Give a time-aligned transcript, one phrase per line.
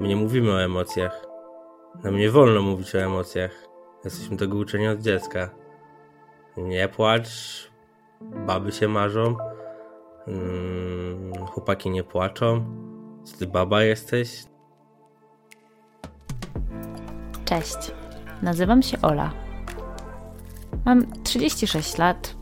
[0.00, 1.26] My nie mówimy o emocjach.
[2.04, 3.50] Nam nie wolno mówić o emocjach.
[4.04, 5.50] Jesteśmy tego uczeni od dziecka.
[6.56, 7.28] Nie płacz,
[8.20, 9.36] baby się marzą,
[10.26, 12.64] mm, chłopaki nie płaczą.
[13.24, 14.44] Co ty baba jesteś?
[17.44, 17.92] Cześć,
[18.42, 19.30] nazywam się Ola.
[20.84, 22.34] Mam 36 lat,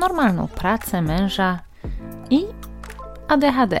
[0.00, 1.60] normalną pracę, męża
[2.30, 2.46] i
[3.28, 3.80] ADHD.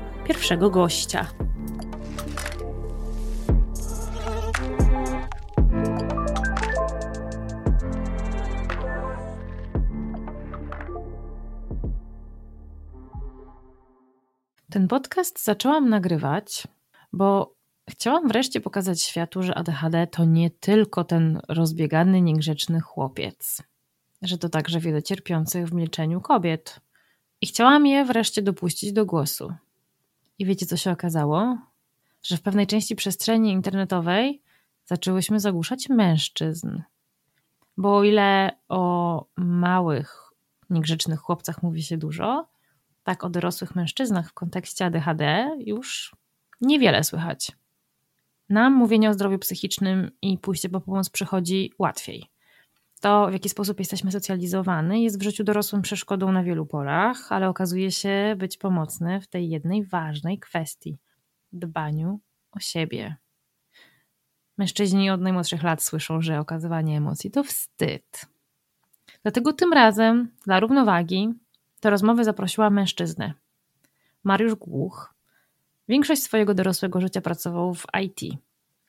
[0.23, 1.27] pierwszego gościa.
[14.71, 16.67] Ten podcast zaczęłam nagrywać,
[17.13, 17.55] bo
[17.89, 23.63] chciałam wreszcie pokazać światu, że ADHD to nie tylko ten rozbiegany, niegrzeczny chłopiec,
[24.21, 26.79] że to także wiele cierpiących w milczeniu kobiet.
[27.41, 29.53] I chciałam je wreszcie dopuścić do głosu.
[30.39, 31.57] I wiecie, co się okazało?
[32.23, 34.41] Że w pewnej części przestrzeni internetowej
[34.85, 36.81] zaczęłyśmy zagłuszać mężczyzn.
[37.77, 40.33] Bo o ile o małych,
[40.69, 42.47] niegrzecznych chłopcach mówi się dużo,
[43.03, 46.15] tak o dorosłych mężczyznach w kontekście ADHD już
[46.61, 47.51] niewiele słychać.
[48.49, 52.30] Nam mówienie o zdrowiu psychicznym i pójście po pomoc przychodzi łatwiej.
[53.01, 57.49] To, w jaki sposób jesteśmy socjalizowani, jest w życiu dorosłym przeszkodą na wielu polach, ale
[57.49, 60.97] okazuje się być pomocny w tej jednej ważnej kwestii
[61.53, 62.19] dbaniu
[62.51, 63.15] o siebie.
[64.57, 68.25] Mężczyźni od najmłodszych lat słyszą, że okazywanie emocji to wstyd.
[69.23, 71.29] Dlatego tym razem, dla równowagi,
[71.81, 73.33] do rozmowy zaprosiła mężczyznę.
[74.23, 75.13] Mariusz Głuch.
[75.87, 78.19] Większość swojego dorosłego życia pracował w IT.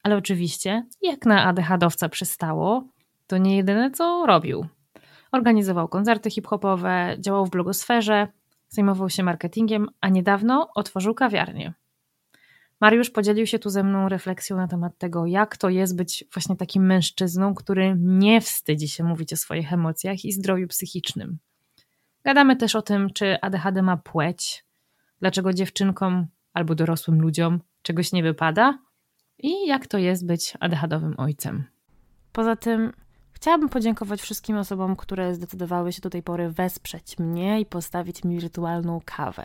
[0.03, 2.92] Ale oczywiście, jak na ADHD-owca przystało,
[3.33, 4.67] to nie jedyne co robił.
[5.33, 8.29] Organizował koncerty hip-hopowe, działał w blogosferze,
[8.69, 11.75] zajmował się marketingiem, a niedawno otworzył kawiarnię.
[12.81, 16.57] Mariusz podzielił się tu ze mną refleksją na temat tego, jak to jest być właśnie
[16.57, 21.39] takim mężczyzną, który nie wstydzi się mówić o swoich emocjach i zdrowiu psychicznym.
[22.25, 24.65] Gadamy też o tym, czy ADHD ma płeć,
[25.21, 28.79] dlaczego dziewczynkom albo dorosłym ludziom czegoś nie wypada
[29.39, 31.65] i jak to jest być ADHDowym ojcem.
[32.33, 32.93] Poza tym
[33.43, 38.39] chciałabym podziękować wszystkim osobom, które zdecydowały się do tej pory wesprzeć mnie i postawić mi
[38.39, 39.45] wirtualną kawę.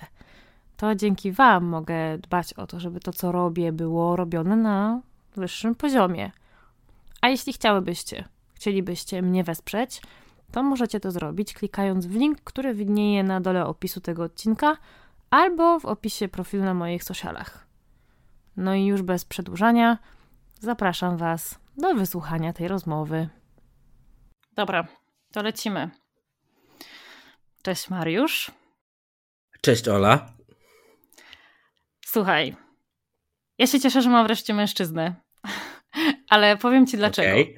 [0.78, 5.02] To dzięki Wam mogę dbać o to, żeby to, co robię, było robione na
[5.36, 6.32] wyższym poziomie.
[7.22, 10.02] A jeśli chciałybyście, chcielibyście mnie wesprzeć,
[10.52, 14.78] to możecie to zrobić klikając w link, który widnieje na dole opisu tego odcinka
[15.30, 17.68] albo w opisie profilu na moich socialach.
[18.58, 19.98] No i już bez przedłużania,
[20.60, 23.30] zapraszam Was do wysłuchania tej rozmowy.
[24.58, 24.88] Dobra,
[25.32, 25.90] to lecimy.
[27.64, 28.52] Cześć Mariusz.
[29.62, 30.34] Cześć Ola.
[32.06, 32.56] Słuchaj,
[33.58, 35.16] ja się cieszę, że mam wreszcie mężczyznę,
[36.30, 37.30] ale powiem Ci dlaczego.
[37.30, 37.56] Okay.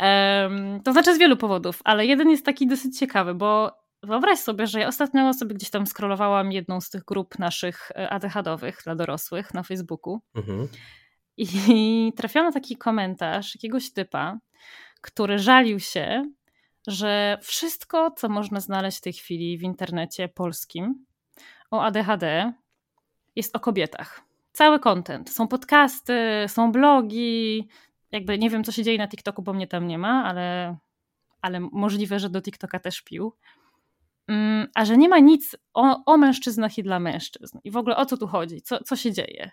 [0.00, 3.72] Um, to znaczy z wielu powodów, ale jeden jest taki dosyć ciekawy, bo
[4.02, 8.10] wyobraź sobie, że ja ostatnio sobie gdzieś tam skrolowałam jedną z tych grup naszych e,
[8.10, 10.68] ADHD-owych dla dorosłych na Facebooku mhm.
[11.36, 14.38] i trafiłam na taki komentarz jakiegoś typa,
[15.00, 16.30] który żalił się,
[16.86, 21.06] że wszystko, co można znaleźć w tej chwili w internecie polskim
[21.70, 22.52] o ADHD,
[23.36, 24.20] jest o kobietach.
[24.52, 25.30] Cały content.
[25.30, 26.14] Są podcasty,
[26.46, 27.68] są blogi,
[28.12, 30.76] jakby nie wiem, co się dzieje na TikToku, bo mnie tam nie ma, ale,
[31.42, 33.32] ale możliwe, że do TikToka też pił.
[34.28, 37.58] Mm, a że nie ma nic o, o mężczyznach i dla mężczyzn.
[37.64, 38.62] I w ogóle o co tu chodzi?
[38.62, 39.50] Co, co się dzieje?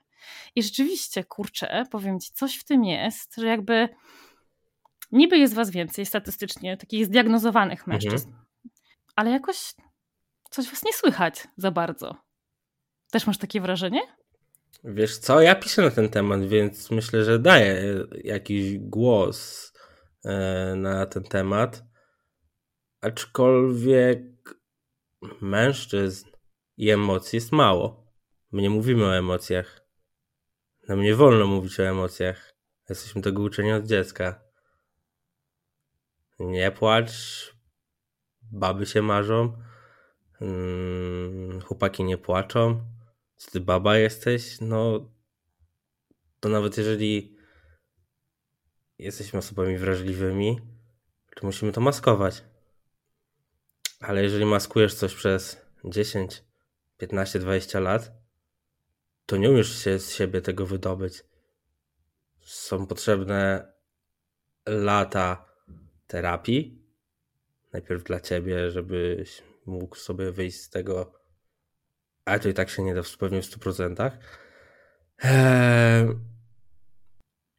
[0.56, 3.90] I rzeczywiście, kurczę, powiem ci, coś w tym jest, że jakby
[5.12, 7.96] niby jest was więcej statystycznie, takich zdiagnozowanych mhm.
[7.96, 8.46] mężczyzn, mhm.
[9.16, 9.74] ale jakoś
[10.50, 12.16] coś was nie słychać za bardzo.
[13.12, 14.02] Też masz takie wrażenie?
[14.84, 19.74] Wiesz co, ja piszę na ten temat, więc myślę, że daję jakiś głos
[20.26, 21.84] e, na ten temat.
[23.02, 24.20] Aczkolwiek
[25.42, 26.30] mężczyzn
[26.78, 28.14] i emocji jest mało.
[28.52, 29.88] My nie mówimy o emocjach.
[30.88, 32.54] Nam nie wolno mówić o emocjach.
[32.90, 34.47] Jesteśmy tego uczeni od dziecka.
[36.40, 37.12] Nie płacz,
[38.52, 39.58] baby się marzą,
[40.40, 42.86] hmm, chłopaki nie płaczą.
[43.36, 44.58] Co ty baba jesteś?
[44.62, 45.12] No,
[46.40, 47.38] to nawet jeżeli
[49.00, 50.60] jesteśmy osobami wrażliwymi,
[51.36, 52.44] to musimy to maskować.
[54.00, 56.44] Ale jeżeli maskujesz coś przez 10,
[56.98, 58.12] 15, 20 lat,
[59.26, 61.24] to nie umiesz się z siebie tego wydobyć.
[62.42, 63.74] Są potrzebne
[64.66, 65.47] lata
[66.08, 66.82] terapii.
[67.74, 71.14] Najpierw dla ciebie, żebyś mógł sobie wyjść z tego,
[72.26, 74.12] ale to i tak się nie da w pewnie w 100%.
[75.24, 76.08] Eee,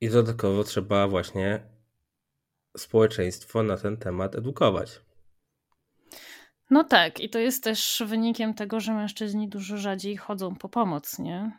[0.01, 1.61] I dodatkowo trzeba właśnie
[2.77, 5.01] społeczeństwo na ten temat edukować.
[6.71, 11.19] No tak, i to jest też wynikiem tego, że mężczyźni dużo rzadziej chodzą po pomoc,
[11.19, 11.53] nie?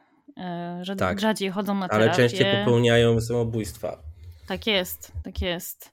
[0.82, 2.06] Że tak, rzadziej chodzą na terapię.
[2.06, 4.04] Ale częściej popełniają samobójstwa.
[4.48, 5.92] Tak jest, tak jest.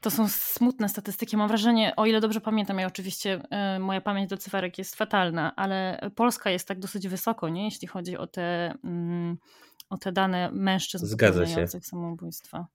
[0.00, 1.36] To są smutne statystyki.
[1.36, 3.40] Mam wrażenie, o ile dobrze pamiętam, ja oczywiście
[3.76, 7.64] y, moja pamięć do cyferek jest fatalna, ale Polska jest tak dosyć wysoko, nie?
[7.64, 9.36] jeśli chodzi o te, y,
[9.90, 11.88] o te dane mężczyzn Zgadza popełniających się.
[11.88, 12.66] samobójstwa.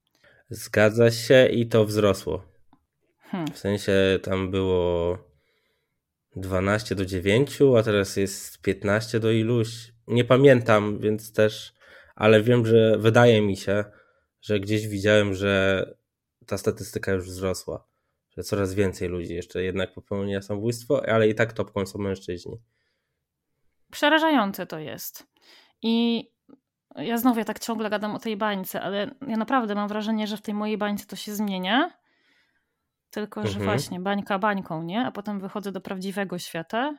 [0.50, 2.44] Zgadza się i to wzrosło.
[3.20, 3.52] Hmm.
[3.52, 3.92] W sensie
[4.22, 5.18] tam było
[6.36, 9.92] 12 do 9, a teraz jest 15 do iluś.
[10.06, 11.74] Nie pamiętam, więc też,
[12.14, 13.84] ale wiem, że wydaje mi się,
[14.40, 15.84] że gdzieś widziałem, że
[16.46, 17.86] ta statystyka już wzrosła.
[18.36, 22.60] Że coraz więcej ludzi jeszcze jednak popełnia samobójstwo, ale i tak topką są mężczyźni.
[23.90, 25.26] Przerażające to jest.
[25.82, 26.24] I
[26.96, 30.36] ja znowu ja tak ciągle gadam o tej bańce, ale ja naprawdę mam wrażenie, że
[30.36, 31.90] w tej mojej bańce to się zmienia
[33.14, 33.64] tylko, że mhm.
[33.64, 35.06] właśnie bańka bańką, nie?
[35.06, 36.98] A potem wychodzę do prawdziwego świata.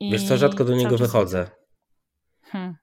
[0.00, 1.50] I Wiesz co, rzadko do niego wychodzę.
[2.42, 2.76] Hmm.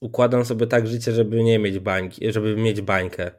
[0.00, 3.30] Układam sobie tak życie, żeby nie mieć bańki, żeby mieć bańkę.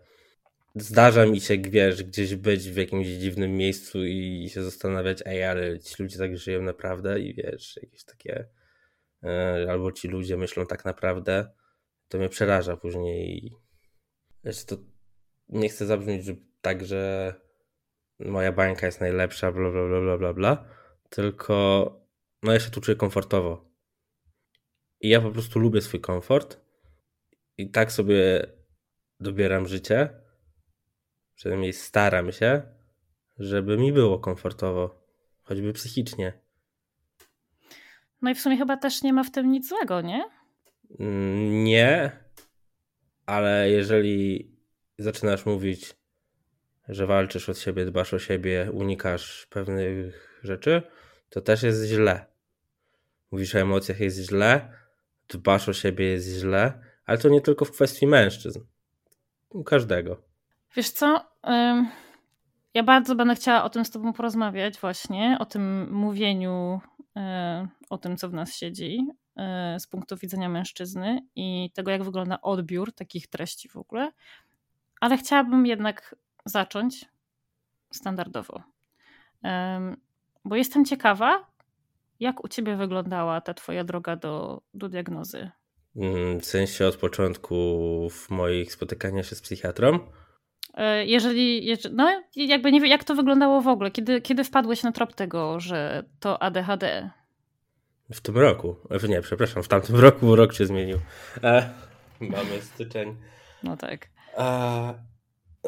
[0.76, 5.80] Zdarza mi się, wiesz, gdzieś być w jakimś dziwnym miejscu i się zastanawiać, ej, ale
[5.80, 8.48] ci ludzie tak żyją naprawdę i wiesz, jakieś takie
[9.24, 11.52] e, albo ci ludzie myślą tak naprawdę,
[12.08, 13.52] to mnie przeraża później.
[14.44, 14.78] Wiesz, to
[15.50, 17.34] nie chcę zabrzmieć że tak, że
[18.20, 20.66] moja bańka jest najlepsza, bla, bla, bla, bla, bla, bla,
[21.10, 21.56] tylko
[22.44, 23.72] no ja się tu czuję komfortowo.
[25.02, 26.62] I ja po prostu lubię swój komfort
[27.58, 28.48] i tak sobie
[29.20, 30.25] dobieram życie,
[31.36, 32.62] przynajmniej staram się,
[33.38, 35.02] żeby mi było komfortowo,
[35.44, 36.34] choćby psychicznie.
[38.22, 40.30] No i w sumie chyba też nie ma w tym nic złego, nie?
[41.00, 42.12] Mm, nie,
[43.26, 44.52] ale jeżeli
[44.98, 45.96] zaczynasz mówić
[46.90, 50.82] że walczysz od siebie, dbasz o siebie, unikasz pewnych rzeczy,
[51.30, 52.26] to też jest źle.
[53.32, 54.74] Mówisz o emocjach jest źle,
[55.28, 58.60] dbasz o siebie jest źle, ale to nie tylko w kwestii mężczyzn.
[59.50, 60.22] U każdego.
[60.76, 61.26] Wiesz co?
[62.74, 66.82] Ja bardzo będę chciała o tym z Tobą porozmawiać, właśnie o tym mówieniu,
[67.16, 69.08] e, o tym, co w nas siedzi
[69.38, 74.12] e, z punktu widzenia mężczyzny i tego, jak wygląda odbiór takich treści w ogóle.
[75.02, 77.06] Ale chciałabym jednak zacząć
[77.92, 78.64] standardowo.
[80.46, 81.48] Bo jestem ciekawa,
[82.20, 85.50] jak u ciebie wyglądała ta twoja droga do, do diagnozy?
[85.96, 87.56] Mm, w sensie od początku
[88.10, 90.00] w moich spotykania się z psychiatrą?
[90.76, 94.92] E, jeżeli, no jakby nie wiem, jak to wyglądało w ogóle, kiedy, kiedy wpadłeś na
[94.92, 97.10] trop tego, że to ADHD?
[98.12, 100.98] W tym roku, e, nie, przepraszam, w tamtym roku, bo rok się zmienił.
[101.44, 101.70] E,
[102.20, 103.16] mamy styczeń.
[103.64, 104.10] No tak.
[104.38, 104.94] E,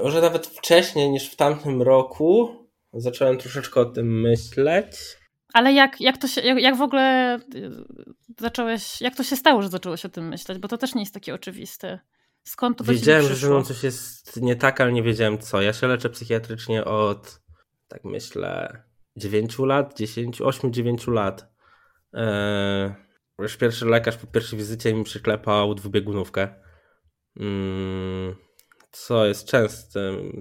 [0.04, 2.56] może nawet wcześniej niż w tamtym roku
[2.94, 5.18] zacząłem troszeczkę o tym myśleć.
[5.54, 7.72] Ale jak, jak to się, jak, jak w ogóle y,
[8.40, 10.58] zacząłeś, jak to się stało, że zacząłeś o tym myśleć?
[10.58, 12.00] Bo to też nie jest takie oczywiste.
[12.48, 15.62] Skąd to Wiedziałem, że ze mną coś jest nie tak, ale nie wiedziałem co.
[15.62, 17.42] Ja się leczę psychiatrycznie od,
[17.88, 18.84] tak myślę,
[19.18, 21.54] 9 lat, 10, 8-9 lat.
[22.13, 22.92] Eee,
[23.39, 26.48] już pierwszy lekarz po pierwszej wizycie mi przyklepał dwubiegunówkę.
[27.39, 28.36] Mm,
[28.92, 30.32] co jest częstym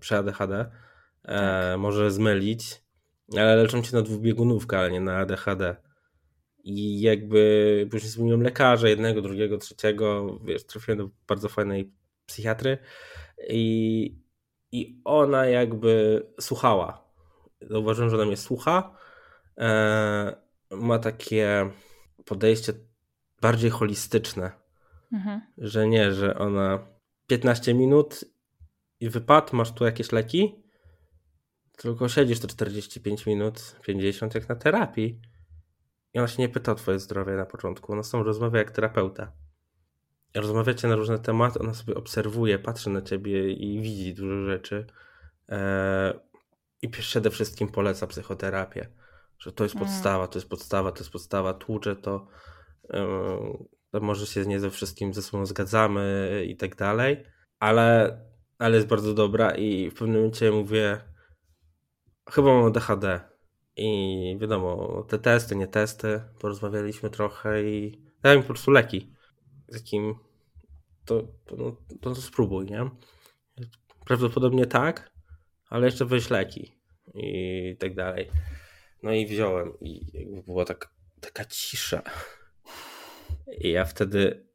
[0.00, 0.70] przy ADHD, e,
[1.24, 1.80] tak.
[1.80, 2.82] może zmylić,
[3.36, 5.76] ale leczą cię na dwubiegunówkę, ale nie na ADHD.
[6.64, 11.92] I jakby później zmieniłem lekarza, jednego, drugiego, trzeciego, wiesz, trafiłem do bardzo fajnej
[12.26, 12.78] psychiatry
[13.48, 14.18] i,
[14.72, 17.04] i ona jakby słuchała.
[17.60, 18.96] Zauważyłem, że ona mnie słucha.
[19.58, 20.36] E,
[20.70, 21.70] ma takie
[22.24, 22.72] podejście
[23.40, 24.64] bardziej holistyczne
[25.14, 25.40] Mhm.
[25.58, 26.86] Że nie, że ona
[27.26, 28.24] 15 minut
[29.00, 30.54] i wypadł, masz tu jakieś leki,
[31.76, 35.20] tylko siedzisz to 45 minut, 50 jak na terapii.
[36.14, 39.32] I ona się nie pyta o twoje zdrowie na początku, ona tą rozmawia jak terapeuta.
[40.34, 44.86] Rozmawiacie na różne tematy, ona sobie obserwuje, patrzy na ciebie i widzi dużo rzeczy.
[45.48, 46.14] Eee,
[46.82, 48.88] I przede wszystkim poleca psychoterapię,
[49.38, 49.86] że to jest mm.
[49.88, 52.26] podstawa, to jest podstawa, to jest podstawa, tłucze to,
[53.90, 57.24] to może się nie ze wszystkim ze sobą zgadzamy i tak dalej,
[57.58, 58.18] ale,
[58.58, 61.00] ale jest bardzo dobra i w pewnym momencie mówię,
[62.30, 63.33] chyba mam ADHD
[63.76, 69.12] i wiadomo, te testy, nie testy, porozmawialiśmy trochę i dałem po prostu leki.
[69.72, 70.14] Takim,
[71.04, 72.90] to, to, no, to spróbuj, nie?
[74.06, 75.10] Prawdopodobnie tak,
[75.68, 76.72] ale jeszcze weź leki
[77.14, 78.30] i tak dalej.
[79.02, 80.00] No i wziąłem i
[80.46, 82.02] była tak, taka cisza.
[83.58, 84.46] I ja wtedy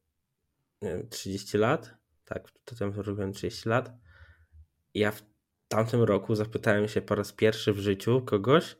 [0.81, 1.93] nie wiem, 30 lat,
[2.25, 3.91] tak, to tam robiłem 30 lat.
[4.93, 5.23] I ja w
[5.67, 8.75] tamtym roku zapytałem się po raz pierwszy w życiu kogoś,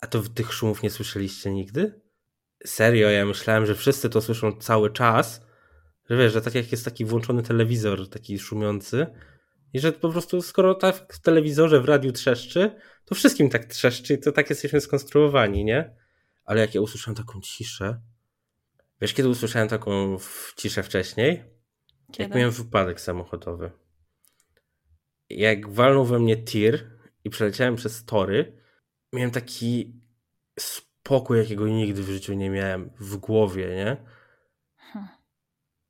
[0.00, 2.00] a to tych szumów nie słyszeliście nigdy?
[2.66, 5.46] Serio, ja myślałem, że wszyscy to słyszą cały czas,
[6.10, 9.06] że wiesz, że tak jak jest taki włączony telewizor, taki szumiący,
[9.72, 14.14] i że po prostu skoro tak w telewizorze, w radiu trzeszczy, to wszystkim tak trzeszczy
[14.14, 15.96] i to tak jesteśmy skonstruowani, nie?
[16.44, 18.00] Ale jak ja usłyszałem taką ciszę,
[19.00, 20.16] wiesz kiedy usłyszałem taką
[20.56, 21.44] ciszę wcześniej?
[22.12, 22.22] Kiedy?
[22.22, 23.70] Jak miałem wypadek samochodowy.
[25.30, 26.90] Jak walnął we mnie tir
[27.24, 28.60] i przeleciałem przez tory,
[29.12, 30.00] miałem taki
[30.58, 33.96] spokój, jakiego nigdy w życiu nie miałem w głowie, nie?
[34.76, 35.10] Hmm.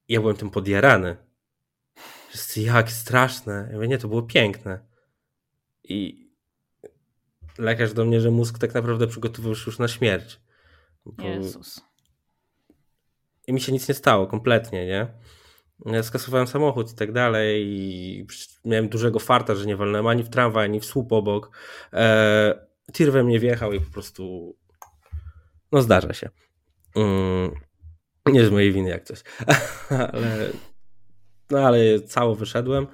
[0.08, 1.16] Ja byłem tym podjarany.
[2.56, 3.68] Jak straszne.
[3.68, 4.80] Ja mówię, nie, to było piękne.
[5.84, 6.30] I
[7.58, 10.40] lekarz do mnie, że mózg tak naprawdę przygotowywał się już na śmierć.
[11.06, 11.24] Bo...
[11.24, 11.80] Jezus.
[13.46, 15.06] I mi się nic nie stało, kompletnie, nie?
[15.86, 18.26] Ja skasowałem samochód i tak dalej i
[18.64, 21.50] miałem dużego farta, że nie walnąłem ani w tramwaj, ani w słup obok.
[21.92, 22.54] Eee,
[22.92, 24.54] tir we mnie wjechał i po prostu
[25.72, 26.30] no zdarza się.
[26.96, 27.50] Mm,
[28.26, 29.22] nie z mojej winy jak coś.
[30.12, 30.50] ale
[31.50, 32.86] no ale cało wyszedłem.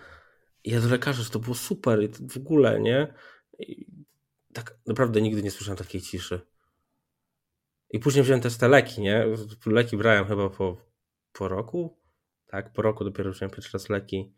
[0.65, 3.15] Ja do lekarza, że to było super i w ogóle, nie?
[3.59, 3.87] I
[4.53, 6.41] tak naprawdę nigdy nie słyszałem takiej ciszy.
[7.91, 9.26] I później wziąłem też te leki, nie?
[9.67, 10.76] Leki brałem chyba po,
[11.33, 11.99] po roku.
[12.47, 14.35] Tak, po roku dopiero wziąłem pierwszy raz leki.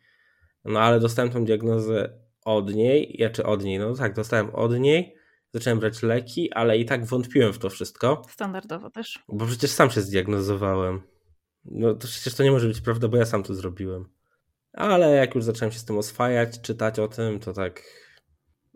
[0.65, 4.79] No ale dostałem tą diagnozę od niej, ja czy od niej, no tak, dostałem od
[4.79, 5.18] niej,
[5.59, 8.23] zacząłem brać leki, ale i tak wątpiłem w to wszystko.
[8.29, 9.19] Standardowo też.
[9.29, 11.03] Bo przecież sam się zdiagnozowałem.
[11.65, 14.09] No to przecież to nie może być prawda, bo ja sam to zrobiłem.
[14.73, 17.83] Ale jak już zacząłem się z tym oswajać, czytać o tym, to tak.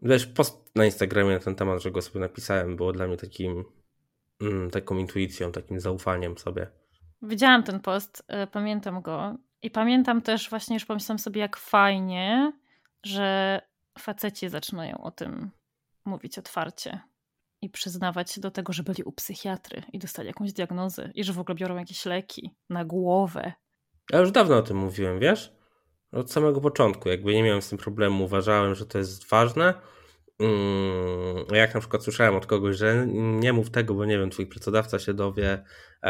[0.03, 3.65] Wiesz, post na Instagramie na ten temat, że go sobie napisałem, było dla mnie takim
[4.41, 6.67] mm, taką intuicją, takim zaufaniem sobie.
[7.23, 9.37] Widziałam ten post, y, pamiętam go.
[9.63, 12.53] I pamiętam też właśnie, już pomyślałam sobie, jak fajnie,
[13.05, 13.61] że
[13.99, 15.51] faceci zaczynają o tym
[16.05, 17.01] mówić otwarcie
[17.63, 21.33] i przyznawać się do tego, że byli u psychiatry i dostali jakąś diagnozę i że
[21.33, 23.53] w ogóle biorą jakieś leki na głowę.
[24.13, 25.53] Ja już dawno o tym mówiłem, wiesz?
[26.13, 29.75] Od samego początku, jakby nie miałem z tym problemu, uważałem, że to jest ważne.
[30.39, 34.47] Mm, jak na przykład słyszałem od kogoś, że nie mów tego, bo nie wiem, twój
[34.47, 35.65] pracodawca się dowie,
[36.03, 36.07] e,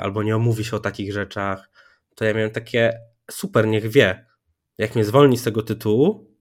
[0.00, 1.70] albo nie omówi się o takich rzeczach,
[2.14, 3.00] to ja miałem takie
[3.30, 4.26] super, niech wie.
[4.78, 6.33] Jak mnie zwolni z tego tytułu,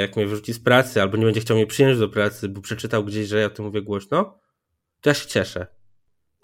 [0.00, 3.04] jak mnie wyrzuci z pracy, albo nie będzie chciał mnie przyjąć do pracy, bo przeczytał
[3.04, 4.38] gdzieś, że ja o tym mówię głośno,
[5.00, 5.66] to ja się cieszę.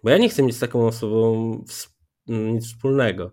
[0.04, 1.52] Bo ja nie chcę mieć z taką osobą
[2.26, 3.32] nic wspólnego.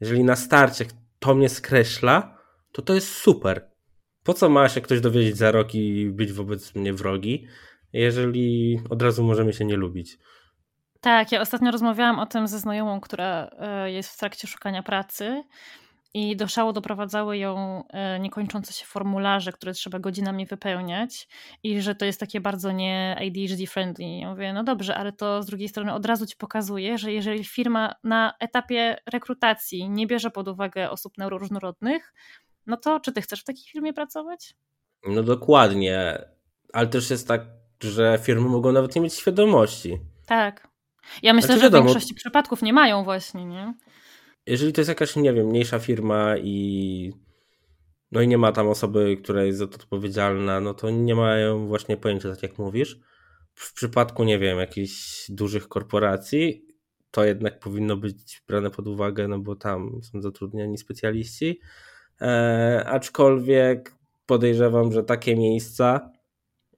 [0.00, 0.84] Jeżeli na starcie
[1.18, 2.38] to mnie skreśla,
[2.72, 3.70] to to jest super.
[4.22, 7.46] Po co ma się ktoś dowiedzieć za rok i być wobec mnie wrogi,
[7.92, 10.18] jeżeli od razu możemy się nie lubić?
[11.00, 15.42] Tak, ja ostatnio rozmawiałam o tym ze znajomą, która e, jest w trakcie szukania pracy
[16.16, 21.28] i do szału doprowadzały ją e, niekończące się formularze, które trzeba godzinami wypełniać
[21.62, 24.18] i że to jest takie bardzo nie ADHD friendly.
[24.18, 27.44] Ja mówię, no dobrze, ale to z drugiej strony od razu ci pokazuje, że jeżeli
[27.44, 32.14] firma na etapie rekrutacji nie bierze pod uwagę osób neuroróżnorodnych,
[32.66, 34.54] no to czy ty chcesz w takiej firmie pracować?
[35.06, 36.24] No dokładnie,
[36.72, 37.40] ale też jest tak,
[37.82, 39.98] że firmy mogą nawet nie mieć świadomości.
[40.26, 40.68] Tak.
[41.22, 43.74] Ja myślę, znaczy, że w większości przypadków nie mają właśnie, nie?
[44.46, 47.12] Jeżeli to jest jakaś, nie wiem, mniejsza firma i
[48.12, 51.66] no i nie ma tam osoby, która jest za to odpowiedzialna, no to nie mają
[51.66, 53.00] właśnie pojęcia, tak jak mówisz.
[53.54, 56.66] W przypadku, nie wiem, jakichś dużych korporacji,
[57.10, 61.60] to jednak powinno być brane pod uwagę, no bo tam są zatrudniani specjaliści.
[62.20, 63.94] E, aczkolwiek
[64.26, 66.12] podejrzewam, że takie miejsca,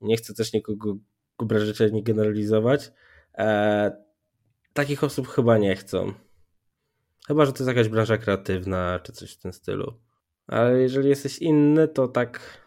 [0.01, 0.97] nie chcę też nikogo
[1.39, 2.93] obrażać ani generalizować,
[3.39, 3.93] e,
[4.73, 6.13] takich osób chyba nie chcą
[7.29, 10.01] Chyba, że to jest jakaś branża kreatywna, czy coś w tym stylu.
[10.47, 12.61] Ale jeżeli jesteś inny, to tak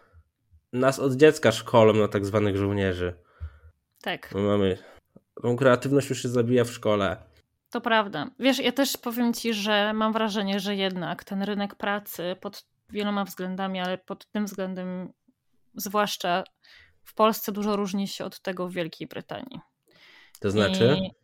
[0.73, 3.13] nas od dziecka szkolą na tak zwanych żołnierzy.
[4.01, 4.35] Tak.
[4.35, 4.77] My mamy.
[5.41, 7.17] Tą kreatywność już się zabija w szkole.
[7.69, 8.29] To prawda.
[8.39, 13.25] Wiesz, ja też powiem ci, że mam wrażenie, że jednak ten rynek pracy pod wieloma
[13.25, 15.13] względami, ale pod tym względem
[15.75, 16.43] zwłaszcza
[17.03, 19.59] w Polsce dużo różni się od tego w Wielkiej Brytanii.
[20.39, 20.97] To znaczy?
[21.01, 21.20] I,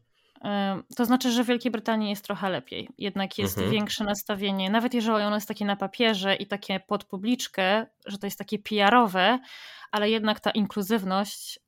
[0.95, 2.89] to znaczy, że w Wielkiej Brytanii jest trochę lepiej.
[2.97, 3.73] Jednak jest mhm.
[3.73, 8.27] większe nastawienie, nawet jeżeli ono jest takie na papierze i takie pod publiczkę, że to
[8.27, 9.39] jest takie PR-owe,
[9.91, 11.59] ale jednak ta inkluzywność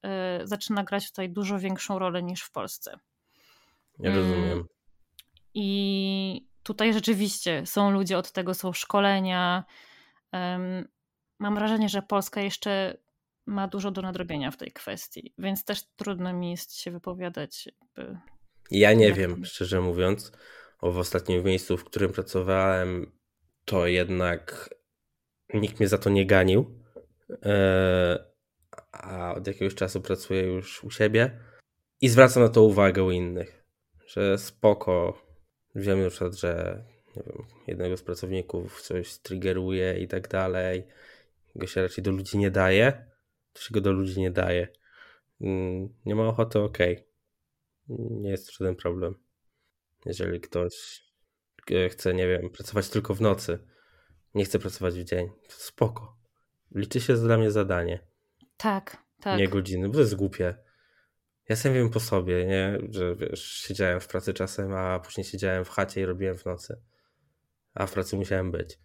[0.43, 2.99] y, zaczyna grać tutaj dużo większą rolę niż w Polsce.
[3.99, 4.65] Ja rozumiem.
[5.53, 9.63] I tutaj rzeczywiście są ludzie od tego, są szkolenia.
[11.39, 12.97] Mam wrażenie, że Polska jeszcze
[13.45, 17.69] ma dużo do nadrobienia w tej kwestii, więc też trudno mi jest się wypowiadać.
[18.71, 20.31] Ja nie wiem, szczerze mówiąc,
[20.81, 23.11] o w ostatnim miejscu, w którym pracowałem,
[23.65, 24.75] to jednak
[25.53, 26.79] nikt mnie za to nie ganił.
[27.45, 28.25] E,
[28.91, 31.39] a od jakiegoś czasu pracuję już u siebie
[32.01, 33.63] i zwracam na to uwagę u innych,
[34.07, 35.25] że spoko.
[35.75, 36.83] Wiemy na przykład, że
[37.15, 40.83] wiem, jednego z pracowników coś triggeruje i tak dalej.
[41.55, 43.05] Go się raczej do ludzi nie daje.
[43.53, 44.67] To się go do ludzi nie daje.
[45.41, 46.77] Mm, nie ma ochoty, ok.
[47.89, 49.15] Nie jest żaden problem.
[50.05, 51.03] Jeżeli ktoś
[51.71, 53.59] e, chce, nie wiem, pracować tylko w nocy,
[54.33, 56.17] nie chce pracować w dzień, to spoko.
[56.75, 57.99] Liczy się dla mnie zadanie.
[58.57, 59.39] Tak, tak.
[59.39, 60.55] Nie godziny, bo to jest głupie.
[61.49, 62.77] Ja sam wiem po sobie, nie?
[62.89, 66.81] że wiesz, siedziałem w pracy czasem, a później siedziałem w chacie i robiłem w nocy.
[67.73, 68.79] A w pracy musiałem być.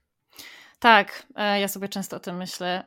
[0.78, 2.84] Tak, e, ja sobie często o tym myślę.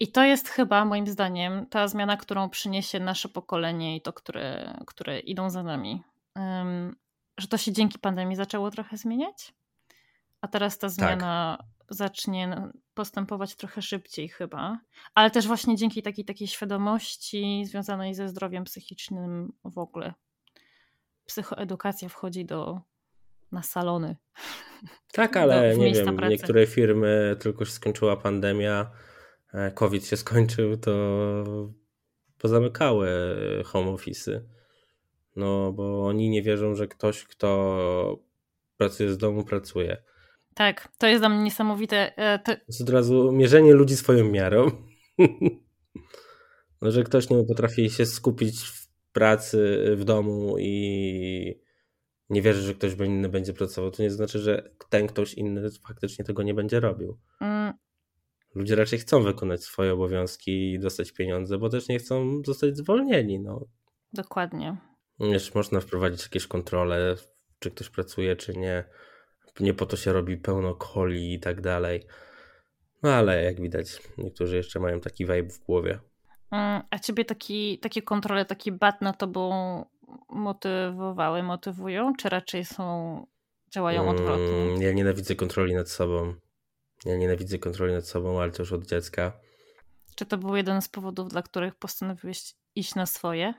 [0.00, 4.78] I to jest chyba moim zdaniem ta zmiana, którą przyniesie nasze pokolenie i to, które,
[4.86, 6.02] które idą za nami.
[7.38, 9.54] Że to się dzięki pandemii zaczęło trochę zmieniać,
[10.40, 11.66] a teraz ta zmiana tak.
[11.88, 14.78] zacznie postępować trochę szybciej chyba,
[15.14, 20.14] ale też właśnie dzięki takiej, takiej świadomości związanej ze zdrowiem psychicznym w ogóle.
[21.26, 22.80] Psychoedukacja wchodzi do,
[23.52, 24.16] na salony.
[25.12, 26.32] Tak, ale do, nie wiem, pracy.
[26.32, 28.90] niektóre firmy tylko się skończyła pandemia,
[29.74, 30.92] COVID się skończył, to
[32.38, 33.08] pozamykały
[33.64, 34.40] home office'y.
[35.36, 38.18] No, bo oni nie wierzą, że ktoś, kto
[38.76, 40.02] pracuje z domu, pracuje.
[40.54, 42.16] Tak, to jest dla mnie niesamowite.
[42.16, 44.70] E, to jest od razu mierzenie ludzi swoją miarą.
[46.82, 51.60] no, że ktoś nie potrafi się skupić w pracy w domu i
[52.30, 56.24] nie wierzy, że ktoś inny będzie pracował, to nie znaczy, że ten ktoś inny faktycznie
[56.24, 57.18] tego nie będzie robił.
[58.54, 63.40] Ludzie raczej chcą wykonać swoje obowiązki i dostać pieniądze, bo też nie chcą zostać zwolnieni.
[63.40, 63.64] No.
[64.12, 64.76] Dokładnie.
[65.20, 67.16] Jeszcze można wprowadzić jakieś kontrole,
[67.58, 68.84] czy ktoś pracuje, czy nie
[69.60, 72.06] nie po to się robi pełno coli i tak dalej.
[73.02, 75.98] No ale jak widać, niektórzy jeszcze mają taki vibe w głowie.
[76.50, 79.50] Mm, a ciebie taki, takie kontrole, taki bat na tobą
[80.28, 83.26] motywowały, motywują, czy raczej są,
[83.70, 84.46] działają odwrotnie?
[84.46, 86.34] Mm, ja nienawidzę kontroli nad sobą.
[87.04, 89.40] Ja nienawidzę kontroli nad sobą, ale to już od dziecka.
[90.14, 93.54] Czy to był jeden z powodów, dla których postanowiłeś iść na swoje?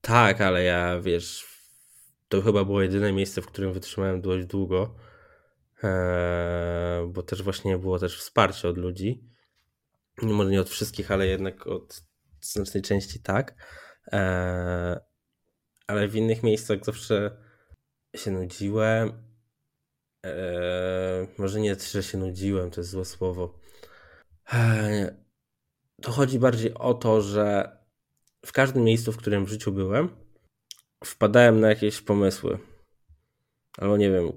[0.00, 1.46] Tak, ale ja wiesz,
[2.28, 4.94] to chyba było jedyne miejsce, w którym wytrzymałem dość długo.
[5.82, 9.24] Eee, bo też właśnie było też wsparcie od ludzi.
[10.22, 12.02] Może nie od wszystkich, ale jednak od
[12.40, 13.54] znacznej części tak.
[14.12, 14.98] Eee,
[15.86, 17.36] ale w innych miejscach zawsze
[18.16, 19.23] się nudziłem.
[20.24, 23.58] Eee, może nie, że się nudziłem, to jest złe słowo.
[26.02, 27.76] To chodzi bardziej o to, że
[28.46, 30.08] w każdym miejscu, w którym w życiu byłem,
[31.04, 32.58] wpadałem na jakieś pomysły.
[33.78, 34.32] Albo nie wiem,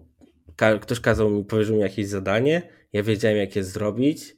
[0.56, 4.38] ka ktoś kazał mi, powierzył mi jakieś zadanie, ja wiedziałem jak je zrobić,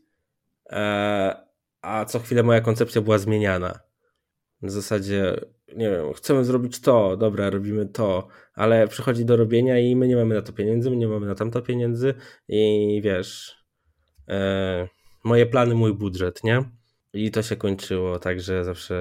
[0.70, 1.36] e,
[1.82, 3.80] a co chwilę moja koncepcja była zmieniana.
[4.62, 5.36] W zasadzie,
[5.75, 10.15] nie wiem, chcemy zrobić to, dobra, robimy to, ale przychodzi do robienia i my nie
[10.15, 12.13] mamy na to pieniędzy, my nie mamy na tamto pieniędzy
[12.47, 13.58] i wiesz,
[14.27, 14.88] e,
[15.23, 16.63] moje plany, mój budżet, nie?
[17.13, 18.95] I to się kończyło tak, że zawsze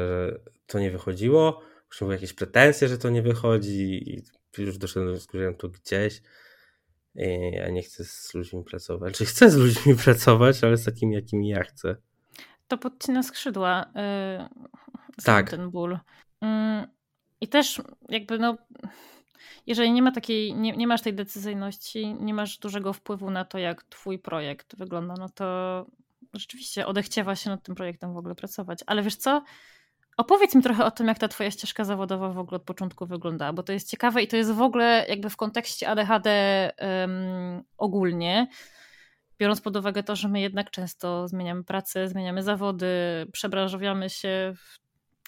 [0.66, 4.22] to nie wychodziło, już były jakieś pretensje, że to nie wychodzi i
[4.58, 6.22] już doszedłem do wniosku, że to gdzieś
[7.52, 9.14] ja nie chcę z ludźmi pracować.
[9.14, 11.96] Czy chcę z ludźmi pracować, ale z takimi, jakimi ja chcę.
[12.68, 13.92] To podcina skrzydła.
[13.94, 15.50] Yy, tak.
[15.50, 15.98] Ten ból.
[16.42, 16.48] Yy,
[17.40, 18.56] I też jakby no
[19.66, 23.58] jeżeli nie ma takiej, nie, nie masz tej decyzyjności, nie masz dużego wpływu na to,
[23.58, 25.86] jak twój projekt wygląda, no to
[26.34, 28.78] rzeczywiście odechciewa się nad tym projektem w ogóle pracować.
[28.86, 29.42] Ale wiesz co?
[30.16, 33.52] Opowiedz mi trochę o tym, jak ta twoja ścieżka zawodowa w ogóle od początku wyglądała,
[33.52, 36.28] bo to jest ciekawe i to jest w ogóle jakby w kontekście ADHD
[36.80, 38.48] um, ogólnie,
[39.38, 42.86] biorąc pod uwagę to, że my jednak często zmieniamy pracę, zmieniamy zawody,
[43.32, 44.54] przebranżowiamy się,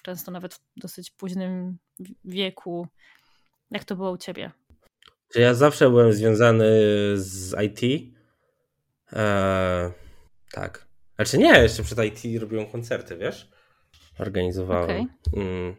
[0.01, 1.77] często nawet w dosyć późnym
[2.25, 2.87] wieku.
[3.71, 4.51] Jak to było u ciebie?
[5.35, 6.69] Ja zawsze byłem związany
[7.15, 8.13] z IT.
[9.11, 9.91] Eee,
[10.51, 10.87] tak.
[11.15, 13.51] Znaczy nie, jeszcze przed IT robiłem koncerty, wiesz?
[14.19, 15.07] Organizowałem.
[15.27, 15.43] Okay.
[15.43, 15.75] Mm,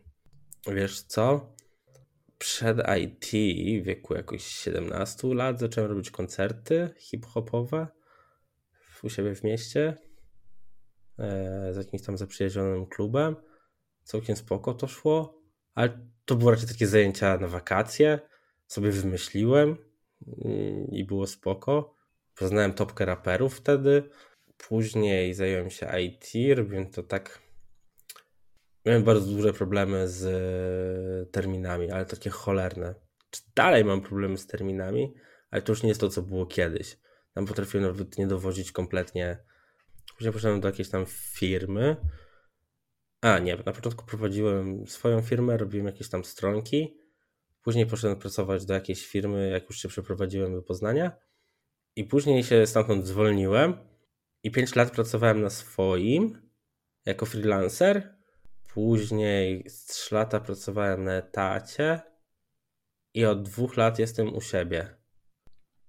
[0.66, 1.54] wiesz co?
[2.38, 3.26] Przed IT
[3.82, 7.86] w wieku jakoś 17 lat zacząłem robić koncerty hip-hopowe
[9.02, 9.96] u siebie w mieście
[11.18, 13.36] e, z jakimś tam zaprzyjaźnionym klubem.
[14.04, 15.42] Całkiem spoko to szło,
[15.74, 18.20] ale to były raczej takie zajęcia na wakacje.
[18.66, 19.76] Sobie wymyśliłem
[20.44, 21.96] mm, i było spoko.
[22.34, 24.10] Poznałem topkę raperów wtedy.
[24.68, 27.42] Później zająłem się IT, robiłem to tak.
[28.86, 32.94] Miałem bardzo duże problemy z terminami, ale takie cholerne.
[33.54, 35.14] Dalej mam problemy z terminami,
[35.50, 36.98] ale to już nie jest to, co było kiedyś.
[37.34, 39.38] Tam potrafiłem nawet nie dowozić kompletnie.
[40.16, 41.96] Później poszedłem do jakiejś tam firmy.
[43.22, 46.96] A nie, na początku prowadziłem swoją firmę, robiłem jakieś tam stronki.
[47.62, 51.12] Później poszedłem pracować do jakiejś firmy, jak już się przeprowadziłem do Poznania.
[51.96, 53.74] I później się stamtąd zwolniłem
[54.42, 56.50] i 5 lat pracowałem na swoim
[57.06, 58.16] jako freelancer.
[58.74, 62.00] Później 3 lata pracowałem na etacie
[63.14, 64.96] i od dwóch lat jestem u siebie.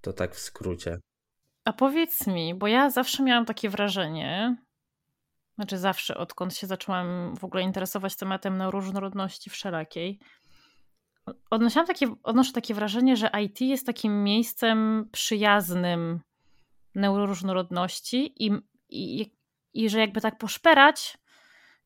[0.02, 1.00] To tak w skrócie.
[1.66, 4.58] A powiedz mi, bo ja zawsze miałam takie wrażenie,
[5.56, 10.20] znaczy zawsze, odkąd się zaczęłam w ogóle interesować tematem neuroróżnorodności wszelakiej,
[11.50, 16.20] odnosiłam takie, odnoszę takie wrażenie, że IT jest takim miejscem przyjaznym
[16.96, 18.52] neuroróżnorodności i,
[18.90, 19.32] i,
[19.74, 21.18] i że jakby tak poszperać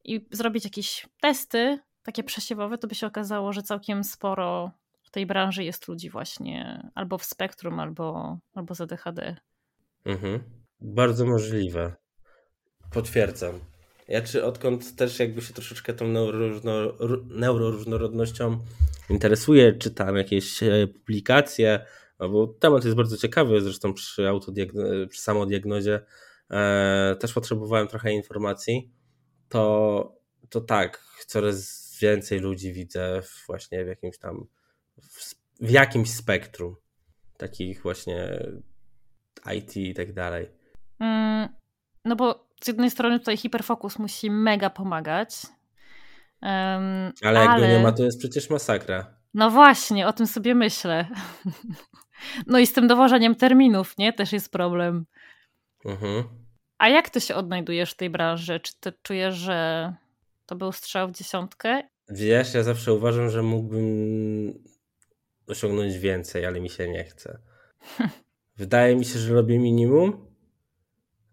[0.03, 4.71] i zrobić jakieś testy takie przesiewowe, to by się okazało, że całkiem sporo
[5.03, 9.35] w tej branży jest ludzi właśnie albo w spektrum, albo, albo z ADHD.
[10.05, 10.39] Mhm.
[10.81, 11.95] Bardzo możliwe.
[12.91, 13.59] Potwierdzam.
[14.07, 16.07] Ja czy odkąd też jakby się troszeczkę tą
[17.29, 18.59] neuroróżnorodnością
[19.09, 21.85] interesuję, czytam jakieś e, publikacje,
[22.19, 24.27] no bo temat jest bardzo ciekawy, zresztą przy,
[25.09, 26.01] przy samodiagnozie
[26.51, 28.91] e, też potrzebowałem trochę informacji,
[29.49, 30.15] to,
[30.49, 34.47] to tak, coraz więcej ludzi widzę właśnie w jakimś tam
[35.01, 36.75] w, w jakimś spektrum
[37.37, 38.45] takich właśnie
[39.55, 40.49] IT i tak dalej.
[40.99, 41.49] Mm,
[42.05, 45.29] no bo z jednej strony tutaj hiperfokus musi mega pomagać.
[46.41, 47.67] Um, ale jak ale...
[47.67, 49.17] go nie ma, to jest przecież masakra.
[49.33, 51.07] No właśnie, o tym sobie myślę.
[52.47, 54.13] No i z tym dowożeniem terminów, nie?
[54.13, 55.05] Też jest problem.
[55.85, 56.23] Mhm.
[56.77, 58.59] A jak ty się odnajdujesz w tej branży?
[58.59, 59.93] Czy ty czujesz, że
[60.45, 61.83] to był strzał w dziesiątkę?
[62.09, 64.63] Wiesz, ja zawsze uważam, że mógłbym
[65.47, 67.39] osiągnąć więcej, ale mi się nie chce.
[68.57, 70.26] Wydaje mi się, że robię minimum.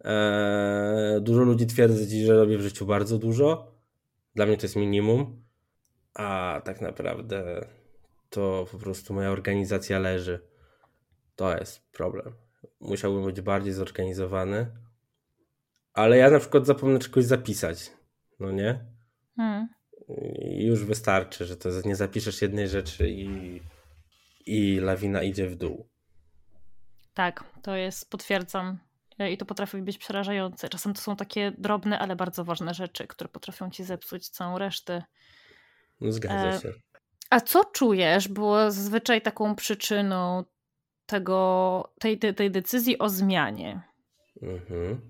[0.04, 3.74] Eee, dużo ludzi twierdzi, że robię w życiu bardzo dużo.
[4.34, 5.44] Dla mnie to jest minimum.
[6.14, 7.66] A tak naprawdę
[8.30, 10.40] to po prostu moja organizacja leży.
[11.36, 12.34] To jest problem.
[12.80, 14.66] Musiałbym być bardziej zorganizowany.
[15.92, 17.92] Ale ja na przykład zapomnę czegoś zapisać.
[18.40, 18.84] No nie?
[19.36, 19.68] Hmm.
[20.38, 23.60] I już wystarczy, że to nie zapiszesz jednej rzeczy i,
[24.46, 25.88] i lawina idzie w dół.
[27.14, 28.78] Tak, to jest, potwierdzam.
[29.18, 30.68] E, I to potrafi być przerażające.
[30.68, 35.03] Czasem to są takie drobne, ale bardzo ważne rzeczy, które potrafią ci zepsuć całą resztę.
[36.00, 36.72] No, zgadza e, się.
[37.31, 40.44] A co czujesz było zazwyczaj taką przyczyną
[41.07, 43.83] tego, tej, tej, tej decyzji o zmianie?
[44.42, 45.00] Mhm.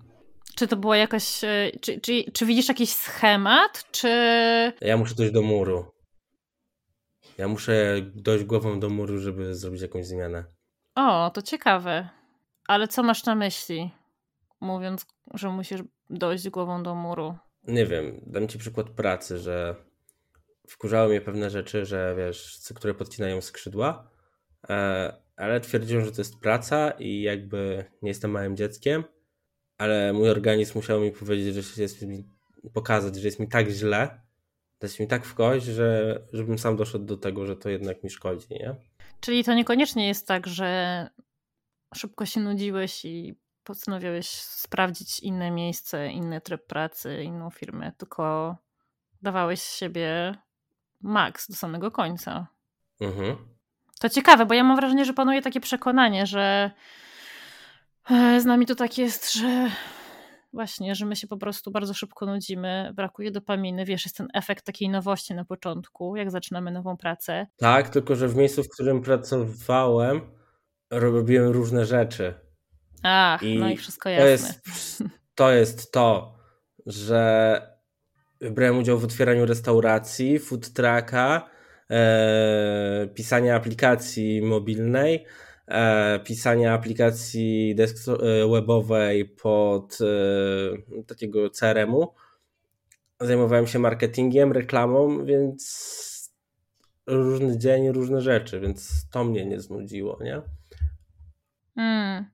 [0.55, 1.43] Czy to była jakaś.
[1.43, 4.09] E, czy, czy, czy widzisz jakiś schemat, czy.
[4.81, 5.85] Ja muszę dojść do muru.
[7.37, 10.43] Ja muszę dojść głową do muru, żeby zrobić jakąś zmianę.
[10.95, 12.09] O, to ciekawe.
[12.67, 13.91] Ale co masz na myśli,
[14.61, 17.35] mówiąc, że musisz dojść głową do muru?
[17.67, 19.75] Nie wiem, dam ci przykład pracy, że
[20.67, 24.09] wkurzały mnie pewne rzeczy, że wiesz, które podcinają skrzydła,
[24.69, 29.03] e, ale twierdziłem, że to jest praca i jakby nie jestem małym dzieckiem,
[29.77, 32.23] ale mój organizm musiał mi powiedzieć, że jest mi,
[32.73, 34.21] pokazać, że jest mi tak źle,
[34.79, 38.09] dać mi tak w kość, że żebym sam doszedł do tego, że to jednak mi
[38.09, 38.75] szkodzi, nie?
[39.19, 41.09] Czyli to niekoniecznie jest tak, że
[41.95, 48.55] szybko się nudziłeś i postanowiłeś sprawdzić inne miejsce, inny tryb pracy, inną firmę, tylko
[49.21, 50.35] dawałeś siebie
[51.01, 52.47] maks do samego końca.
[53.01, 53.35] Mhm.
[53.99, 56.71] To ciekawe, bo ja mam wrażenie, że panuje takie przekonanie, że
[58.11, 59.69] e, z nami to tak jest, że
[60.53, 64.65] właśnie, że my się po prostu bardzo szybko nudzimy, brakuje dopaminy, wiesz, jest ten efekt
[64.65, 67.47] takiej nowości na początku, jak zaczynamy nową pracę.
[67.57, 70.21] Tak, tylko że w miejscu, w którym pracowałem,
[70.89, 72.33] robiłem różne rzeczy.
[73.03, 74.25] Ach, I no i wszystko jasne.
[74.25, 75.03] To jest,
[75.35, 76.35] to jest to,
[76.85, 77.61] że
[78.51, 81.49] brałem udział w otwieraniu restauracji, food trucka,
[81.91, 85.25] e, pisania aplikacji mobilnej,
[85.67, 92.13] e, pisania aplikacji e, webowej pod e, takiego CRM-u.
[93.19, 95.95] Zajmowałem się marketingiem, reklamą, więc
[97.07, 100.41] różny dzień, różne rzeczy, więc to mnie nie znudziło, nie?
[101.75, 102.25] Hmm.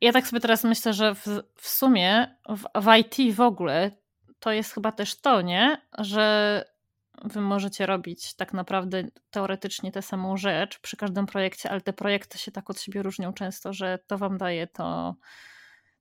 [0.00, 3.90] Ja tak sobie teraz myślę, że w, w sumie w, w IT w ogóle
[4.38, 5.82] to jest chyba też to, nie?
[5.98, 6.64] Że
[7.24, 12.38] wy możecie robić tak naprawdę teoretycznie tę samą rzecz przy każdym projekcie, ale te projekty
[12.38, 15.14] się tak od siebie różnią często, że to wam daje to,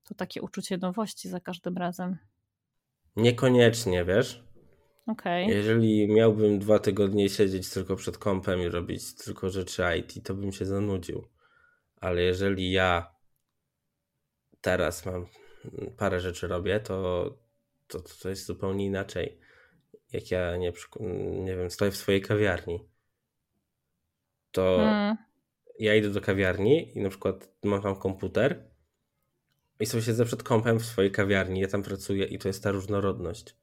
[0.04, 2.18] to takie uczucie nowości za każdym razem.
[3.16, 4.44] Niekoniecznie, wiesz?
[5.08, 5.46] Okay.
[5.46, 10.52] Jeżeli miałbym dwa tygodnie siedzieć tylko przed kompem i robić tylko rzeczy IT, to bym
[10.52, 11.35] się zanudził.
[12.06, 13.16] Ale jeżeli ja
[14.62, 15.26] teraz mam
[15.98, 17.30] parę rzeczy robię, to
[17.88, 19.40] to, to jest zupełnie inaczej.
[20.14, 20.74] Jak ja nie,
[21.44, 22.90] nie wiem, stoję w swojej kawiarni,
[24.52, 25.18] to hmm.
[25.80, 28.70] ja idę do kawiarni i na przykład mam tam komputer
[29.80, 32.72] i sobie siedzę przed kompem w swojej kawiarni, ja tam pracuję i to jest ta
[32.72, 33.58] różnorodność.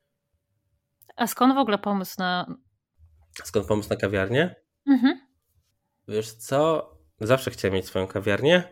[1.17, 2.57] A skąd w ogóle pomysł na.
[3.45, 4.55] Skąd pomysł na kawiarnię?
[4.87, 5.21] Mhm.
[6.09, 6.92] Wiesz co?
[7.23, 8.63] Zawsze chciałem mieć swoją kawiarnię,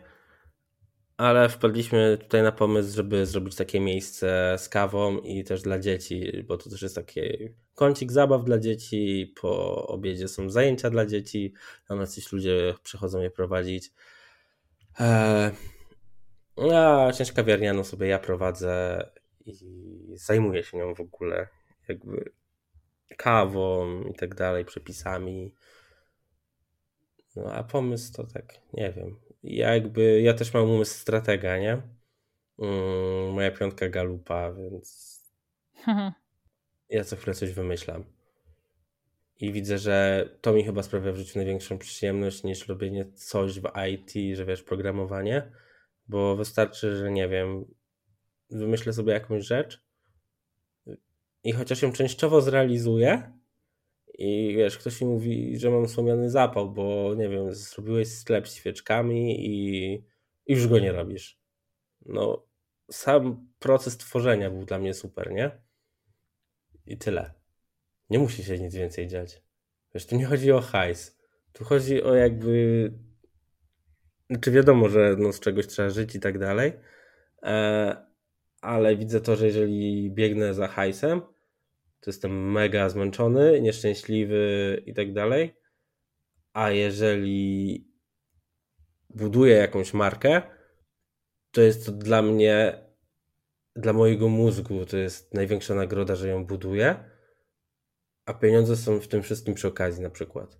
[1.16, 6.44] ale wpadliśmy tutaj na pomysł, żeby zrobić takie miejsce z kawą i też dla dzieci,
[6.48, 7.20] bo to też jest taki
[7.74, 9.34] kącik zabaw dla dzieci.
[9.40, 11.54] Po obiedzie są zajęcia dla dzieci,
[11.88, 13.92] tam jacyś ludzie przychodzą je prowadzić.
[15.00, 15.52] Eee,
[16.74, 19.04] a część kawiarnianą sobie ja prowadzę
[19.46, 19.52] i
[20.14, 21.48] zajmuję się nią w ogóle,
[21.88, 22.32] jakby
[23.16, 25.54] kawą i tak dalej, przepisami.
[27.36, 29.16] No a pomysł to tak, nie wiem.
[29.42, 31.82] Ja jakby, ja też mam umysł stratega, nie?
[32.58, 35.20] Mm, moja piątka galupa, więc
[36.90, 38.04] ja co chwilę coś wymyślam.
[39.40, 43.70] I widzę, że to mi chyba sprawia w życiu największą przyjemność niż robienie coś w
[43.92, 45.52] IT, że wiesz, programowanie,
[46.08, 47.64] bo wystarczy, że nie wiem,
[48.50, 49.84] wymyślę sobie jakąś rzecz
[51.44, 53.32] i chociaż ją częściowo zrealizuję,
[54.18, 59.46] i wiesz, ktoś mi mówi, że mam słomiany zapał, bo nie wiem, zrobiłeś sklep świeczkami
[59.46, 59.94] i,
[60.46, 61.40] i już go nie robisz.
[62.06, 62.46] No,
[62.90, 65.50] sam proces tworzenia był dla mnie super, nie?
[66.86, 67.34] I tyle.
[68.10, 69.42] Nie musi się nic więcej dziać.
[69.94, 71.18] Wiesz, tu nie chodzi o hajs.
[71.52, 72.92] Tu chodzi o jakby.
[74.30, 76.72] Znaczy, wiadomo, że no, z czegoś trzeba żyć i tak dalej,
[77.42, 77.96] e,
[78.60, 81.22] ale widzę to, że jeżeli biegnę za hajsem,
[82.00, 85.56] to jestem mega zmęczony, nieszczęśliwy i tak dalej.
[86.52, 87.88] A jeżeli
[89.10, 90.42] buduję jakąś markę,
[91.50, 92.84] to jest to dla mnie,
[93.76, 97.04] dla mojego mózgu, to jest największa nagroda, że ją buduję.
[98.26, 100.58] A pieniądze są w tym wszystkim przy okazji, na przykład.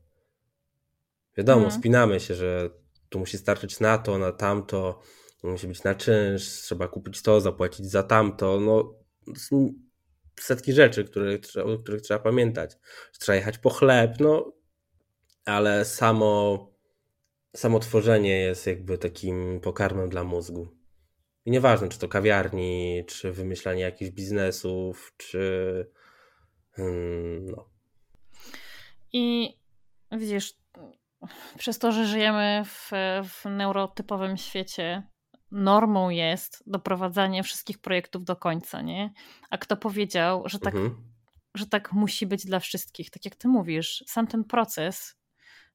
[1.36, 1.80] Wiadomo, mhm.
[1.80, 2.70] spinamy się, że
[3.08, 5.00] tu musi starczyć na to, na tamto,
[5.42, 8.60] musi być na czynsz, trzeba kupić to, zapłacić za tamto.
[8.60, 8.94] No,
[10.40, 12.76] setki rzeczy, które, o których trzeba pamiętać.
[13.18, 14.52] Trzeba jechać po chleb, no
[15.44, 16.68] ale samo,
[17.56, 20.68] samo tworzenie jest jakby takim pokarmem dla mózgu.
[21.44, 25.86] I nieważne, czy to kawiarni, czy wymyślanie jakichś biznesów, czy.
[26.72, 27.68] Hmm, no.
[29.12, 29.56] I
[30.12, 30.54] widzisz,
[31.58, 32.90] przez to, że żyjemy w,
[33.28, 35.02] w neurotypowym świecie,
[35.50, 39.12] normą jest doprowadzanie wszystkich projektów do końca, nie?
[39.50, 40.96] A kto powiedział, że tak, mhm.
[41.54, 43.10] że tak musi być dla wszystkich?
[43.10, 45.16] Tak jak ty mówisz, sam ten proces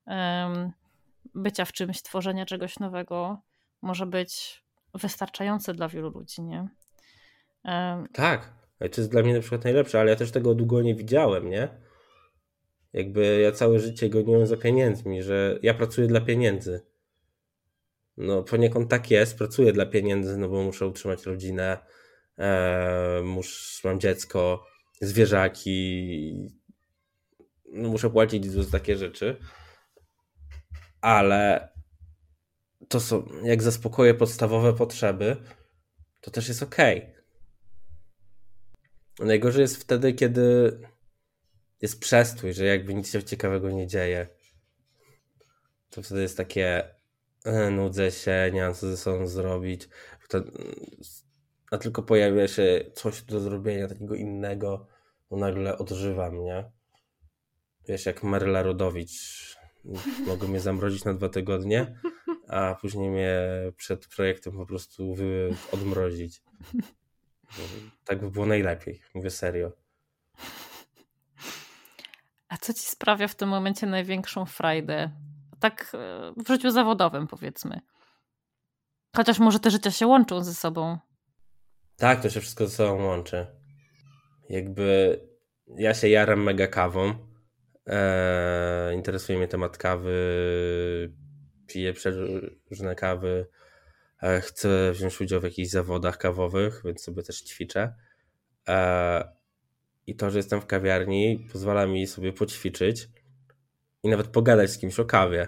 [0.08, 0.72] um,
[1.36, 3.42] bycia w czymś, tworzenia czegoś nowego
[3.82, 6.68] może być wystarczający dla wielu ludzi, nie?
[7.64, 10.96] Um, tak, to jest dla mnie na przykład najlepsze, ale ja też tego długo nie
[10.96, 11.68] widziałem, nie?
[12.94, 16.82] Jakby ja całe życie goniłem za pieniędzmi, że ja pracuję dla pieniędzy
[18.18, 21.78] no poniekąd tak jest, pracuję dla pieniędzy, no bo muszę utrzymać rodzinę,
[22.38, 24.66] e, muszę, mam dziecko,
[25.02, 26.50] zwierzaki,
[27.72, 29.38] no muszę płacić za takie rzeczy,
[31.02, 31.70] ale
[32.90, 35.38] to są, jak zaspokoję podstawowe potrzeby,
[36.22, 36.76] to też jest ok.
[39.20, 40.80] Najgorzej jest wtedy, kiedy
[41.82, 44.28] jest przestój, że jakby nic się ciekawego nie dzieje.
[45.90, 46.95] To wtedy jest takie,
[47.72, 49.90] nudzę się, nie mam co ze sobą zrobić.
[51.72, 54.88] a tylko pojawia się coś do zrobienia takiego innego,
[55.30, 56.72] to nagle odżywam, nie?
[57.88, 59.56] Wiesz, jak Maryla Rodowicz.
[60.28, 62.00] Mogą mnie zamrozić na dwa tygodnie,
[62.48, 63.40] a później mnie
[63.78, 65.16] przed projektem po prostu
[65.72, 66.44] odmrozić.
[68.06, 69.72] Tak by było najlepiej, mówię serio.
[72.48, 75.12] A co ci sprawia w tym momencie największą frajdę?
[75.66, 77.80] Tak e, w życiu zawodowym, powiedzmy.
[79.16, 80.98] Chociaż może te życia się łączą ze sobą.
[81.98, 83.48] Tak, to się wszystko ze sobą łączy.
[84.50, 85.20] Jakby
[85.68, 87.14] ja się jaram mega kawą.
[87.86, 90.14] Eee, interesuje mnie temat kawy.
[91.68, 91.94] Piję
[92.70, 93.48] różne kawy.
[94.22, 97.94] Eee, chcę wziąć udział w jakichś zawodach kawowych, więc sobie też ćwiczę.
[98.68, 99.24] Eee,
[100.08, 103.10] I to, że jestem w kawiarni, pozwala mi sobie poćwiczyć
[104.06, 105.48] i nawet pogadać z kimś o kawie.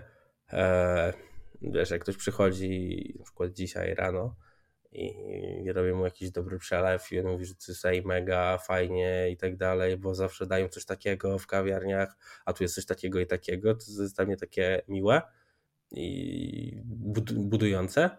[0.51, 1.13] Eee,
[1.61, 4.35] wiesz, jak ktoś przychodzi, na przykład dzisiaj rano,
[4.91, 9.37] i robię mu jakiś dobry przelew i on mówi, że to jest mega fajnie i
[9.37, 13.27] tak dalej, bo zawsze dają coś takiego w kawiarniach, a tu jest coś takiego i
[13.27, 15.21] takiego, to jest dla mnie takie miłe
[15.91, 16.81] i
[17.33, 18.09] budujące,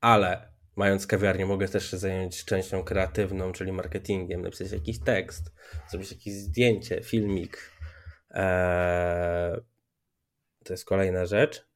[0.00, 5.52] ale mając kawiarnię mogę też się zająć częścią kreatywną, czyli marketingiem, napisać jakiś tekst,
[5.90, 7.72] zrobić jakieś zdjęcie, filmik.
[8.32, 9.60] Eee,
[10.64, 11.66] to jest kolejna rzecz.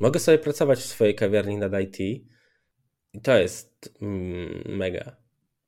[0.00, 2.00] Mogę sobie pracować w swojej kawiarni nad IT,
[3.12, 5.16] i to jest mm, mega.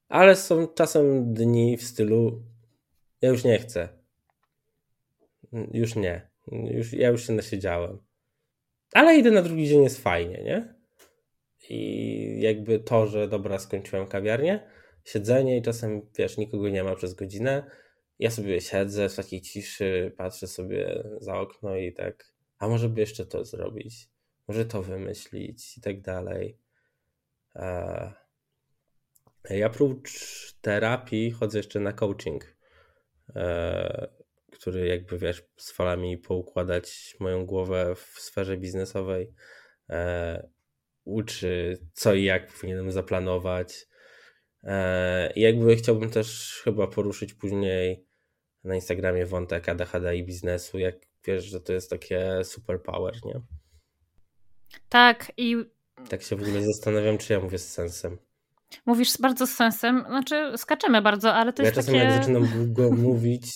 [0.09, 2.43] Ale są czasem dni w stylu
[3.21, 3.89] ja już nie chcę.
[5.73, 6.31] Już nie.
[6.53, 7.99] Już, ja już się nasiedziałem.
[8.93, 10.75] Ale idę na drugi dzień jest fajnie, nie?
[11.69, 14.71] I jakby to, że dobra, skończyłem kawiarnię,
[15.05, 17.71] siedzenie i czasem, wiesz, nikogo nie ma przez godzinę.
[18.21, 23.01] Ja sobie siedzę w takiej ciszy, patrzę sobie za okno i tak, a może by
[23.01, 24.09] jeszcze to zrobić,
[24.49, 26.59] może to wymyślić i tak dalej.
[27.57, 28.13] E,
[29.51, 30.13] ja oprócz
[30.61, 32.57] terapii chodzę jeszcze na coaching,
[33.37, 34.09] e,
[34.53, 39.35] który jakby wiesz, pozwala mi poukładać moją głowę w sferze biznesowej,
[39.91, 40.49] e,
[41.05, 43.91] uczy co i jak powinienem zaplanować.
[45.37, 48.10] Jakby chciałbym też chyba poruszyć później
[48.65, 50.95] na Instagramie wątek ADHD i biznesu, jak
[51.25, 53.41] wiesz, że to jest takie superpower, nie?
[54.89, 55.57] Tak, i
[56.09, 58.19] tak się w ogóle zastanawiam, czy ja mówię z sensem.
[58.87, 62.07] Mówisz bardzo z sensem, znaczy skaczemy bardzo, ale to ja jest czasem takie...
[62.07, 63.53] jak zaczynam długo mówić,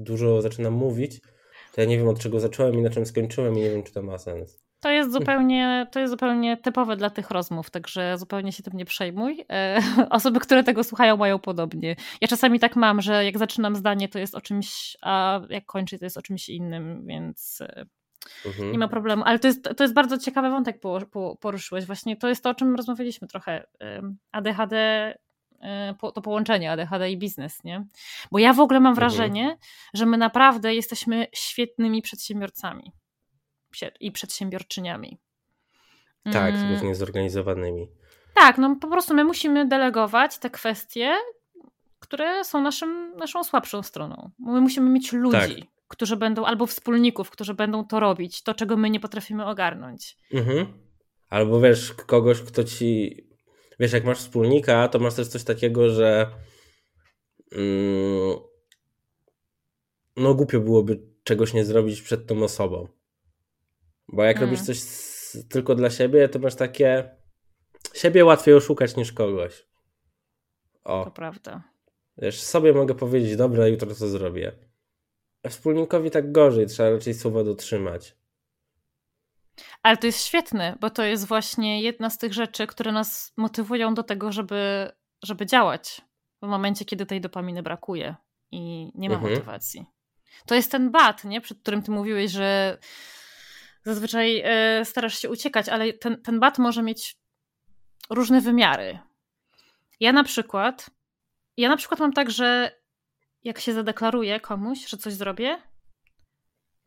[0.00, 1.20] dużo zaczynam mówić,
[1.72, 3.92] to ja nie wiem od czego zacząłem i na czym skończyłem i nie wiem, czy
[3.92, 4.63] to ma sens.
[4.84, 8.84] To jest zupełnie, to jest zupełnie typowe dla tych rozmów, także zupełnie się tym nie
[8.84, 9.44] przejmuj.
[9.52, 11.96] E, osoby, które tego słuchają, mają podobnie.
[12.20, 15.98] Ja czasami tak mam, że jak zaczynam zdanie, to jest o czymś, a jak kończę,
[15.98, 17.86] to jest o czymś innym, więc e,
[18.46, 18.72] Mhm.
[18.72, 20.80] Nie ma problemu, ale to jest, to jest bardzo ciekawy wątek
[21.40, 21.84] poruszyłeś.
[21.84, 23.66] Właśnie to jest to, o czym rozmawialiśmy trochę.
[24.32, 24.74] ADHD,
[26.00, 27.86] to połączenie ADHD i biznes, nie?
[28.32, 29.10] Bo ja w ogóle mam mhm.
[29.10, 29.58] wrażenie, mhm.
[29.94, 32.92] że my naprawdę jesteśmy świetnymi przedsiębiorcami
[34.00, 35.18] i przedsiębiorczyniami.
[36.32, 36.80] Tak, mm.
[36.80, 37.88] tylko zorganizowanymi.
[38.34, 41.14] Tak, no po prostu my musimy delegować te kwestie,
[41.98, 44.30] które są naszym, naszą słabszą stroną.
[44.38, 45.56] My musimy mieć ludzi.
[45.60, 50.16] Tak którzy będą, albo wspólników, którzy będą to robić, to czego my nie potrafimy ogarnąć.
[50.32, 50.66] Mhm.
[51.28, 53.16] Albo wiesz, kogoś, kto ci.
[53.80, 56.30] Wiesz, jak masz wspólnika, to masz też coś takiego, że.
[57.52, 58.36] Mm,
[60.16, 62.88] no, głupio byłoby czegoś nie zrobić przed tą osobą.
[64.08, 64.50] Bo jak mm.
[64.50, 67.16] robisz coś z, tylko dla siebie, to masz takie.
[67.94, 69.66] Siebie łatwiej oszukać niż kogoś.
[70.84, 71.04] O.
[71.04, 71.62] To prawda.
[72.18, 74.52] Wiesz, sobie mogę powiedzieć, dobra, jutro to zrobię
[75.50, 78.16] wspólnikowi tak gorzej, trzeba raczej słowa dotrzymać.
[79.82, 83.94] Ale to jest świetne, bo to jest właśnie jedna z tych rzeczy, które nas motywują
[83.94, 86.02] do tego, żeby, żeby działać
[86.42, 88.14] w momencie, kiedy tej dopaminy brakuje
[88.50, 89.32] i nie ma mhm.
[89.32, 89.86] motywacji.
[90.46, 91.40] To jest ten bat, nie?
[91.40, 92.78] przed którym ty mówiłeś, że
[93.84, 97.16] zazwyczaj e, starasz się uciekać, ale ten, ten bat może mieć
[98.10, 98.98] różne wymiary.
[100.00, 100.90] Ja na przykład,
[101.56, 102.70] ja na przykład mam tak, że
[103.44, 105.62] jak się zadeklaruję komuś, że coś zrobię,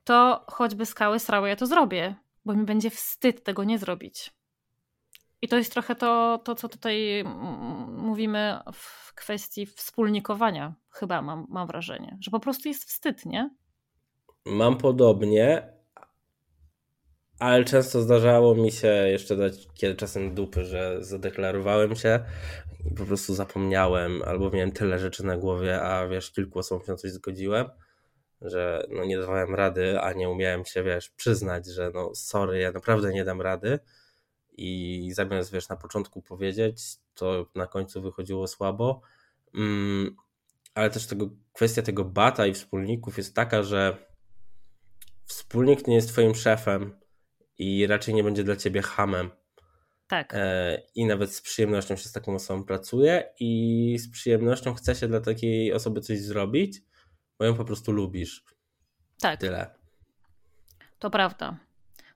[0.04, 4.32] to choćby skały srały, ja to zrobię, bo mi będzie wstyd tego nie zrobić.
[5.41, 7.24] I to jest trochę to, to co tutaj
[7.88, 13.50] mówimy w kwestii wspólnikowania, chyba mam, mam wrażenie, że po prostu jest wstyd, nie?
[14.45, 15.77] Mam podobnie,
[17.40, 22.20] ale często zdarzało mi się jeszcze dać kiedy czasem dupy, że zadeklarowałem się
[22.92, 26.92] i po prostu zapomniałem, albo miałem tyle rzeczy na głowie, a wiesz, kilku osobom się
[26.92, 27.70] na coś zgodziłem,
[28.42, 32.72] że no nie dawałem rady, a nie umiałem się, wiesz, przyznać, że no sorry, ja
[32.72, 33.80] naprawdę nie dam rady
[34.58, 36.82] i zamiast, wiesz, na początku powiedzieć,
[37.16, 39.02] to na końcu wychodziło słabo.
[39.56, 40.16] Mm,
[40.76, 43.98] ale też tego, kwestia tego bata i wspólników jest taka, że
[45.26, 47.00] wspólnik nie jest twoim szefem
[47.58, 49.32] i raczej nie będzie dla ciebie hamem.
[50.08, 50.34] Tak.
[50.34, 55.08] E, I nawet z przyjemnością się z taką osobą pracuje i z przyjemnością chce się
[55.08, 56.82] dla takiej osoby coś zrobić,
[57.39, 58.43] bo ją po prostu lubisz.
[59.22, 59.39] Tak.
[59.39, 59.76] Tyle.
[60.99, 61.58] To prawda.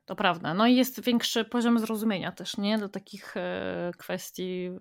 [0.05, 0.53] To prawda.
[0.53, 2.77] No i jest większy poziom zrozumienia też, nie?
[2.77, 4.71] Do takich e, kwestii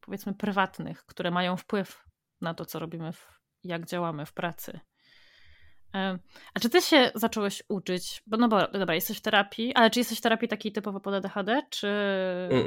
[0.00, 2.04] powiedzmy prywatnych, które mają wpływ
[2.40, 4.80] na to, co robimy, w, jak działamy w pracy.
[6.54, 8.22] A czy ty się zacząłeś uczyć?
[8.26, 11.14] Bo no bo, dobra, jesteś w terapii, ale czy jesteś w terapii takiej typowo pod
[11.14, 11.88] ADHD, czy,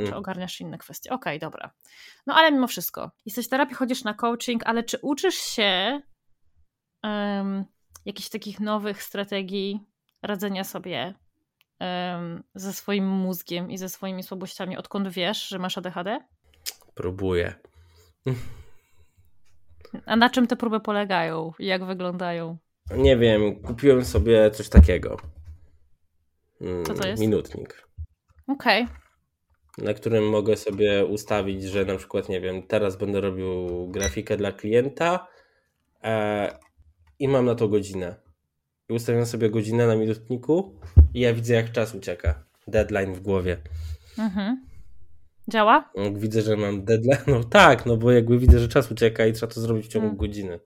[0.05, 1.09] czy ogarniasz inne kwestie?
[1.09, 1.71] Okej, okay, dobra.
[2.27, 6.01] No ale mimo wszystko, jesteś w terapii, chodzisz na coaching, ale czy uczysz się
[7.03, 7.65] um,
[8.05, 9.79] jakichś takich nowych strategii
[10.21, 11.13] radzenia sobie
[11.79, 16.19] um, ze swoim mózgiem i ze swoimi słabościami, odkąd wiesz, że masz ADHD?
[16.93, 17.55] Próbuję.
[20.05, 21.51] A na czym te próby polegają?
[21.59, 22.57] Jak wyglądają?
[22.97, 25.17] Nie wiem, kupiłem sobie coś takiego.
[26.83, 27.21] Co to jest?
[27.21, 27.87] Minutnik.
[28.47, 28.83] Okej.
[28.83, 29.85] Okay.
[29.85, 34.51] Na którym mogę sobie ustawić, że na przykład, nie wiem, teraz będę robił grafikę dla
[34.51, 35.27] klienta
[36.03, 36.57] e,
[37.19, 38.15] i mam na to godzinę.
[38.89, 40.79] I ustawiam sobie godzinę na minutniku
[41.13, 42.43] i ja widzę, jak czas ucieka.
[42.67, 43.57] Deadline w głowie.
[44.17, 44.65] Mhm.
[45.47, 45.91] Działa?
[45.95, 49.33] Jak widzę, że mam deadline, no tak, no bo jakby widzę, że czas ucieka i
[49.33, 50.17] trzeba to zrobić w ciągu hmm.
[50.17, 50.59] godziny.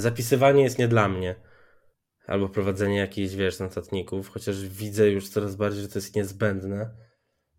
[0.00, 1.34] Zapisywanie jest nie dla mnie.
[2.26, 6.90] Albo prowadzenie jakichś, wiesz, notatników, chociaż widzę już coraz bardziej, że to jest niezbędne.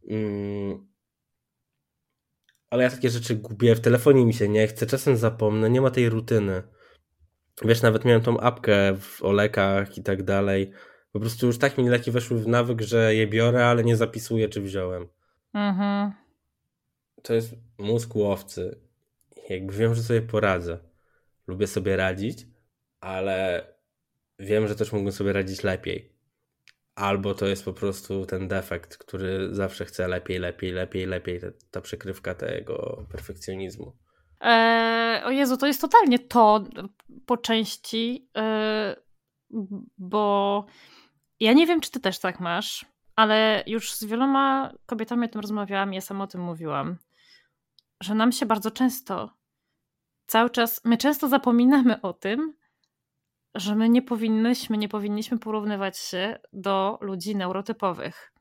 [0.09, 0.87] Mm.
[2.69, 5.91] Ale ja takie rzeczy gubię, w telefonie mi się nie chce, czasem zapomnę, nie ma
[5.91, 6.63] tej rutyny.
[7.65, 10.71] Wiesz, nawet miałem tą apkę w olekach i tak dalej.
[11.11, 14.49] Po prostu już tak mi leki weszły w nawyk, że je biorę, ale nie zapisuję,
[14.49, 15.07] czy wziąłem.
[15.53, 16.11] Mhm.
[17.23, 18.81] To jest mózg łowcy.
[19.49, 20.88] Jakby wiem, że sobie poradzę
[21.49, 22.47] lubię sobie radzić,
[22.99, 23.67] ale
[24.39, 26.13] wiem, że też mógłbym sobie radzić lepiej.
[26.95, 31.39] Albo to jest po prostu ten defekt, który zawsze chce lepiej, lepiej, lepiej, lepiej,
[31.71, 33.97] ta, przykrywka tego perfekcjonizmu.
[34.41, 36.63] Eee, o Jezu, to jest totalnie to
[37.25, 38.95] po części, eee,
[39.97, 40.65] bo
[41.39, 42.85] ja nie wiem, czy ty też tak masz,
[43.15, 46.97] ale już z wieloma kobietami o tym rozmawiałam, ja sama o tym mówiłam,
[48.01, 49.38] że nam się bardzo często
[50.29, 52.53] cały czas, my często zapominamy o tym,
[53.55, 58.33] że my nie powinnyśmy, nie powinniśmy porównywać się do ludzi neurotypowych.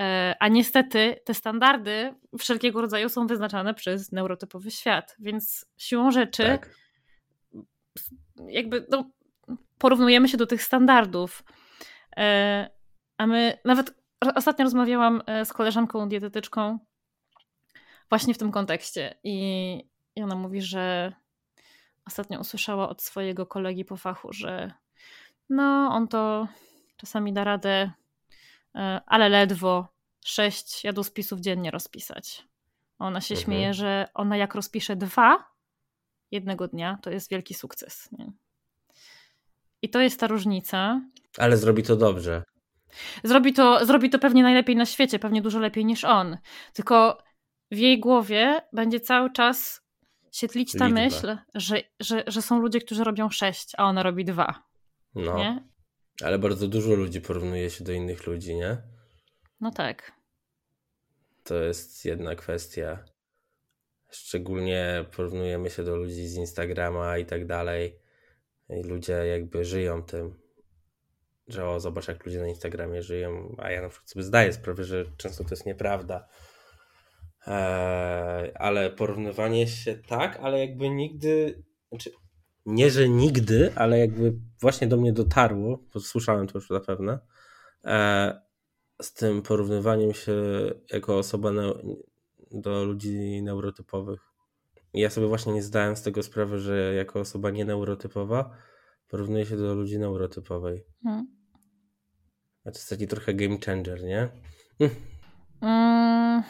[0.00, 6.44] E, a niestety te standardy wszelkiego rodzaju są wyznaczane przez neurotypowy świat, więc siłą rzeczy
[6.44, 6.70] tak.
[8.48, 9.10] jakby no,
[9.78, 11.44] porównujemy się do tych standardów.
[12.16, 12.70] E,
[13.18, 13.94] a my nawet
[14.34, 16.78] ostatnio rozmawiałam e, z koleżanką dietetyczką
[18.08, 21.12] właśnie w tym kontekście i i ona mówi, że
[22.06, 24.72] ostatnio usłyszała od swojego kolegi po fachu, że
[25.50, 26.48] no, on to
[26.96, 27.90] czasami da radę,
[28.74, 29.88] e, ale ledwo
[30.24, 32.46] sześć jadłospisów dziennie rozpisać.
[32.98, 33.44] Ona się mhm.
[33.44, 35.44] śmieje, że ona jak rozpisze dwa
[36.30, 38.08] jednego dnia, to jest wielki sukces.
[38.12, 38.32] Nie?
[39.82, 41.00] I to jest ta różnica.
[41.38, 42.42] Ale zrobi to dobrze.
[43.24, 46.38] Zrobi to, zrobi to pewnie najlepiej na świecie, pewnie dużo lepiej niż on.
[46.72, 47.18] Tylko
[47.70, 49.85] w jej głowie będzie cały czas
[50.32, 51.00] świetlić ta Liczba.
[51.00, 54.62] myśl, że, że, że są ludzie, którzy robią sześć, a ona robi dwa.
[55.14, 55.38] No.
[55.38, 55.68] Nie?
[56.22, 58.76] Ale bardzo dużo ludzi porównuje się do innych ludzi, nie?
[59.60, 60.12] No tak.
[61.44, 63.04] To jest jedna kwestia.
[64.10, 67.98] Szczególnie porównujemy się do ludzi z Instagrama i tak dalej.
[68.68, 70.34] I ludzie jakby żyją tym,
[71.48, 74.84] że o, zobacz jak ludzie na Instagramie żyją, a ja na przykład sobie zdaję sprawę,
[74.84, 76.28] że często to jest nieprawda
[77.46, 82.10] Eee, ale porównywanie się tak, ale jakby nigdy, znaczy
[82.66, 87.18] nie, że nigdy, ale jakby właśnie do mnie dotarło, bo słyszałem to już zapewne,
[87.84, 88.32] eee,
[89.02, 90.32] z tym porównywaniem się
[90.92, 91.52] jako osoba
[92.50, 94.20] do ludzi neurotypowych.
[94.94, 98.50] ja sobie właśnie nie zdałem z tego sprawy, że jako osoba nieneurotypowa
[99.08, 100.84] porównuję się do ludzi neurotypowej.
[101.02, 101.26] Hmm.
[102.64, 104.28] A to jest taki trochę game changer, nie?
[105.60, 106.42] Mm.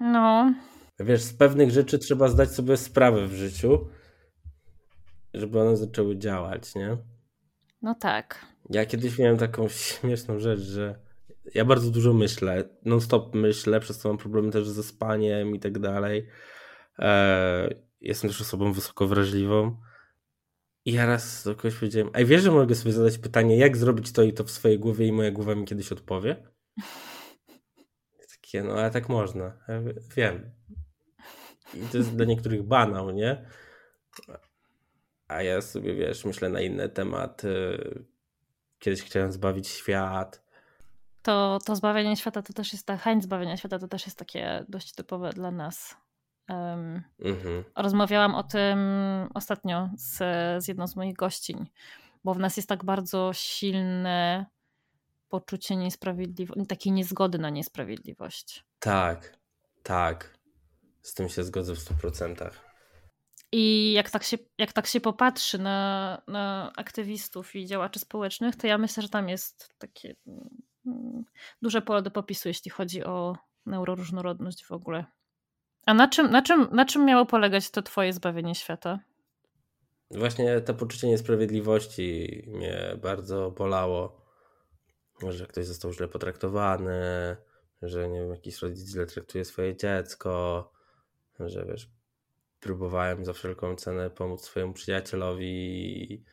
[0.00, 0.54] No.
[0.98, 3.88] Wiesz, z pewnych rzeczy trzeba zdać sobie sprawę w życiu,
[5.34, 6.96] żeby one zaczęły działać, nie?
[7.82, 8.46] No tak.
[8.70, 9.68] Ja kiedyś miałem taką
[9.98, 10.98] śmieszną rzecz, że
[11.54, 15.78] ja bardzo dużo myślę, non-stop myślę, przez to mam problemy też ze spaniem i tak
[15.78, 16.26] dalej.
[16.98, 17.68] E,
[18.00, 19.76] jestem też osobą wysoko wrażliwą.
[20.84, 24.12] I ja raz do kogoś powiedziałem, a wiesz, że mogę sobie zadać pytanie, jak zrobić
[24.12, 26.36] to i to w swojej głowie i moja głowa mi kiedyś odpowie?
[28.46, 29.44] Takie, no ale tak można.
[29.44, 29.80] Ja
[30.16, 30.50] wiem.
[31.74, 33.44] I to jest dla niektórych banał, nie?
[35.28, 37.78] A ja sobie, wiesz, myślę na inne tematy.
[38.78, 40.42] Kiedyś chciałem zbawić świat.
[41.22, 44.64] To, to zbawienie świata to też jest ta chęć zbawienia świata to też jest takie
[44.68, 45.96] dość typowe dla nas.
[46.48, 47.64] Um, mhm.
[47.76, 48.78] Rozmawiałam o tym
[49.34, 50.16] ostatnio z,
[50.64, 51.66] z jedną z moich gościń,
[52.24, 54.46] bo w nas jest tak bardzo silne
[55.28, 58.64] poczucie niesprawiedliwości, takiej niezgody na niesprawiedliwość.
[58.78, 59.38] Tak,
[59.82, 60.38] tak.
[61.02, 62.50] Z tym się zgodzę w 100%.
[63.52, 68.66] I jak tak się, jak tak się popatrzy na, na aktywistów i działaczy społecznych, to
[68.66, 71.24] ja myślę, że tam jest takie mm,
[71.62, 75.04] duże pole do popisu, jeśli chodzi o neuroróżnorodność w ogóle.
[75.86, 79.00] A na czym, na, czym, na czym miało polegać to twoje zbawienie świata?
[80.10, 84.25] Właśnie to poczucie niesprawiedliwości mnie bardzo bolało,
[85.28, 87.36] że ktoś został źle potraktowany,
[87.82, 90.72] że nie wiem, jakiś rodzic źle traktuje swoje dziecko,
[91.40, 91.90] że wiesz,
[92.60, 96.24] próbowałem za wszelką cenę pomóc swojemu przyjacielowi,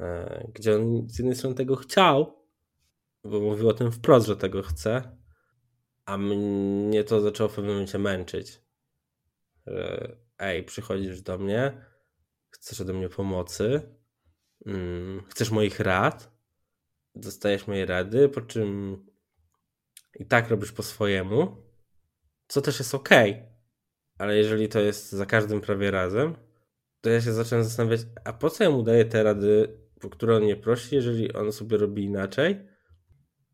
[0.00, 2.46] e, gdzie on z jednej strony tego chciał,
[3.24, 5.16] bo mówił o tym wprost, że tego chce,
[6.04, 8.60] a mnie to zaczęło w pewnym momencie męczyć.
[9.66, 11.84] Że ej, przychodzisz do mnie,
[12.50, 13.96] chcesz ode mnie pomocy,
[14.66, 16.35] mm, chcesz moich rad,
[17.16, 18.98] dostajesz mojej rady, po czym
[20.14, 21.56] i tak robisz po swojemu,
[22.48, 23.10] co też jest ok
[24.18, 26.34] ale jeżeli to jest za każdym prawie razem,
[27.00, 29.68] to ja się zacząłem zastanawiać, a po co ja mu daję te rady,
[30.00, 32.58] po które on mnie prosi, jeżeli on sobie robi inaczej?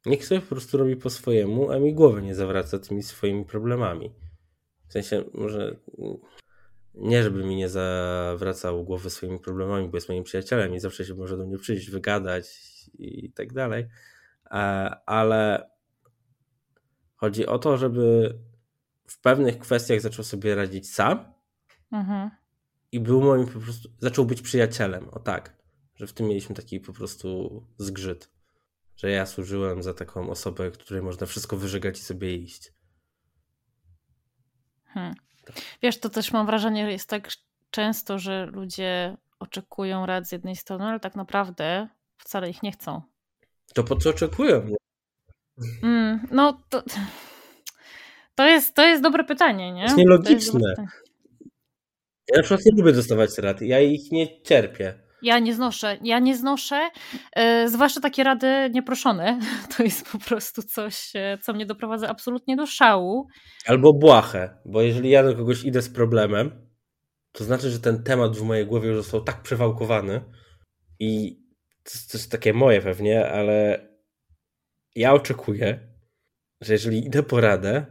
[0.06, 4.12] Niech sobie po prostu robi po swojemu, a mi głowę nie zawraca tymi swoimi problemami.
[4.88, 5.76] W sensie, może
[6.94, 11.14] nie, żeby mi nie zawracał głowy swoimi problemami, bo jest moim przyjacielem i zawsze się
[11.14, 13.88] może do mnie przyjść, wygadać i tak dalej,
[15.06, 15.70] ale
[17.16, 18.38] chodzi o to, żeby
[19.06, 21.32] w pewnych kwestiach zaczął sobie radzić sam
[21.92, 22.30] mhm.
[22.92, 25.56] i był moim po prostu, zaczął być przyjacielem, o tak,
[25.94, 28.30] że w tym mieliśmy taki po prostu zgrzyt,
[28.96, 32.72] że ja służyłem za taką osobę, której można wszystko wyżegać i sobie iść.
[34.84, 35.14] Hmm.
[35.82, 37.28] Wiesz, to też mam wrażenie, że jest tak
[37.70, 41.88] często, że ludzie oczekują rad z jednej strony, ale tak naprawdę
[42.24, 43.02] wcale ich nie chcą.
[43.74, 44.74] To po co oczekują?
[45.82, 46.82] Mm, no to
[48.34, 49.80] to jest, to jest dobre pytanie, nie?
[49.80, 50.60] To jest nielogiczne.
[50.60, 51.12] To jest
[52.30, 54.94] ja na przykład nie lubię dostawać rad, ja ich nie cierpię.
[55.22, 56.90] Ja nie znoszę, ja nie znoszę,
[57.36, 59.40] yy, zwłaszcza takie rady nieproszone.
[59.76, 63.26] To jest po prostu coś, e, co mnie doprowadza absolutnie do szału.
[63.66, 66.68] Albo błahe, bo jeżeli ja do kogoś idę z problemem,
[67.32, 70.20] to znaczy, że ten temat w mojej głowie już został tak przewałkowany
[71.00, 71.41] i
[71.84, 73.86] to, to jest takie moje pewnie, ale
[74.94, 75.80] ja oczekuję,
[76.60, 77.86] że jeżeli idę po radę,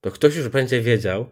[0.00, 1.26] to ktoś już będzie wiedział,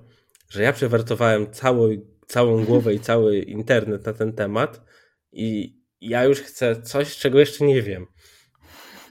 [0.49, 1.89] że ja przewartowałem całą,
[2.27, 4.85] całą głowę i cały internet na ten temat
[5.33, 8.07] i ja już chcę coś, czego jeszcze nie wiem.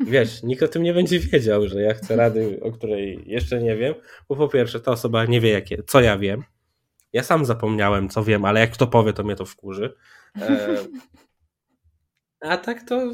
[0.08, 3.76] Wiesz, nikt o tym nie będzie wiedział, że ja chcę rady, o której jeszcze nie
[3.76, 3.94] wiem,
[4.30, 6.44] bo po pierwsze ta osoba nie wie, jakie, co ja wiem.
[7.14, 9.94] Ja sam zapomniałem, co wiem, ale jak kto powie, to mnie to wkurzy.
[10.42, 10.78] E,
[12.42, 13.12] a tak to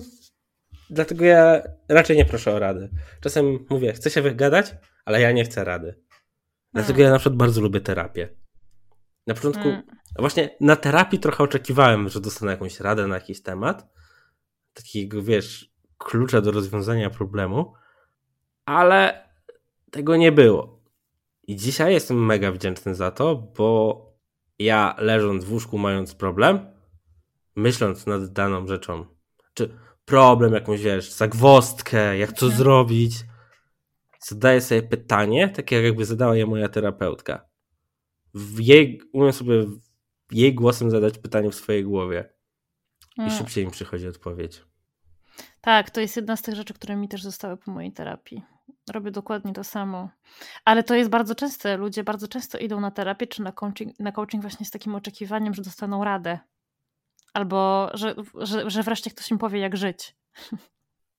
[0.89, 2.89] dlatego ja raczej nie proszę o rady.
[3.21, 4.75] Czasem mówię, chcę się wygadać,
[5.05, 6.03] ale ja nie chcę rady.
[6.73, 8.29] Dlatego ja na przykład bardzo lubię terapię.
[9.27, 9.83] Na początku, hmm.
[10.19, 13.87] właśnie na terapii trochę oczekiwałem, że dostanę jakąś radę na jakiś temat,
[14.73, 17.73] takiego, wiesz, klucza do rozwiązania problemu,
[18.65, 19.29] ale
[19.91, 20.83] tego nie było.
[21.47, 24.01] I dzisiaj jestem mega wdzięczny za to, bo
[24.59, 26.59] ja leżąc w łóżku, mając problem,
[27.55, 29.16] myśląc nad daną rzeczą,
[29.57, 32.57] czy problem, jakąś, wiesz, zagwostkę, jak to mhm.
[32.57, 33.15] zrobić,
[34.19, 37.45] zadaję sobie pytanie, takie jakby zadała je moja terapeutka.
[38.33, 39.65] W jej, umiem sobie
[40.31, 42.33] jej głosem zadać pytanie w swojej głowie.
[43.17, 43.37] I hmm.
[43.37, 44.63] szybciej mi przychodzi odpowiedź.
[45.61, 48.43] Tak, to jest jedna z tych rzeczy, które mi też zostały po mojej terapii.
[48.93, 50.09] Robię dokładnie to samo.
[50.65, 51.77] Ale to jest bardzo częste.
[51.77, 55.53] Ludzie bardzo często idą na terapię czy na coaching, na coaching właśnie z takim oczekiwaniem,
[55.53, 56.39] że dostaną radę.
[57.37, 60.15] Albo że, że, że wreszcie ktoś im powie, jak żyć.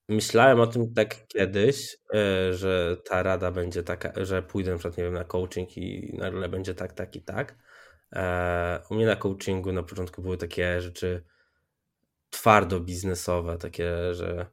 [0.09, 4.99] Myślałem o tym tak kiedyś, e, że ta rada będzie taka, że pójdę na przykład,
[4.99, 7.59] nie wiem, na coaching i nagle będzie tak, tak i tak.
[8.13, 11.25] E, u mnie na coachingu na początku były takie rzeczy
[12.31, 14.47] twardo biznesowe, takie, że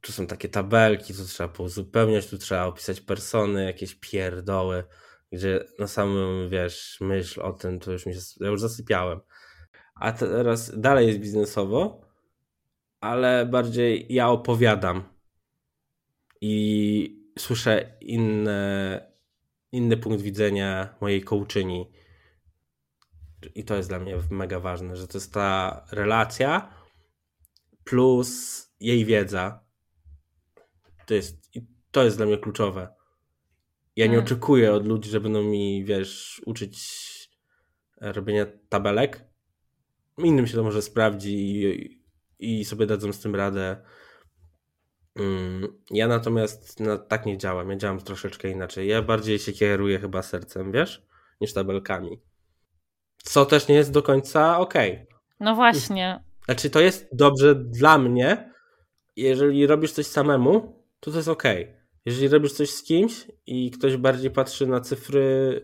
[0.00, 4.84] tu są takie tabelki, tu trzeba pouzupełniać, tu trzeba opisać persony, jakieś pierdoły,
[5.32, 9.20] gdzie na samym, wiesz, myśl o tym, to już mi się, ja już zasypiałem.
[9.96, 12.00] A teraz dalej jest biznesowo,
[13.00, 15.02] ale bardziej ja opowiadam.
[16.40, 19.00] I słyszę inne,
[19.72, 21.90] inny punkt widzenia mojej kołczyni.
[23.54, 26.74] I to jest dla mnie mega ważne, że to jest ta relacja
[27.84, 29.64] plus jej wiedza.
[31.06, 31.50] To jest,
[31.90, 32.88] to jest dla mnie kluczowe.
[33.96, 34.24] Ja nie hmm.
[34.24, 37.06] oczekuję od ludzi, że będą mi, wiesz, uczyć
[38.00, 39.25] robienia tabelek.
[40.18, 42.02] Innym się to może sprawdzi i,
[42.38, 43.76] i sobie dadzą z tym radę.
[45.16, 47.70] Mm, ja natomiast no, tak nie działam.
[47.70, 48.88] Ja działam troszeczkę inaczej.
[48.88, 51.06] Ja bardziej się kieruję chyba sercem, wiesz,
[51.40, 52.20] niż tabelkami.
[53.16, 54.92] Co też nie jest do końca okej.
[54.92, 55.06] Okay.
[55.40, 56.24] No właśnie.
[56.44, 58.52] Znaczy, to jest dobrze dla mnie.
[59.16, 61.64] Jeżeli robisz coś samemu, to to jest okej.
[61.64, 61.86] Okay.
[62.04, 65.60] Jeżeli robisz coś z kimś i ktoś bardziej patrzy na cyfry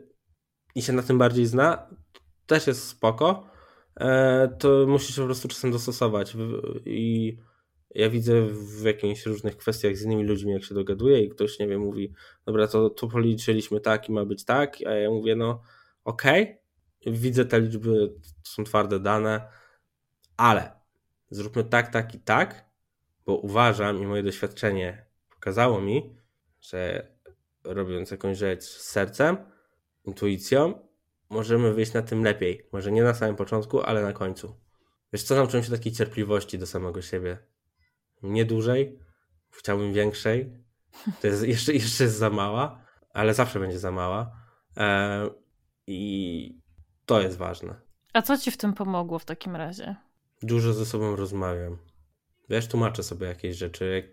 [0.74, 1.86] i się na tym bardziej zna,
[2.46, 3.51] też jest spoko,
[4.58, 6.36] to musisz po prostu czasem dostosować.
[6.86, 7.36] I
[7.94, 11.68] ja widzę w jakichś różnych kwestiach z innymi ludźmi, jak się dogaduję i ktoś, nie
[11.68, 12.12] wiem, mówi,
[12.46, 15.62] dobra, to, to policzyliśmy tak i ma być tak, a ja mówię, no
[16.04, 16.42] okej,
[17.00, 18.14] okay, widzę te liczby,
[18.44, 19.48] to są twarde dane,
[20.36, 20.72] ale
[21.30, 22.64] zróbmy tak, tak i tak,
[23.26, 26.16] bo uważam i moje doświadczenie pokazało mi,
[26.60, 27.08] że
[27.64, 29.36] robiąc jakąś rzecz z sercem,
[30.04, 30.88] intuicją,
[31.32, 32.68] możemy wyjść na tym lepiej.
[32.72, 34.54] Może nie na samym początku, ale na końcu.
[35.12, 37.38] Wiesz co, nauczyłem się takiej cierpliwości do samego siebie.
[38.22, 38.98] Nie dłużej,
[39.50, 40.52] chciałbym większej.
[41.20, 44.36] To jest jeszcze, jeszcze jest za mała, ale zawsze będzie za mała.
[44.76, 45.30] E,
[45.86, 46.62] I
[47.06, 47.80] to jest ważne.
[48.12, 49.96] A co ci w tym pomogło w takim razie?
[50.42, 51.78] Dużo ze sobą rozmawiam.
[52.48, 54.12] Wiesz, tłumaczę sobie jakieś rzeczy.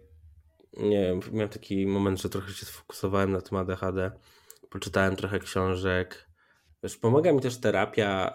[0.78, 4.12] Nie wiem, miałem taki moment, że trochę się sfokusowałem na tym ADHD.
[4.70, 6.29] Poczytałem trochę książek,
[6.84, 8.34] Wiesz, pomaga mi też terapia,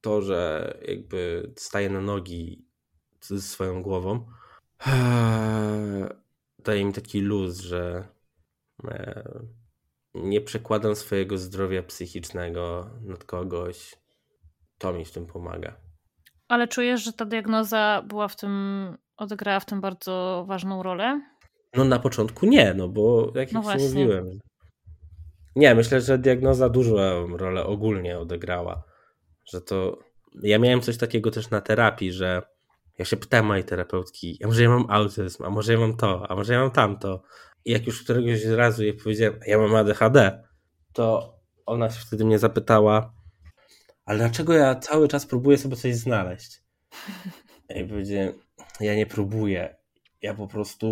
[0.00, 2.64] to, że jakby staję na nogi
[3.20, 4.26] ze swoją głową.
[6.58, 8.08] Daje mi taki luz, że
[8.84, 9.32] e,
[10.14, 13.96] nie przekładam swojego zdrowia psychicznego nad kogoś.
[14.78, 15.76] To mi w tym pomaga.
[16.48, 21.20] Ale czujesz, że ta diagnoza była w tym, odegrała w tym bardzo ważną rolę?
[21.76, 24.38] No na początku nie, no bo jak no już mówiłem,
[25.56, 26.96] nie, myślę, że diagnoza dużą
[27.36, 28.82] rolę ogólnie odegrała.
[29.52, 29.98] Że to.
[30.42, 32.42] Ja miałem coś takiego też na terapii, że
[32.98, 36.30] ja się pytałem mojej terapeutki, a może ja mam autyzm, a może ja mam to,
[36.30, 37.22] a może ja mam tamto.
[37.64, 40.44] I jak już któregoś razu jej powiedziałem, ja mam ADHD,
[40.92, 41.34] to
[41.66, 43.14] ona się wtedy mnie zapytała,
[44.04, 46.62] ale dlaczego ja cały czas próbuję sobie coś znaleźć?
[47.76, 48.32] I powiedziałem,
[48.80, 49.76] ja nie próbuję.
[50.22, 50.86] Ja po prostu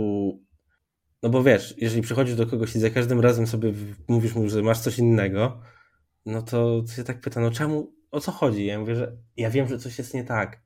[1.23, 3.73] no bo wiesz, jeżeli przychodzisz do kogoś i za każdym razem sobie
[4.09, 5.61] mówisz mu, że masz coś innego,
[6.27, 8.67] no to się tak pyta, no czemu, o co chodzi?
[8.67, 10.63] Ja mówię, że ja wiem, że coś jest nie tak.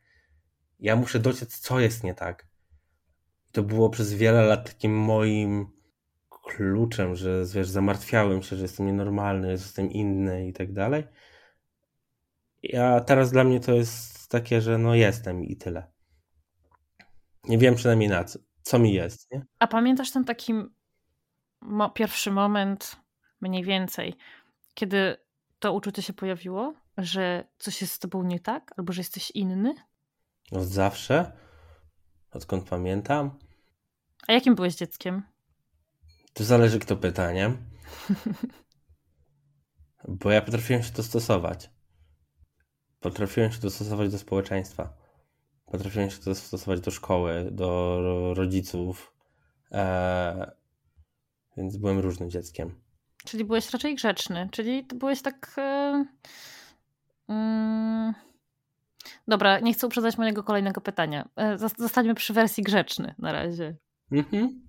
[0.81, 2.47] Ja muszę dociec, co jest nie tak.
[3.53, 5.67] To było przez wiele lat takim moim
[6.29, 11.05] kluczem, że wiesz, zamartwiałem się, że jestem nienormalny, że jestem inny i tak dalej.
[12.81, 15.87] A teraz dla mnie to jest takie, że no jestem i tyle.
[17.49, 19.31] Nie wiem przynajmniej na co co mi jest.
[19.31, 19.47] Nie?
[19.59, 20.55] A pamiętasz ten taki
[21.61, 22.97] mo pierwszy moment,
[23.41, 24.15] mniej więcej,
[24.75, 25.17] kiedy
[25.59, 29.75] to uczucie się pojawiło, że coś jest z tobą nie tak, albo że jesteś inny?
[30.53, 31.33] Od zawsze,
[32.31, 33.39] odkąd pamiętam.
[34.29, 35.23] A jakim byłeś dzieckiem?
[36.33, 37.51] To zależy kto pyta, nie?
[40.09, 41.71] Bo ja potrafiłem się dostosować.
[43.01, 45.06] Potrafiłem się dostosować do społeczeństwa.
[45.67, 49.15] Potrafiłem się dostosować do szkoły, do rodziców,
[49.73, 50.53] e,
[51.57, 52.81] więc byłem różnym dzieckiem.
[53.25, 55.55] Czyli byłeś raczej grzeczny, czyli byłeś tak.
[55.59, 56.05] E,
[57.29, 58.15] mm,
[59.29, 61.29] dobra, nie chcę uprzedzać mojego kolejnego pytania.
[61.37, 63.77] E, zostańmy przy wersji grzeczny na razie.
[64.13, 64.69] Mhm.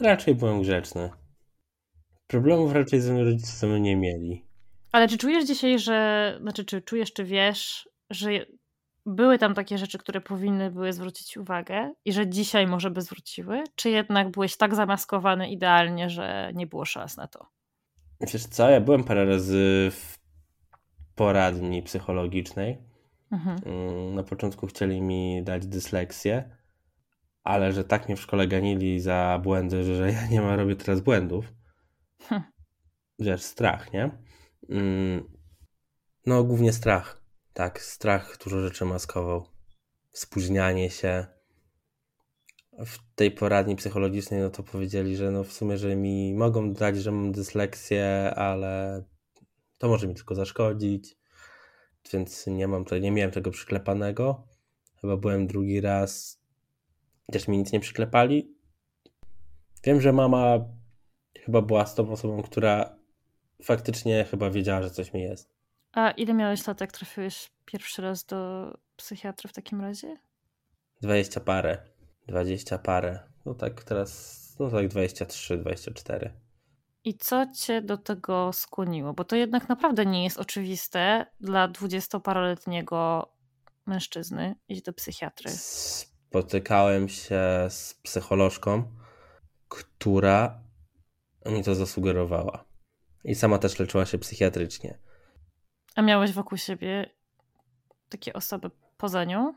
[0.00, 1.10] Raczej byłem grzeczny.
[2.26, 4.44] Problemów raczej z rodzicami nie mieli.
[4.92, 6.38] Ale czy czujesz dzisiaj, że.
[6.40, 8.30] Znaczy, czy czujesz, czy wiesz, że
[9.06, 13.64] były tam takie rzeczy, które powinny były zwrócić uwagę i że dzisiaj może by zwróciły?
[13.74, 17.46] Czy jednak byłeś tak zamaskowany idealnie, że nie było szans na to?
[18.20, 20.18] Wiesz co, ja byłem parę razy w
[21.14, 22.78] poradni psychologicznej.
[23.32, 23.58] Mhm.
[23.66, 26.56] Mm, na początku chcieli mi dać dysleksję,
[27.44, 31.00] ale że tak mnie w szkole ganili za błędy, że ja nie ma, robię teraz
[31.00, 31.52] błędów.
[32.22, 32.42] Hm.
[33.18, 34.10] Wiesz, strach, nie?
[34.68, 35.24] Mm,
[36.26, 37.21] no, głównie strach
[37.54, 39.46] tak, strach dużo rzeczy maskował.
[40.10, 41.26] Spóźnianie się.
[42.72, 46.96] W tej poradni psychologicznej no to powiedzieli, że no w sumie, że mi mogą dać,
[46.96, 49.04] że mam dysleksję, ale
[49.78, 51.16] to może mi tylko zaszkodzić.
[52.12, 54.46] Więc nie mam to, nie miałem tego przyklepanego.
[55.00, 56.40] Chyba byłem drugi raz.
[57.32, 58.54] Też mi nic nie przyklepali.
[59.84, 60.58] Wiem, że mama
[61.38, 62.98] chyba była z tą osobą, która
[63.62, 65.61] faktycznie chyba wiedziała, że coś mi jest.
[65.92, 70.16] A ile miałeś lat, jak trafiłeś pierwszy raz do psychiatry w takim razie?
[71.00, 71.78] Dwadzieścia parę.
[72.26, 73.18] Dwadzieścia parę.
[73.46, 76.32] No tak teraz, no tak 23, 24.
[77.04, 79.12] I co cię do tego skłoniło?
[79.12, 83.32] Bo to jednak naprawdę nie jest oczywiste dla dwudziestoparoletniego
[83.86, 85.50] mężczyzny iść do psychiatry.
[85.50, 88.84] Spotykałem się z psycholożką,
[89.68, 90.62] która
[91.46, 92.64] mi to zasugerowała.
[93.24, 94.98] I sama też leczyła się psychiatrycznie.
[95.94, 97.10] A miałeś wokół siebie
[98.08, 99.54] takie osoby poza nią?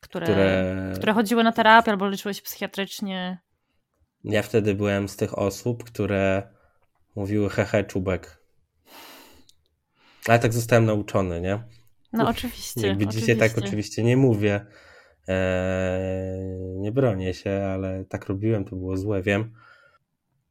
[0.00, 0.92] Które, które...
[0.96, 3.38] które chodziły na terapię albo leczyły się psychiatrycznie?
[4.24, 6.42] Ja wtedy byłem z tych osób, które
[7.16, 8.44] mówiły hehe czubek.
[10.28, 11.62] Ale tak zostałem nauczony, nie?
[12.12, 12.86] No oczywiście.
[12.86, 14.66] Jakby dzisiaj tak oczywiście nie mówię.
[15.28, 19.52] Eee, nie bronię się, ale tak robiłem, to było złe, wiem.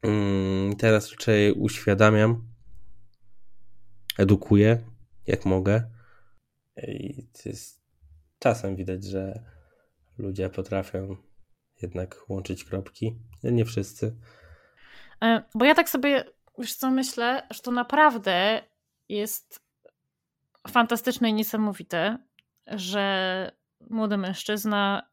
[0.01, 2.52] Mm, teraz raczej uświadamiam,
[4.17, 4.83] edukuję,
[5.27, 5.83] jak mogę.
[6.87, 7.83] I jest,
[8.39, 9.43] czasem widać, że
[10.17, 11.15] ludzie potrafią
[11.81, 13.15] jednak łączyć kropki.
[13.43, 14.15] Nie wszyscy.
[15.23, 16.23] E, bo ja tak sobie,
[16.57, 18.61] wiesz co, myślę, że to naprawdę
[19.09, 19.59] jest
[20.67, 22.17] fantastyczne i niesamowite,
[22.67, 23.51] że
[23.89, 25.09] młody mężczyzna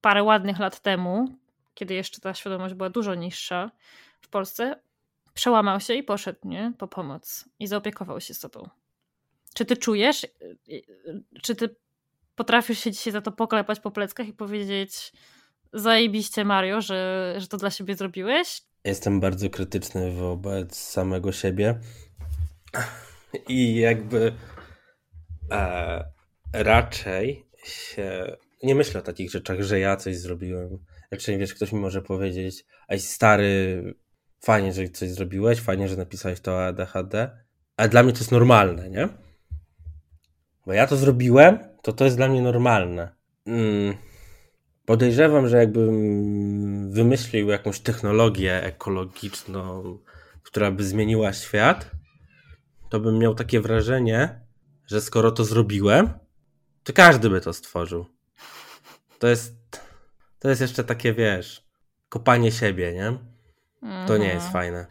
[0.00, 1.38] parę ładnych lat temu,
[1.74, 3.70] kiedy jeszcze ta świadomość była dużo niższa
[4.20, 4.80] w Polsce,
[5.34, 6.72] przełamał się i poszedł nie?
[6.78, 8.68] po pomoc i zaopiekował się z tobą.
[9.54, 10.26] Czy ty czujesz,
[11.42, 11.76] czy ty
[12.34, 15.12] potrafisz się dzisiaj za to poklepać po pleckach i powiedzieć
[15.72, 18.62] zajebiście Mario, że, że to dla siebie zrobiłeś?
[18.84, 21.80] Jestem bardzo krytyczny wobec samego siebie
[23.48, 24.32] i jakby
[25.50, 26.04] e,
[26.52, 30.78] raczej się nie myślę o takich rzeczach, że ja coś zrobiłem.
[31.10, 33.94] Raczej wiesz, ktoś mi może powiedzieć, ej stary,
[34.40, 37.30] fajnie, że coś zrobiłeś, fajnie, że napisałeś to ADHD,
[37.76, 39.08] ale dla mnie to jest normalne, nie?
[40.66, 43.14] Bo ja to zrobiłem, to to jest dla mnie normalne.
[43.46, 43.94] Mm.
[44.86, 49.98] Podejrzewam, że jakbym wymyślił jakąś technologię ekologiczną,
[50.42, 51.90] która by zmieniła świat,
[52.90, 54.40] to bym miał takie wrażenie,
[54.86, 56.10] że skoro to zrobiłem,
[56.84, 58.06] to każdy by to stworzył.
[59.18, 59.80] To jest,
[60.38, 61.64] to jest jeszcze takie, wiesz,
[62.08, 63.33] kopanie siebie, nie?
[64.06, 64.52] To nie jest mhm.
[64.52, 64.86] fajne.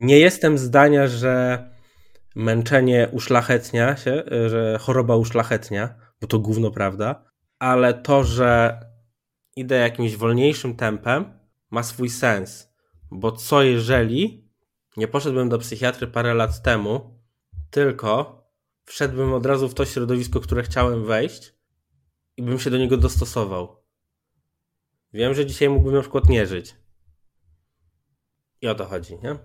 [0.00, 1.64] Nie jestem zdania, że
[2.34, 7.24] męczenie uszlachetnia się, że choroba uszlachetnia, bo to gówno prawda,
[7.58, 8.80] ale to, że
[9.56, 11.38] idę jakimś wolniejszym tempem,
[11.70, 12.74] ma swój sens.
[13.10, 14.50] Bo co jeżeli
[14.96, 17.20] nie poszedłbym do psychiatry parę lat temu,
[17.70, 18.42] tylko
[18.84, 21.54] wszedłbym od razu w to środowisko, które chciałem wejść
[22.36, 23.84] i bym się do niego dostosował.
[25.12, 26.83] Wiem, że dzisiaj mógłbym na przykład nie żyć.
[28.64, 29.36] I o to chodzi, nie?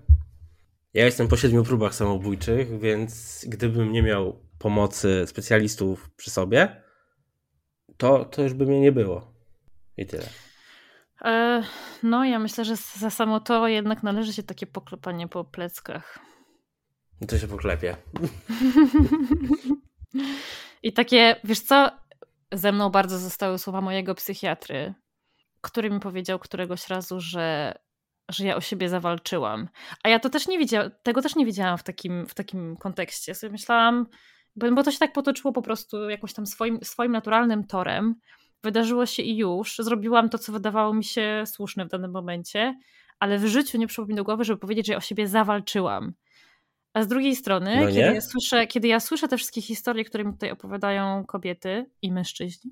[0.93, 6.81] Ja jestem po siedmiu próbach samobójczych, więc gdybym nie miał pomocy specjalistów przy sobie,
[7.97, 9.33] to, to już by mnie nie było.
[9.97, 10.29] I tyle.
[11.25, 11.63] E,
[12.03, 16.19] no, ja myślę, że za samo to jednak należy się takie poklepanie po pleckach.
[17.27, 17.95] To się poklepie.
[20.83, 21.91] I takie, wiesz co,
[22.51, 24.93] ze mną bardzo zostały słowa mojego psychiatry,
[25.61, 27.75] który mi powiedział któregoś razu, że,
[28.29, 29.69] że ja o siebie zawalczyłam.
[30.03, 33.35] A ja to też nie widziałam, tego też nie widziałam w takim, w takim kontekście.
[33.35, 34.07] Sobie myślałam,
[34.55, 38.15] bo to się tak potoczyło po prostu jakoś tam swoim, swoim naturalnym torem.
[38.63, 39.75] Wydarzyło się i już.
[39.79, 42.79] Zrobiłam to, co wydawało mi się słuszne w danym momencie,
[43.19, 46.13] ale w życiu nie przyszło mi do głowy, żeby powiedzieć, że ja o siebie zawalczyłam.
[46.93, 50.25] A z drugiej strony, no kiedy, ja słyszę, kiedy ja słyszę te wszystkie historie, które
[50.25, 52.71] mi tutaj opowiadają kobiety i mężczyźni,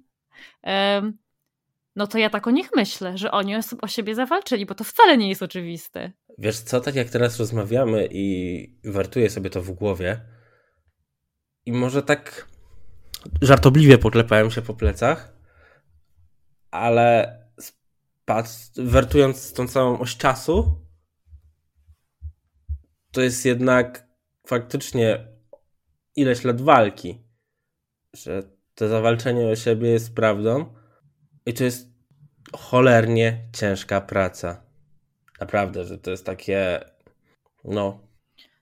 [1.97, 5.17] no to ja tak o nich myślę, że oni o siebie zawalczyli, bo to wcale
[5.17, 6.11] nie jest oczywiste.
[6.37, 10.21] Wiesz co, tak jak teraz rozmawiamy i wartuję sobie to w głowie
[11.65, 12.47] i może tak
[13.41, 15.37] żartobliwie poklepałem się po plecach,
[16.71, 17.39] ale
[18.75, 20.85] wertując tą całą oś czasu,
[23.11, 24.07] to jest jednak
[24.47, 25.27] faktycznie
[26.15, 27.21] ileś lat walki,
[28.13, 28.43] że
[28.75, 30.77] to zawalczenie o siebie jest prawdą
[31.47, 31.89] i to jest
[32.55, 34.63] cholernie ciężka praca.
[35.39, 36.79] Naprawdę, że to jest takie,
[37.63, 37.99] no.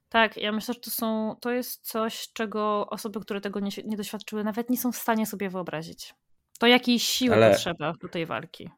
[0.09, 3.97] Tak, ja myślę, że to są, to jest coś, czego osoby, które tego nie, nie
[3.97, 6.13] doświadczyły, nawet nie są w stanie sobie wyobrazić.
[6.59, 7.51] To jakiej siły ale...
[7.51, 8.69] potrzeba do tej walki.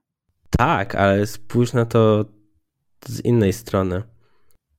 [0.49, 2.25] Tak, ale spójrz na to
[3.05, 4.03] z innej strony.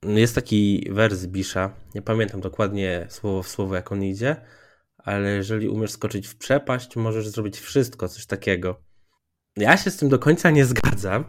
[0.03, 4.35] Jest taki wers Bisza, nie pamiętam dokładnie słowo w słowo jak on idzie,
[4.97, 8.88] ale jeżeli umiesz skoczyć w przepaść, możesz zrobić wszystko, coś takiego.
[9.59, 11.25] Ja się z tym do końca nie zgadzam,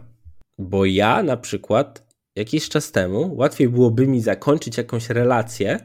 [0.57, 5.79] bo ja na przykład jakiś czas temu łatwiej byłoby mi zakończyć jakąś relację,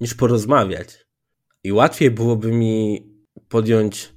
[0.00, 1.06] niż porozmawiać.
[1.64, 3.02] I łatwiej byłoby mi
[3.48, 4.12] podjąć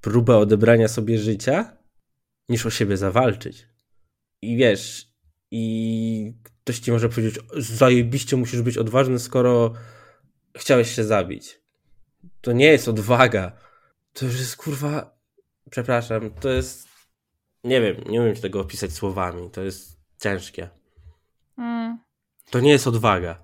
[0.00, 1.76] próbę odebrania sobie życia,
[2.48, 3.66] niż o siebie zawalczyć.
[4.42, 5.10] I wiesz,
[5.50, 9.72] i ktoś ci może powiedzieć, zajebiście musisz być odważny, skoro
[10.56, 11.60] chciałeś się zabić.
[12.40, 13.52] To nie jest odwaga.
[14.12, 15.18] To już jest kurwa.
[15.70, 16.89] Przepraszam, to jest.
[17.64, 19.50] Nie wiem, nie umiem tego opisać słowami.
[19.50, 20.68] To jest ciężkie.
[21.58, 21.98] Mm.
[22.50, 23.38] To nie jest odwaga.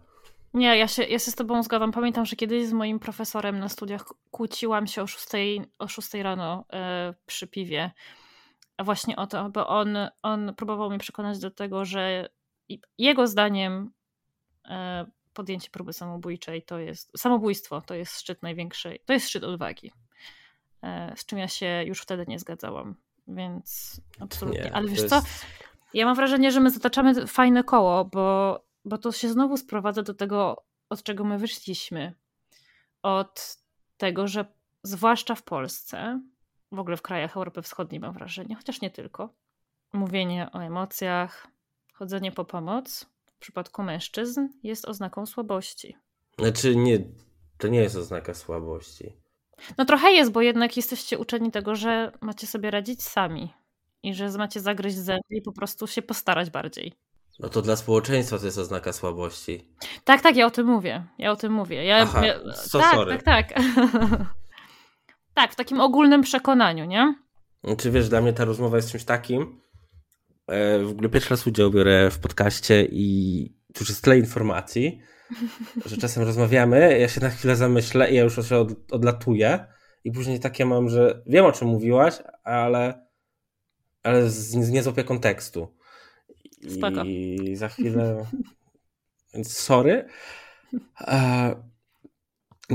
[0.54, 1.92] Nie, ja się, ja się z tobą zgadzam.
[1.92, 5.26] Pamiętam, że kiedyś z moim profesorem na studiach kłóciłam się o 6,
[5.78, 6.78] o 6 rano yy,
[7.26, 7.90] przy piwie.
[8.76, 12.28] A właśnie o to, bo on, on próbował mnie przekonać do tego, że
[12.98, 13.92] jego zdaniem
[14.64, 14.70] yy,
[15.32, 19.92] podjęcie próby samobójczej to jest samobójstwo, to jest szczyt największej, to jest szczyt odwagi.
[20.82, 22.94] Yy, z czym ja się już wtedy nie zgadzałam.
[23.28, 24.60] Więc absolutnie.
[24.60, 25.10] Nie, Ale wiesz jest...
[25.10, 25.22] co?
[25.94, 30.14] Ja mam wrażenie, że my zataczamy fajne koło, bo bo to się znowu sprowadza do
[30.14, 32.14] tego, od czego my wyszliśmy.
[33.02, 33.56] Od
[33.96, 34.44] tego, że
[34.82, 36.20] zwłaszcza w Polsce,
[36.72, 39.34] w ogóle w krajach Europy Wschodniej mam wrażenie, chociaż nie tylko,
[39.92, 41.48] mówienie o emocjach,
[41.92, 45.96] chodzenie po pomoc w przypadku mężczyzn jest oznaką słabości.
[46.38, 46.98] Znaczy nie,
[47.58, 49.16] to nie jest oznaka słabości.
[49.78, 53.54] No trochę jest, bo jednak jesteście uczeni tego, że macie sobie radzić sami
[54.02, 56.92] i że macie zagryźć zęby i po prostu się postarać bardziej.
[57.40, 59.68] No to dla społeczeństwa to jest oznaka słabości.
[60.04, 61.04] Tak, tak, ja o tym mówię.
[61.18, 61.84] Ja o tym mówię.
[61.84, 63.18] Ja, Aha, ja, so tak, sorry.
[63.18, 63.60] tak, tak.
[65.34, 67.14] tak, w takim ogólnym przekonaniu, nie?
[67.78, 69.60] Czy wiesz, dla mnie ta rozmowa jest czymś takim.
[70.46, 73.44] E, w ogóle pierwszy raz udział biorę w podcaście i
[73.74, 75.00] tu jest tyle informacji,
[75.86, 79.66] że czasem rozmawiamy, ja się na chwilę zamyślę i ja już się od, odlatuję
[80.04, 82.14] i później takie mam, że wiem o czym mówiłaś,
[82.44, 83.06] ale,
[84.02, 85.76] ale z, nie złapię kontekstu.
[86.68, 87.04] Spoko.
[87.04, 88.26] I za chwilę.
[89.34, 90.08] Więc sorry.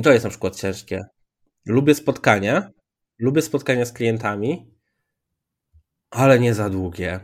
[0.03, 1.05] To jest na przykład ciężkie.
[1.65, 2.69] Lubię spotkania.
[3.19, 4.71] Lubię spotkania z klientami,
[6.09, 7.19] ale nie za długie.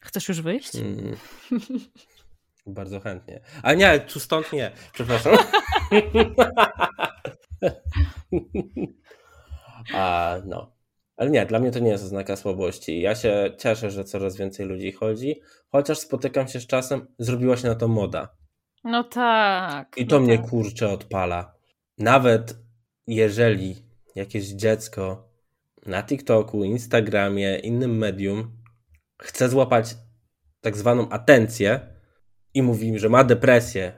[0.00, 0.72] Chcesz już wyjść?
[0.72, 1.16] Hmm.
[2.66, 3.40] Bardzo chętnie.
[3.62, 4.70] A nie, tu stąd nie.
[4.92, 5.36] Przepraszam.
[9.94, 10.76] A, no.
[11.16, 13.00] Ale nie, dla mnie to nie jest oznaka słabości.
[13.00, 15.40] Ja się cieszę, że coraz więcej ludzi chodzi,
[15.72, 18.28] chociaż spotykam się z czasem, zrobiła się na to moda.
[18.84, 19.98] No tak.
[19.98, 20.48] I to no mnie tak.
[20.50, 21.54] kurczę odpala.
[21.98, 22.56] Nawet
[23.06, 23.76] jeżeli
[24.14, 25.28] jakieś dziecko
[25.86, 28.56] na TikToku, Instagramie, innym medium
[29.22, 29.96] chce złapać
[30.60, 31.95] tak zwaną atencję
[32.56, 33.92] i mówi że ma depresję,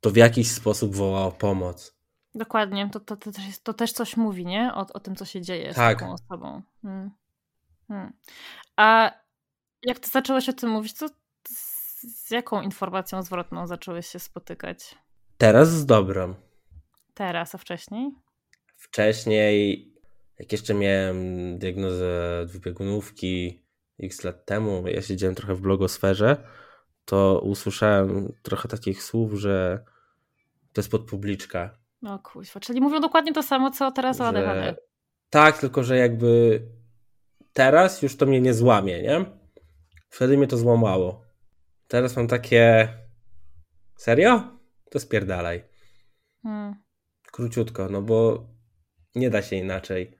[0.00, 1.98] to w jakiś sposób woła o pomoc.
[2.34, 4.74] Dokładnie, to, to, to, też, to też coś mówi, nie?
[4.74, 5.98] O, o tym, co się dzieje tak.
[5.98, 6.62] z taką osobą.
[6.82, 7.10] Hmm.
[7.88, 8.12] Hmm.
[8.76, 9.10] A
[9.82, 11.08] jak ty zacząłeś o tym mówić, to
[12.24, 14.94] z jaką informacją zwrotną zacząłeś się spotykać?
[15.38, 16.34] Teraz z dobrą.
[17.14, 18.10] Teraz, a wcześniej?
[18.76, 19.88] Wcześniej,
[20.38, 21.18] jak jeszcze miałem
[21.58, 23.64] diagnozę dwubiegunówki
[24.02, 26.46] x lat temu, ja siedziałem trochę w blogosferze,
[27.04, 29.84] to usłyszałem trochę takich słów, że
[30.72, 34.76] to jest podpubliczka no kuźwa, czyli mówią dokładnie to samo, co teraz o ADHD.
[35.30, 36.62] Tak, tylko że jakby
[37.52, 39.24] teraz już to mnie nie złamie, nie?
[40.08, 41.24] Wtedy mnie to złamało.
[41.88, 42.88] Teraz mam takie...
[43.96, 44.58] Serio?
[44.90, 45.64] To spierdalaj.
[46.42, 46.74] Hmm.
[47.32, 48.46] Króciutko, no bo
[49.14, 50.18] nie da się inaczej.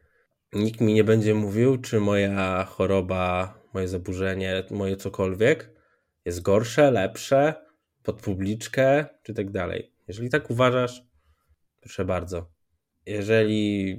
[0.53, 5.71] Nikt mi nie będzie mówił, czy moja choroba, moje zaburzenie, moje cokolwiek
[6.25, 7.55] jest gorsze, lepsze,
[8.03, 9.93] pod publiczkę, czy tak dalej.
[10.09, 11.03] Jeżeli tak uważasz,
[11.85, 12.51] Proszę bardzo.
[13.07, 13.97] Jeżeli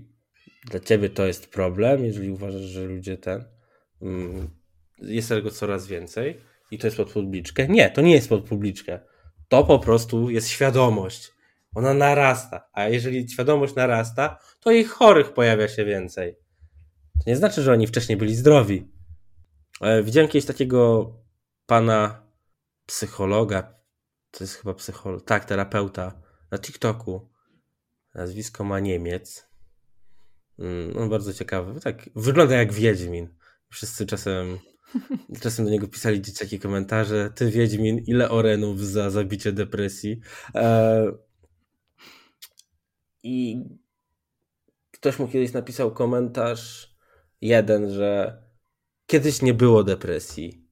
[0.71, 3.43] dla ciebie to jest problem, jeżeli uważasz, że ludzie ten.
[4.01, 4.49] Mm,
[5.01, 7.67] jest tego coraz więcej i to jest pod publiczkę.
[7.67, 8.99] Nie, to nie jest pod publiczkę.
[9.47, 11.31] To po prostu jest świadomość.
[11.75, 12.69] Ona narasta.
[12.73, 16.35] A jeżeli świadomość narasta, to ich chorych pojawia się więcej.
[17.13, 18.91] To nie znaczy, że oni wcześniej byli zdrowi.
[19.81, 21.11] E, widziałem kiedyś takiego
[21.65, 22.23] pana
[22.85, 23.75] psychologa,
[24.31, 27.29] to jest chyba psycholog, tak, terapeuta na TikToku.
[28.15, 29.49] Nazwisko ma Niemiec.
[30.59, 31.79] Mm, no, bardzo ciekawe.
[31.79, 33.29] Tak, wygląda jak Wiedźmin.
[33.69, 34.59] Wszyscy czasem,
[35.41, 37.31] czasem do niego pisali dzieciaki komentarze.
[37.35, 40.19] Ty Wiedźmin, ile orenów za zabicie depresji?
[40.55, 41.05] E...
[43.23, 43.63] I
[44.91, 46.95] ktoś mu kiedyś napisał komentarz
[47.41, 48.41] jeden, że
[49.05, 50.64] kiedyś nie było depresji.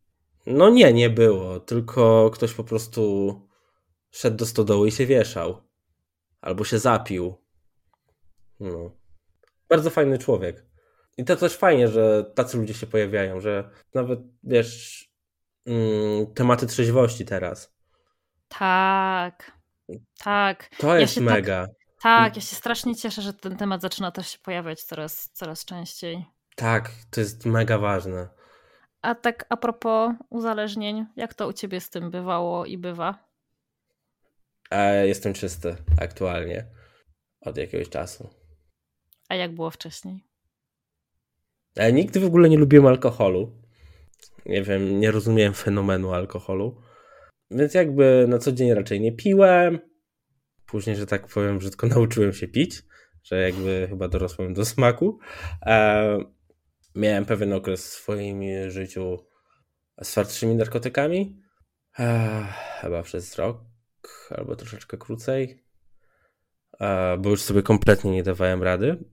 [0.45, 3.33] No nie, nie było, tylko ktoś po prostu
[4.11, 5.61] szedł do stodoły i się wieszał
[6.41, 7.35] albo się zapił.
[8.59, 8.91] No.
[9.69, 10.65] Bardzo fajny człowiek.
[11.17, 15.05] I to też fajnie, że tacy ludzie się pojawiają, że nawet wiesz,
[15.65, 17.75] mm, tematy trzeźwości teraz.
[18.47, 19.51] Tak.
[20.23, 20.69] Tak.
[20.77, 21.67] To jest ja mega.
[21.67, 25.65] Tak, tak, ja się strasznie cieszę, że ten temat zaczyna też się pojawiać coraz, coraz
[25.65, 26.25] częściej.
[26.55, 28.29] Tak, to jest mega ważne.
[29.03, 33.29] A tak a propos uzależnień, jak to u ciebie z tym bywało i bywa?
[34.71, 36.65] E, jestem czysty aktualnie
[37.41, 38.29] od jakiegoś czasu.
[39.29, 40.23] A jak było wcześniej?
[41.75, 43.51] E, nigdy w ogóle nie lubiłem alkoholu.
[44.45, 46.81] Nie wiem, nie rozumiem fenomenu alkoholu.
[47.51, 49.79] Więc jakby na co dzień raczej nie piłem.
[50.65, 52.81] Później, że tak powiem, brzydko nauczyłem się pić,
[53.23, 55.19] że jakby chyba dorosłem do smaku.
[56.95, 59.27] Miałem pewien okres w swoim życiu
[60.03, 61.43] z twardszymi narkotykami.
[61.99, 62.47] E,
[62.81, 63.61] chyba przez rok
[64.29, 65.63] albo troszeczkę krócej.
[66.79, 69.03] E, bo już sobie kompletnie nie dawałem rady.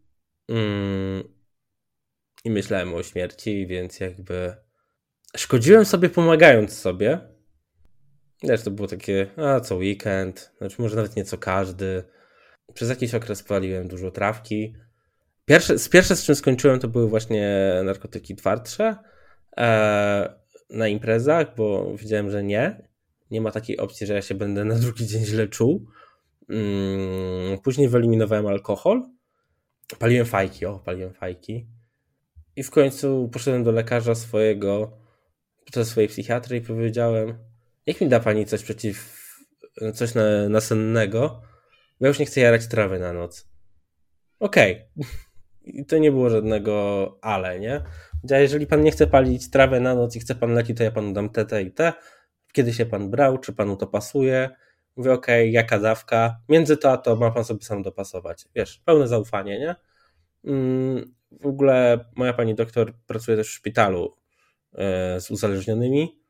[0.49, 1.24] Mm,
[2.45, 4.57] I myślałem o śmierci, więc jakby
[5.37, 7.20] szkodziłem sobie pomagając sobie.
[8.41, 12.05] Też to było takie, a co weekend, znaczy może nawet nie co każdy.
[12.74, 14.74] Przez jakiś okres paliłem dużo trawki.
[15.51, 18.96] Pierwsze, z pierwsze z czym skończyłem to były właśnie narkotyki twardsze
[19.57, 20.34] e,
[20.70, 22.88] na imprezach, bo wiedziałem, że nie.
[23.30, 25.86] Nie ma takiej opcji, że ja się będę na drugi dzień źle czuł.
[26.48, 29.03] Mm, później wyeliminowałem alkohol.
[29.98, 31.66] Paliłem fajki, o, paliłem fajki.
[32.57, 34.98] I w końcu poszedłem do lekarza swojego,
[35.72, 37.38] do swojej psychiatry i powiedziałem,
[37.86, 39.26] jak mi da pani coś przeciw,
[39.94, 41.28] coś na, nasennego,
[42.01, 43.48] bo ja już nie chcę jarać trawy na noc.
[44.40, 44.88] Okej.
[44.96, 45.30] Okay.
[45.65, 47.83] I to nie było żadnego ale, nie?
[48.33, 50.91] A jeżeli pan nie chce palić trawę na noc i chce pan leki, to ja
[50.91, 51.93] panu dam te, te i te.
[52.53, 54.51] Kiedy się pan brał, czy panu to pasuje?
[54.97, 56.41] Mówię, okej, okay, jaka dawka?
[56.49, 58.45] Między to a to ma pan sobie sam dopasować.
[58.55, 59.75] Wiesz, pełne zaufanie, nie?
[60.45, 64.17] Mm, w ogóle moja pani doktor pracuje też w szpitalu
[64.75, 66.21] e, z uzależnionymi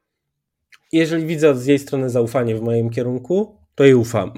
[0.92, 4.32] jeżeli widzę z jej strony zaufanie w moim kierunku, to jej ufam.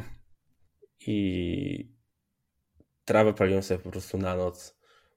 [1.06, 1.92] I
[3.04, 4.76] trawę paliłem sobie po prostu na noc,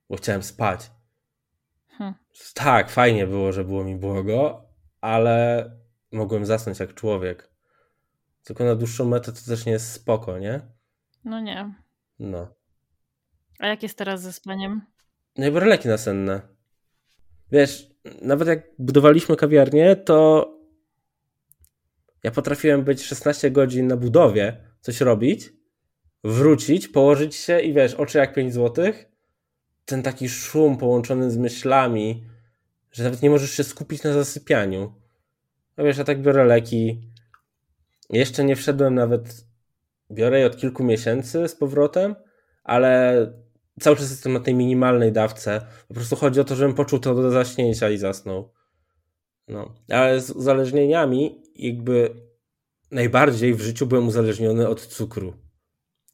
[0.09, 0.91] bo chciałem spać.
[1.87, 2.13] Hmm.
[2.53, 4.65] Tak, fajnie było, że było mi błogo,
[5.01, 5.69] ale
[6.11, 7.49] mogłem zasnąć jak człowiek.
[8.43, 10.61] Tylko na dłuższą metę to też nie jest spoko, nie?
[11.25, 11.73] No nie.
[12.19, 12.47] No.
[13.59, 14.81] A jak jest teraz ze spaniem?
[15.37, 16.41] No i leki nasenne.
[17.51, 17.89] Wiesz,
[18.21, 20.49] nawet jak budowaliśmy kawiarnię, to
[22.23, 25.53] ja potrafiłem być 16 godzin na budowie, coś robić,
[26.23, 29.14] wrócić, położyć się i wiesz, oczy jak 5 złotych.
[29.85, 32.23] Ten taki szum połączony z myślami,
[32.91, 34.93] że nawet nie możesz się skupić na zasypianiu.
[35.77, 37.01] No wiesz, ja tak biorę leki.
[38.09, 39.45] Jeszcze nie wszedłem nawet,
[40.11, 42.15] biorę je od kilku miesięcy z powrotem,
[42.63, 43.27] ale
[43.79, 45.65] cały czas jestem na tej minimalnej dawce.
[45.87, 48.53] Po prostu chodzi o to, żebym poczuł to do zaśnięcia i zasnął.
[49.47, 52.15] No, ale z uzależnieniami jakby
[52.91, 55.33] najbardziej w życiu byłem uzależniony od cukru.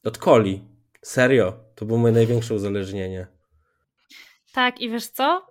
[0.04, 0.64] Od coli.
[1.02, 1.64] Serio.
[1.74, 3.26] To było moje największe uzależnienie.
[4.52, 5.46] Tak, i wiesz co?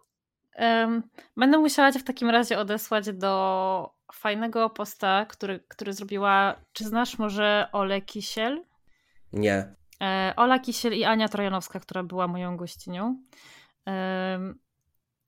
[0.60, 1.04] Um,
[1.38, 6.56] będę musiała cię w takim razie odesłać do fajnego posta, który, który zrobiła.
[6.74, 8.64] Czy znasz może Ole Kisiel?
[9.34, 9.76] Nie.
[10.02, 13.18] E, Ola Kisiel i Ania Trojanowska, która była moją gościnią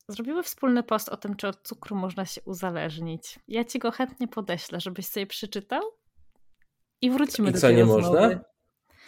[0.08, 3.40] zrobiły wspólny post o tym, czy od cukru można się uzależnić.
[3.48, 5.82] Ja ci go chętnie podeślę, żebyś sobie przeczytał
[7.02, 8.02] i wrócimy I do co, nie rozmowy.
[8.02, 8.40] można?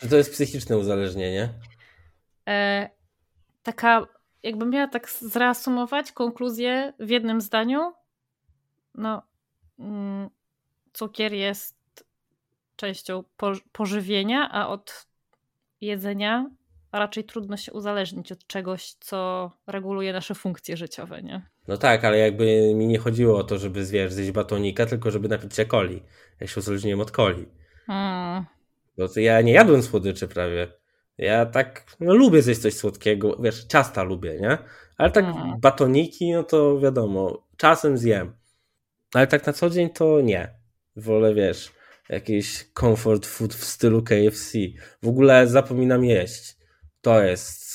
[0.01, 1.49] Że to jest psychiczne uzależnienie?
[2.47, 2.89] E,
[3.63, 4.07] taka,
[4.46, 7.93] jakbym miała tak zreasumować konkluzję w jednym zdaniu,
[8.96, 9.22] no
[9.80, 10.30] mm,
[10.93, 11.76] cukier jest
[12.76, 13.24] częścią
[13.72, 15.08] pożywienia, a od
[15.82, 16.50] jedzenia
[16.91, 21.41] raczej trudno się uzależnić od czegoś, co reguluje nasze funkcje życiowe, nie?
[21.68, 25.28] No tak, ale jakby mi nie chodziło o to, żeby wiesz, zjeść batonika, tylko żeby
[25.28, 26.04] napić się coli.
[26.39, 27.46] Ja się uzależniłem od coli.
[27.86, 28.46] Hmm.
[28.98, 30.68] Bo to ja nie jadłem słodyczy prawie.
[31.18, 34.57] Ja tak no, lubię zjeść coś słodkiego, wiesz, ciasta lubię, nie?
[34.97, 35.59] Ale tak hmm.
[35.59, 38.34] batoniki, no to wiadomo, czasem zjem.
[39.13, 40.53] Ale tak na co dzień to nie.
[40.95, 41.72] Wolę, wiesz,
[42.09, 44.57] jakiś comfort food w stylu KFC.
[45.03, 46.57] W ogóle zapominam jeść.
[47.01, 47.66] To jest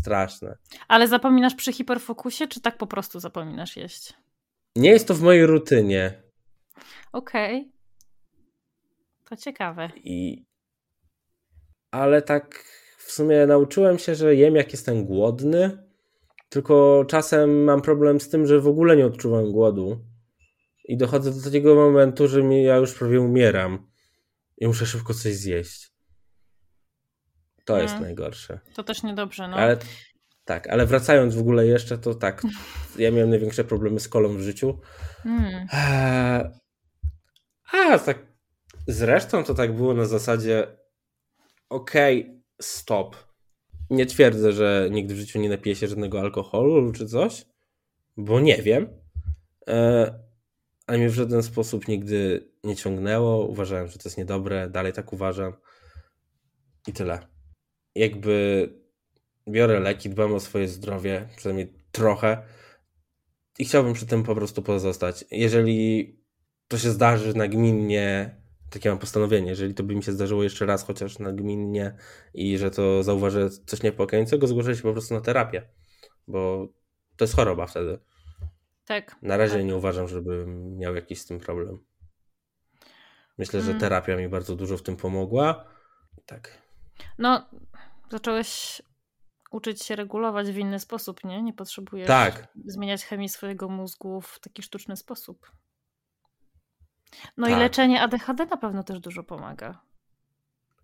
[0.00, 0.56] straszne.
[0.88, 4.14] Ale zapominasz przy hiperfokusie, czy tak po prostu zapominasz jeść?
[4.76, 6.22] Nie jest to w mojej rutynie.
[7.12, 7.60] Okej.
[7.60, 7.72] Okay.
[9.24, 9.90] To ciekawe.
[9.96, 10.47] I...
[11.90, 12.64] Ale tak
[12.98, 15.88] w sumie nauczyłem się, że jem jak jestem głodny,
[16.48, 20.04] tylko czasem mam problem z tym, że w ogóle nie odczuwam głodu.
[20.84, 23.86] I dochodzę do takiego momentu, że ja już prawie umieram
[24.58, 25.92] i muszę szybko coś zjeść.
[27.64, 28.02] To jest hmm.
[28.02, 28.60] najgorsze.
[28.74, 29.56] To też niedobrze, no.
[29.56, 29.76] Ale
[30.44, 32.42] Tak, ale wracając w ogóle jeszcze, to tak,
[32.98, 34.80] ja miałem największe problemy z kolą w życiu.
[35.24, 35.66] Mm.
[37.72, 38.18] A, tak,
[38.86, 40.66] zresztą to tak było na zasadzie
[41.68, 43.16] okej, okay, stop.
[43.90, 47.44] Nie twierdzę, że nigdy w życiu nie napiję się żadnego alkoholu czy coś,
[48.16, 48.88] bo nie wiem.
[49.68, 50.14] E,
[50.86, 53.46] ale mnie w żaden sposób nigdy nie ciągnęło.
[53.46, 55.52] Uważałem, że to jest niedobre, dalej tak uważam.
[56.86, 57.18] I tyle.
[57.94, 58.68] Jakby
[59.48, 62.42] biorę leki, dbam o swoje zdrowie, przynajmniej trochę.
[63.58, 65.24] I chciałbym przy tym po prostu pozostać.
[65.30, 66.16] Jeżeli
[66.68, 68.37] to się zdarzy nagminnie,
[68.70, 71.96] takie mam postanowienie, jeżeli to by mi się zdarzyło jeszcze raz, chociaż nagminnie
[72.34, 75.68] i że to zauważę coś niepokojącego, zgłoszę się po prostu na terapię,
[76.28, 76.68] bo
[77.16, 77.98] to jest choroba wtedy.
[78.84, 79.16] Tak.
[79.22, 79.64] Na razie tak.
[79.64, 81.78] nie uważam, żebym miał jakiś z tym problem.
[83.38, 83.80] Myślę, że mm.
[83.80, 85.64] terapia mi bardzo dużo w tym pomogła.
[86.26, 86.58] Tak.
[87.18, 87.48] No,
[88.10, 88.82] zacząłeś
[89.50, 91.42] uczyć się regulować w inny sposób, nie?
[91.42, 92.48] Nie potrzebujesz tak.
[92.64, 95.52] zmieniać chemii swojego mózgu w taki sztuczny sposób.
[97.36, 97.56] No tak.
[97.56, 99.82] i leczenie ADHD na pewno też dużo pomaga.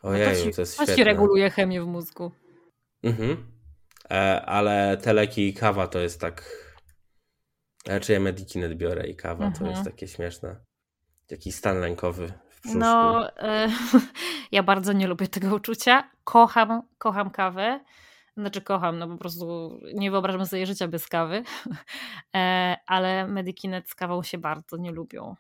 [0.03, 2.33] Ojej, no to, ci, to jest to ci reguluje chemię w mózgu.
[3.03, 3.53] Mhm.
[4.11, 6.65] E, ale te leki i kawa to jest tak...
[7.85, 9.65] Znaczy ja Medikinet biorę i kawa mhm.
[9.65, 10.57] to jest takie śmieszne.
[11.31, 12.33] Jakiś stan lękowy.
[12.65, 13.69] No, e,
[14.53, 16.11] ja bardzo nie lubię tego uczucia.
[16.25, 17.81] Kocham, kocham kawę.
[18.37, 21.43] Znaczy kocham, no po prostu nie wyobrażam sobie życia bez kawy,
[22.37, 25.35] e, ale Medikinet z kawą się bardzo nie lubią.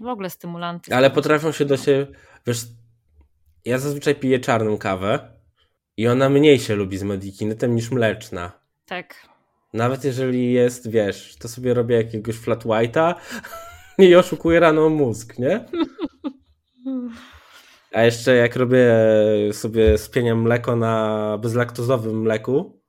[0.00, 0.94] W ogóle stymulanty.
[0.94, 2.06] Ale potrafią się do siebie,
[2.46, 2.66] wiesz,
[3.64, 5.32] ja zazwyczaj piję czarną kawę
[5.96, 8.52] i ona mniej się lubi z Medikinetem niż mleczna.
[8.86, 9.14] Tak.
[9.72, 13.14] Nawet jeżeli jest, wiesz, to sobie robię jakiegoś flat white'a
[13.98, 15.64] i oszukuję rano mózg, nie?
[17.92, 18.94] A jeszcze jak robię
[19.52, 22.80] sobie spieniam mleko na bezlaktozowym mleku,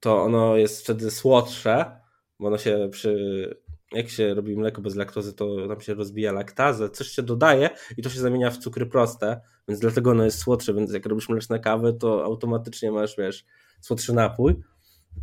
[0.00, 2.00] to ono jest wtedy słodsze,
[2.40, 3.67] bo ono się przy...
[3.92, 8.02] Jak się robi mleko bez laktozy, to tam się rozbija laktazę, coś się dodaje i
[8.02, 11.60] to się zamienia w cukry proste, więc dlatego ono jest słodsze, więc jak robisz mleczne
[11.60, 13.44] kawy, to automatycznie masz, wiesz,
[13.80, 14.56] słodszy napój.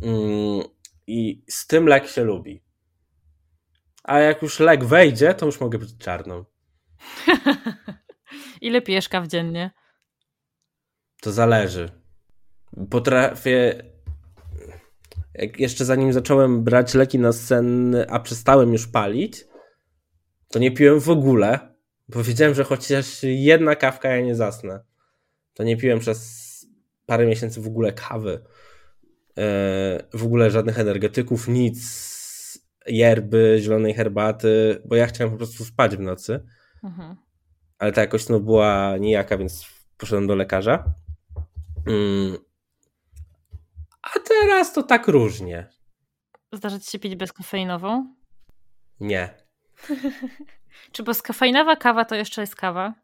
[0.02, 0.62] Mm,
[1.06, 2.62] I z tym lek się lubi.
[4.04, 6.44] A jak już lek wejdzie, to już mogę być czarną.
[8.60, 9.70] Ile pijesz kaw dziennie?
[11.20, 11.90] To zależy.
[12.90, 13.82] Potrafię.
[15.58, 19.44] Jeszcze zanim zacząłem brać leki na sen, a przestałem już palić,
[20.48, 21.58] to nie piłem w ogóle,
[22.08, 24.80] bo wiedziałem, że chociaż jedna kawka ja nie zasnę.
[25.54, 26.46] To nie piłem przez
[27.06, 28.42] parę miesięcy w ogóle kawy.
[29.38, 31.78] E, w ogóle żadnych energetyków, nic,
[32.86, 36.46] yerby, zielonej herbaty, bo ja chciałem po prostu spać w nocy.
[36.84, 37.16] Mhm
[37.78, 39.66] ale ta jakość no, była nijaka, więc
[39.98, 40.94] poszedłem do lekarza.
[44.14, 45.68] A teraz to tak różnie.
[46.52, 48.14] Zdarza ci się pić bezkofeinową?
[49.00, 49.34] Nie.
[50.92, 52.94] Czy bezkofeinowa kawa to jeszcze jest kawa?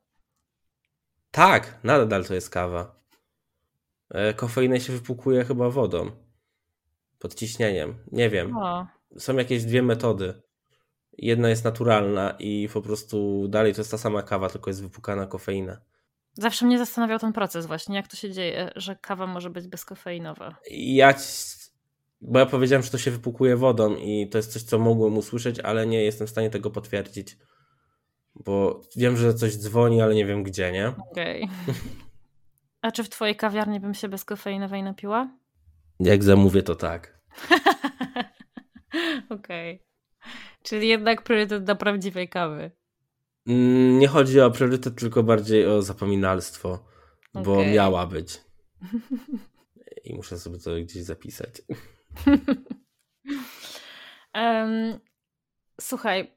[1.31, 3.03] Tak, nadal to jest kawa.
[4.11, 6.11] E, kofeinę się wypłukuje chyba wodą.
[7.19, 7.95] Pod ciśnieniem.
[8.13, 8.57] Nie wiem.
[8.57, 8.87] O.
[9.19, 10.43] Są jakieś dwie metody.
[11.19, 15.27] Jedna jest naturalna i po prostu dalej to jest ta sama kawa, tylko jest wypukana
[15.27, 15.81] kofeina.
[16.35, 20.57] Zawsze mnie zastanawiał ten proces właśnie, jak to się dzieje, że kawa może być bezkofeinowa.
[20.71, 21.15] Ja,
[22.21, 25.61] bo ja powiedziałem, że to się wypukuje wodą i to jest coś, co mogłem usłyszeć,
[25.61, 27.37] ale nie jestem w stanie tego potwierdzić.
[28.35, 30.89] Bo wiem, że coś dzwoni, ale nie wiem gdzie, nie?
[31.11, 31.43] Okej.
[31.45, 31.75] Okay.
[32.83, 35.29] A czy w twojej kawiarni bym się bezkofeinowej napiła?
[36.01, 37.21] Jak zamówię, to tak.
[39.31, 39.75] Okej.
[39.75, 39.93] Okay.
[40.63, 42.71] Czyli jednak priorytet do prawdziwej kawy.
[43.47, 46.69] Mm, nie chodzi o priorytet, tylko bardziej o zapominalstwo,
[47.35, 47.43] okay.
[47.43, 48.41] bo miała być.
[50.05, 51.51] I muszę sobie to gdzieś zapisać.
[54.35, 55.01] um,
[55.81, 56.37] słuchaj,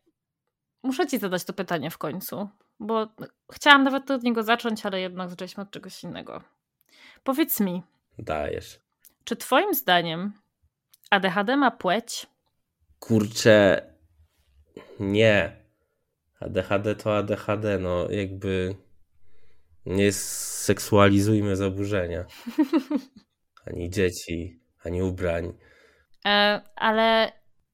[0.83, 2.49] muszę ci zadać to pytanie w końcu,
[2.79, 3.07] bo
[3.51, 6.43] chciałam nawet od niego zacząć, ale jednak zaczęliśmy od czegoś innego.
[7.23, 7.83] Powiedz mi.
[8.19, 8.79] Dajesz.
[9.23, 10.33] Czy twoim zdaniem
[11.09, 12.27] ADHD ma płeć?
[12.99, 13.81] Kurczę,
[14.99, 15.64] nie.
[16.39, 18.75] ADHD to ADHD, no jakby
[19.85, 22.25] nie seksualizujmy zaburzenia.
[23.67, 25.53] Ani dzieci, ani ubrań.
[26.25, 27.31] E, ale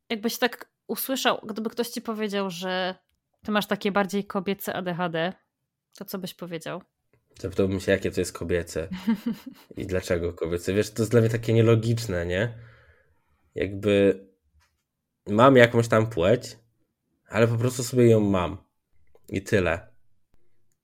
[0.09, 2.95] jakbyś tak usłyszał, gdyby ktoś ci powiedział, że
[3.43, 5.33] ty masz takie bardziej kobiece ADHD,
[5.97, 6.81] to co byś powiedział?
[7.39, 8.87] Zapytałbym się, jakie to jest kobiece
[9.77, 10.73] i dlaczego kobiece.
[10.73, 12.53] Wiesz, to jest dla mnie takie nielogiczne, nie?
[13.55, 14.25] Jakby
[15.27, 16.57] mam jakąś tam płeć,
[17.31, 18.57] ale po prostu sobie ją mam.
[19.29, 19.87] I tyle.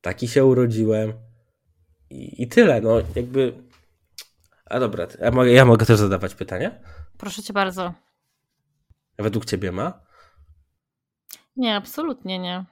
[0.02, 1.14] Taki się urodziłem.
[2.10, 3.54] I, i tyle, no jakby.
[4.66, 6.72] A dobra, ja mogę, ja mogę też zadawać pytania?
[7.18, 7.94] Proszę cię bardzo.
[9.18, 10.02] Według ciebie ma?
[11.56, 12.66] Nie, absolutnie nie.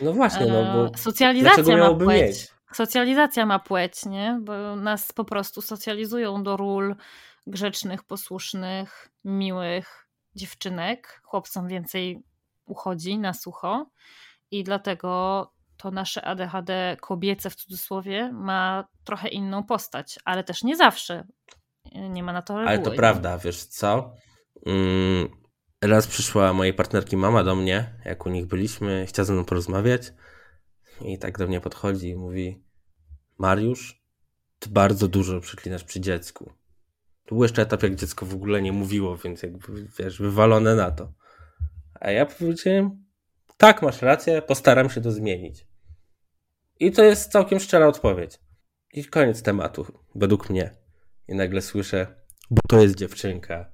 [0.00, 0.94] No właśnie, no bo.
[0.94, 2.22] E, socjalizacja ma płeć.
[2.22, 2.52] Mieć?
[2.72, 4.40] Socjalizacja ma płeć, nie?
[4.42, 6.96] Bo nas po prostu socjalizują do ról
[7.46, 11.20] grzecznych, posłusznych, miłych dziewczynek.
[11.24, 12.22] Chłopcom więcej
[12.66, 13.86] uchodzi na sucho
[14.50, 20.76] i dlatego to nasze ADHD kobiece w cudzysłowie ma trochę inną postać, ale też nie
[20.76, 21.26] zawsze.
[21.94, 22.68] Nie ma na to reguły.
[22.68, 24.14] Ale to prawda, wiesz co?
[24.66, 25.28] Mm,
[25.82, 30.12] raz przyszła mojej partnerki mama do mnie, jak u nich byliśmy, chciała ze mną porozmawiać
[31.00, 32.64] i tak do mnie podchodzi i mówi
[33.38, 34.02] Mariusz,
[34.58, 36.52] ty bardzo dużo przyklinasz przy dziecku.
[37.26, 40.90] To był jeszcze etap, jak dziecko w ogóle nie mówiło, więc jakby, wiesz, wywalone na
[40.90, 41.12] to.
[42.02, 43.04] A ja powiedziałem,
[43.56, 45.66] tak, masz rację, postaram się to zmienić.
[46.80, 48.38] I to jest całkiem szczera odpowiedź.
[48.92, 50.70] I koniec tematu, według mnie.
[51.28, 52.06] I nagle słyszę,
[52.50, 53.72] bo to jest dziewczynka.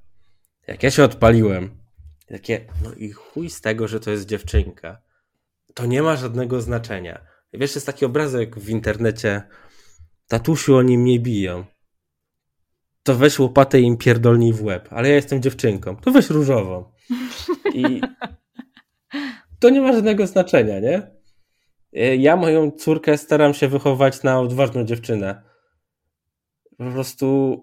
[0.66, 1.78] Jak ja się odpaliłem,
[2.26, 5.02] takie, no i chuj z tego, że to jest dziewczynka.
[5.74, 7.26] To nie ma żadnego znaczenia.
[7.52, 9.42] Wiesz, jest taki obrazek w internecie,
[10.26, 11.64] tatusiu oni mnie biją.
[13.02, 14.88] To weź łopatę i im pierdolnij w łeb.
[14.90, 15.96] Ale ja jestem dziewczynką.
[15.96, 16.97] To weź różową.
[17.74, 18.01] I
[19.60, 21.10] to nie ma żadnego znaczenia, nie?
[21.93, 25.43] E, ja moją córkę staram się wychować na odważną dziewczynę.
[26.78, 27.59] Po prostu,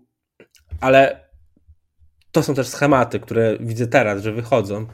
[0.81, 1.29] ale
[2.31, 4.87] to są też schematy, które widzę teraz, że wychodzą,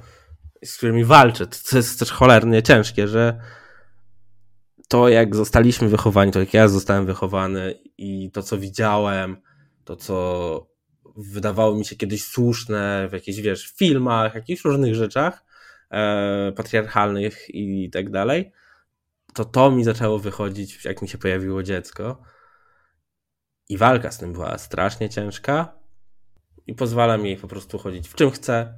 [0.65, 1.47] z którymi walczę.
[1.47, 3.39] To jest też cholernie ciężkie, że
[4.87, 9.37] to jak zostaliśmy wychowani, to jak ja zostałem wychowany i to co widziałem,
[9.85, 10.70] to co
[11.15, 15.43] wydawało mi się kiedyś słuszne w jakichś, wiesz, filmach, jakichś różnych rzeczach
[15.91, 18.51] e, patriarchalnych i tak dalej,
[19.33, 22.21] to to mi zaczęło wychodzić, jak mi się pojawiło dziecko.
[23.69, 25.73] I walka z tym była strasznie ciężka
[26.67, 28.73] i pozwala mi po prostu chodzić w czym chcę.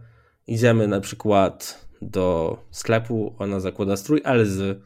[0.48, 4.82] Idziemy na przykład do sklepu, ona zakłada strój, z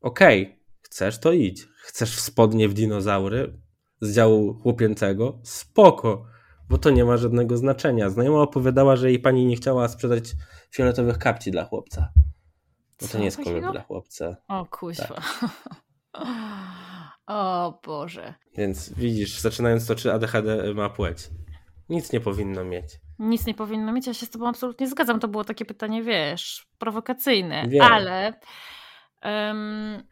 [0.00, 1.66] okej, okay, chcesz to idź.
[1.82, 3.60] Chcesz w spodnie w dinozaury
[4.00, 5.38] z działu chłopięcego?
[5.42, 6.26] Spoko,
[6.74, 8.10] bo to nie ma żadnego znaczenia.
[8.10, 10.24] Znajoma opowiadała, że jej pani nie chciała sprzedać
[10.70, 12.08] fioletowych kapci dla chłopca.
[13.00, 14.36] Bo to nie jest kolor dla chłopca.
[14.48, 15.06] O kuźwa.
[15.06, 15.50] Tak.
[17.26, 18.34] o Boże.
[18.56, 21.30] Więc widzisz, zaczynając to, czy ADHD ma płeć.
[21.88, 23.00] Nic nie powinno mieć.
[23.18, 25.20] Nic nie powinno mieć, ja się z tobą absolutnie zgadzam.
[25.20, 27.68] To było takie pytanie, wiesz, prowokacyjne.
[27.68, 27.82] Wiem.
[27.82, 28.32] Ale
[29.24, 30.02] um,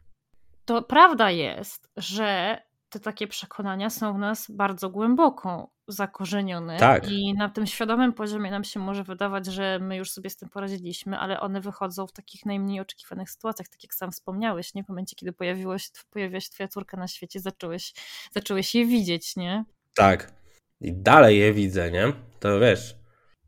[0.65, 2.57] to prawda jest, że
[2.93, 7.11] te takie przekonania są w nas bardzo głęboko zakorzenione tak.
[7.11, 10.49] i na tym świadomym poziomie nam się może wydawać, że my już sobie z tym
[10.49, 14.83] poradziliśmy, ale one wychodzą w takich najmniej oczekiwanych sytuacjach, tak jak sam wspomniałeś, nie?
[14.83, 17.93] W momencie, kiedy pojawiłeś, pojawiła się twoja córka na świecie, zacząłeś,
[18.31, 19.65] zacząłeś je widzieć, nie?
[19.95, 20.33] Tak.
[20.81, 22.13] I dalej je widzę, nie?
[22.39, 22.95] To wiesz,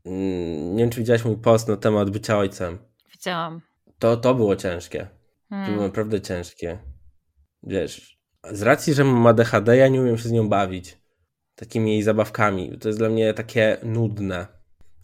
[0.04, 2.78] mm, nie wiem, czy widziałeś mój post na temat bycia ojcem.
[3.12, 3.60] Widziałam.
[3.98, 5.08] To, to było ciężkie.
[5.48, 5.66] Hmm.
[5.66, 6.78] To było naprawdę ciężkie.
[7.62, 8.15] Wiesz,
[8.52, 10.98] z racji, że mam ADHD, ja nie umiem się z nią bawić
[11.54, 12.78] takimi jej zabawkami.
[12.78, 14.46] To jest dla mnie takie nudne,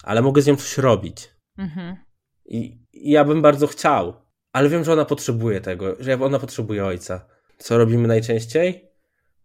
[0.03, 1.31] ale mogę z nią coś robić.
[1.59, 1.97] Mhm.
[2.45, 4.15] I, I ja bym bardzo chciał,
[4.53, 7.27] ale wiem, że ona potrzebuje tego, że ona potrzebuje ojca.
[7.59, 8.89] Co robimy najczęściej?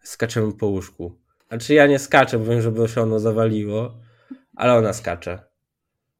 [0.04, 1.20] Skaczemy po łóżku.
[1.48, 4.00] Znaczy ja nie skaczę, bo wiem, żeby się ono zawaliło,
[4.56, 5.40] ale ona skacze.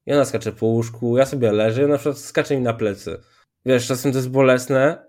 [0.06, 3.18] I ona skacze po łóżku, ja sobie leżę i na przykład skacze mi na plecy.
[3.66, 5.07] Wiesz, czasem to jest bolesne,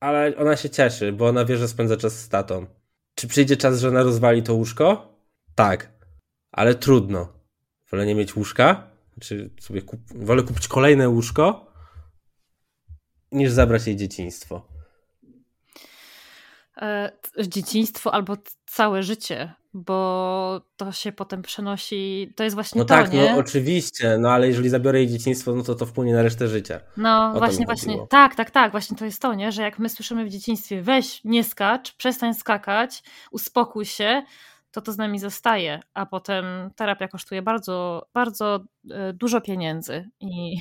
[0.00, 2.66] ale ona się cieszy, bo ona wie, że spędza czas z tatą.
[3.14, 5.14] Czy przyjdzie czas, że ona rozwali to łóżko?
[5.54, 5.92] Tak,
[6.52, 7.32] ale trudno.
[7.90, 8.90] Wolę nie mieć łóżka,
[9.20, 10.00] czy sobie kup...
[10.14, 11.72] wolę kupić kolejne łóżko,
[13.32, 14.68] niż zabrać jej dzieciństwo.
[16.76, 17.12] E,
[17.46, 22.32] dzieciństwo albo całe życie, bo to się potem przenosi.
[22.36, 23.32] To jest właśnie no to, tak, nie?
[23.32, 26.80] no oczywiście, no ale jeżeli zabiorę jej dzieciństwo, no to to wpłynie na resztę życia.
[26.96, 28.06] No o właśnie, właśnie.
[28.10, 29.52] Tak, tak, tak, właśnie to jest to, nie?
[29.52, 34.22] Że jak my słyszymy w dzieciństwie, weź, nie skacz, przestań skakać, uspokój się,
[34.70, 36.44] to to z nami zostaje, a potem
[36.76, 40.56] terapia kosztuje bardzo, bardzo e, dużo pieniędzy i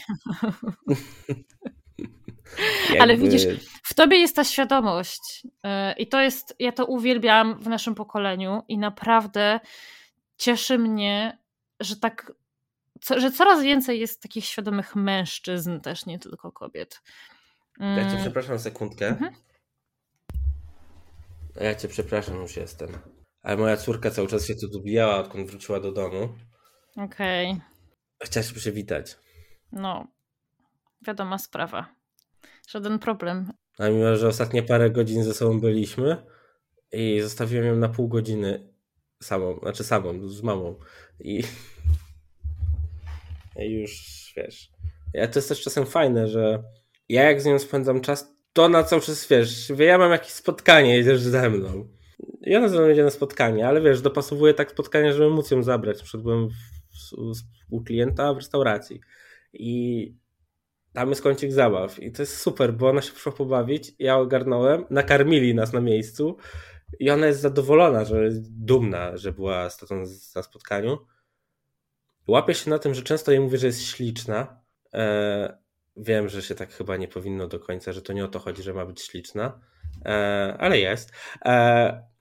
[2.89, 3.01] Jakby...
[3.01, 3.43] Ale widzisz,
[3.83, 8.63] w tobie jest ta świadomość e, i to jest, ja to uwielbiam w naszym pokoleniu
[8.67, 9.59] i naprawdę
[10.37, 11.37] cieszy mnie,
[11.79, 12.33] że tak,
[13.17, 17.01] że coraz więcej jest takich świadomych mężczyzn też, nie tylko kobiet.
[17.79, 18.21] Ja cię mm.
[18.21, 19.07] przepraszam sekundkę.
[19.07, 19.33] Mhm.
[21.61, 22.89] Ja cię przepraszam, już jestem.
[23.41, 26.29] Ale moja córka cały czas się tu dobijała, odkąd wróciła do domu.
[26.95, 27.51] Okej.
[27.51, 27.61] Okay.
[28.23, 29.17] Chciałaś się przywitać.
[29.71, 30.07] No,
[31.07, 32.02] wiadoma sprawa.
[32.69, 33.53] Żaden problem.
[33.77, 36.17] A mimo, że ostatnie parę godzin ze sobą byliśmy
[36.91, 38.73] i zostawiłem ją na pół godziny
[39.23, 40.75] samą, znaczy samą, z mamą.
[41.19, 41.43] I,
[43.75, 44.71] już wiesz.
[45.13, 46.63] Ja to jest też czasem fajne, że
[47.09, 50.95] ja jak z nią spędzam czas, to na cały czas wiesz, ja mam jakieś spotkanie,
[50.95, 51.87] jedziesz ze mną.
[52.41, 55.63] I ona ze mną jedzie na spotkanie, ale wiesz, dopasowuję tak spotkanie, żeby móc ją
[55.63, 56.01] zabrać.
[56.01, 56.53] Przykład byłem w,
[57.69, 58.99] u klienta w restauracji
[59.53, 60.22] i
[60.93, 64.85] tam jest kącik zabaw i to jest super, bo ona się przyszła pobawić, ja ogarnąłem,
[64.89, 66.37] nakarmili nas na miejscu
[66.99, 70.03] i ona jest zadowolona, że jest dumna, że była z tatą
[70.35, 70.97] na spotkaniu.
[72.27, 74.61] Łapię się na tym, że często jej mówię, że jest śliczna.
[74.93, 75.57] E,
[75.97, 78.63] wiem, że się tak chyba nie powinno do końca, że to nie o to chodzi,
[78.63, 79.59] że ma być śliczna,
[80.05, 81.11] e, ale jest.
[81.45, 82.13] E,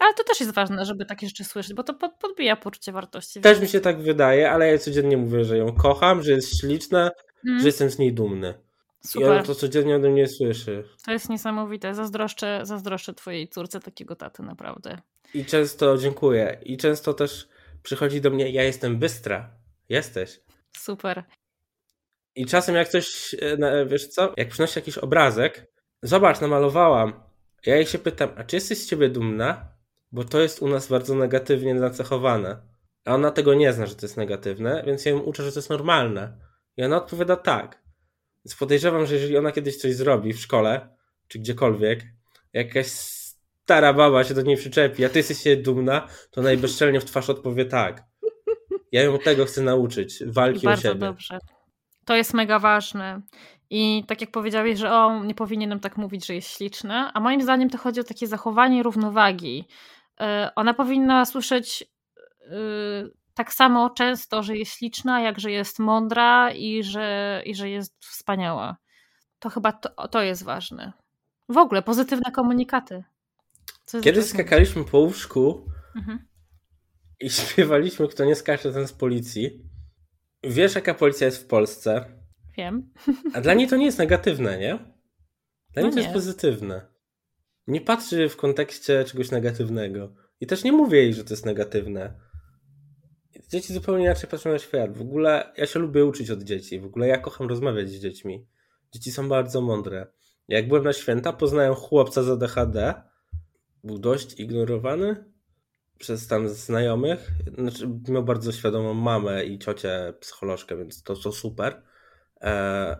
[0.00, 3.40] ale to też jest ważne, żeby takie rzeczy słyszeć, bo to podbija poczucie wartości.
[3.40, 7.10] Też mi się tak wydaje, ale ja codziennie mówię, że ją kocham, że jest śliczna,
[7.46, 7.60] mm.
[7.60, 8.54] że jestem z niej dumny.
[9.00, 9.28] Super.
[9.28, 10.84] I ona to codziennie ode mnie słyszy.
[11.04, 11.94] To jest niesamowite.
[11.94, 14.98] Zazdroszczę, zazdroszczę twojej córce takiego taty, naprawdę.
[15.34, 16.58] I często, dziękuję.
[16.62, 17.48] I często też
[17.82, 19.50] przychodzi do mnie, ja jestem bystra.
[19.88, 20.40] Jesteś.
[20.76, 21.24] Super.
[22.34, 27.12] I czasem jak coś, e, wiesz co, jak przynosi jakiś obrazek, zobacz, namalowałam.
[27.66, 29.68] Ja jej się pytam, a czy jesteś z ciebie dumna?
[30.12, 32.56] Bo to jest u nas bardzo negatywnie nacechowane.
[33.04, 35.58] A ona tego nie zna, że to jest negatywne, więc ja ją uczę, że to
[35.58, 36.47] jest normalne.
[36.78, 37.82] I ona odpowiada tak.
[38.44, 40.88] Więc podejrzewam, że jeżeli ona kiedyś coś zrobi w szkole,
[41.28, 42.04] czy gdziekolwiek,
[42.52, 47.04] jakaś stara baba się do niej przyczepi, a ty jesteś się dumna, to najbezczelnie w
[47.04, 48.02] twarz odpowie tak.
[48.92, 51.06] Ja ją tego chcę nauczyć, walki Bardzo o siebie.
[51.06, 51.38] dobrze.
[52.04, 53.20] To jest mega ważne.
[53.70, 57.42] I tak jak powiedziałeś, że o, nie powinienem tak mówić, że jest śliczna, a moim
[57.42, 59.64] zdaniem to chodzi o takie zachowanie równowagi.
[60.20, 61.84] Yy, ona powinna słyszeć
[62.40, 67.70] yy, tak samo często, że jest śliczna, jak że jest mądra i że, i że
[67.70, 68.76] jest wspaniała.
[69.38, 70.92] To chyba to, to jest ważne.
[71.48, 73.04] W ogóle pozytywne komunikaty.
[74.02, 75.66] Kiedy skakaliśmy po łóżku
[75.96, 76.18] mhm.
[77.20, 79.70] i śpiewaliśmy Kto nie skacze, ten z policji.
[80.42, 82.04] Wiesz, jaka policja jest w Polsce?
[82.56, 82.92] Wiem.
[83.34, 84.78] A dla niej to nie jest negatywne, nie?
[85.72, 86.86] Dla niej no to jest pozytywne.
[87.66, 90.14] Nie patrzy w kontekście czegoś negatywnego.
[90.40, 92.27] I też nie mówię jej, że to jest negatywne
[93.48, 94.98] dzieci zupełnie inaczej patrzą na świat.
[94.98, 96.80] W ogóle ja się lubię uczyć od dzieci.
[96.80, 98.46] W ogóle ja kocham rozmawiać z dziećmi.
[98.92, 100.06] Dzieci są bardzo mądre.
[100.48, 102.94] Jak byłem na święta, poznałem chłopca z ADHD.
[103.84, 105.24] Był dość ignorowany
[105.98, 107.30] przez tam znajomych.
[107.58, 111.82] Znaczy, miał bardzo świadomą mamę i ciocię psycholożkę, więc to, to super.
[112.40, 112.96] Eee,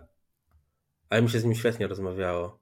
[1.09, 2.59] ale mi się z nim świetnie rozmawiało.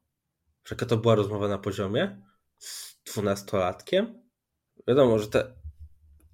[0.71, 2.21] Jaka to była rozmowa na poziomie
[2.57, 4.23] z dwunastolatkiem?
[4.87, 5.53] Wiadomo, że te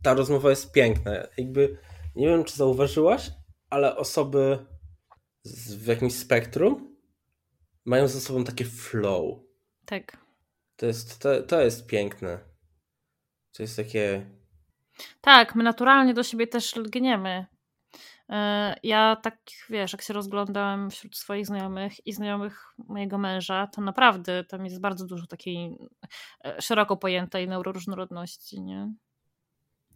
[0.04, 1.12] ta rozmowa jest piękna.
[1.38, 1.78] Jakby
[2.16, 3.32] nie wiem, czy zauważyłaś,
[3.70, 4.66] ale osoby
[5.44, 6.98] z, w jakimś spektrum
[7.86, 9.40] mają ze sobą takie flow.
[9.86, 10.18] Tak.
[10.76, 12.40] To jest, to, to jest piękne.
[13.54, 14.30] To jest takie.
[15.22, 17.46] Tak, my naturalnie do siebie też lgniemy.
[18.30, 19.38] E, ja tak,
[19.70, 24.82] wiesz, jak się rozglądałem wśród swoich znajomych i znajomych mojego męża, to naprawdę tam jest
[24.82, 25.78] bardzo dużo takiej
[26.46, 28.94] e, szeroko pojętej neuroróżnorodności, nie?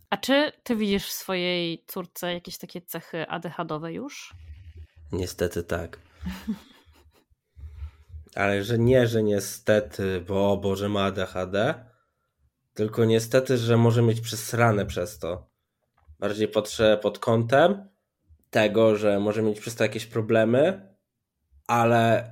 [0.09, 4.33] A czy ty widzisz w swojej córce jakieś takie cechy ADHD już?
[5.11, 5.99] Niestety tak.
[8.35, 11.85] Ale że nie, że niestety, bo o Boże ma ADHD,
[12.73, 15.49] tylko niestety, że może mieć przesrane przez to.
[16.19, 17.89] Bardziej patrzę pod kątem
[18.49, 20.95] tego, że może mieć przez to jakieś problemy,
[21.67, 22.31] ale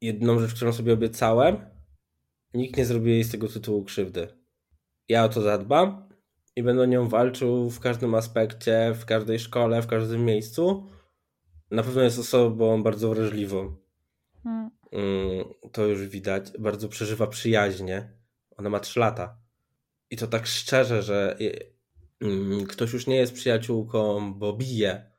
[0.00, 1.70] jedną rzecz, którą sobie obiecałem,
[2.54, 4.28] nikt nie zrobi jej z tego tytułu krzywdy.
[5.08, 6.05] Ja o to zadbam
[6.56, 10.86] i będę nią walczył w każdym aspekcie, w każdej szkole, w każdym miejscu.
[11.70, 13.76] Na pewno jest osobą bardzo wrażliwą.
[14.42, 14.70] Hmm.
[14.92, 16.52] Mm, to już widać.
[16.58, 18.12] Bardzo przeżywa przyjaźnie.
[18.56, 19.38] Ona ma 3 lata.
[20.10, 21.38] I to tak szczerze, że
[22.20, 25.10] mm, ktoś już nie jest przyjaciółką, bo bije.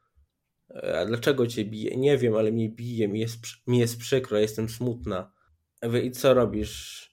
[1.02, 1.98] A dlaczego cię bije?
[1.98, 5.34] Nie wiem, ale mnie bije, mi jest, mi jest przykro, jestem smutna.
[5.82, 7.08] Ja mówię, i co robisz?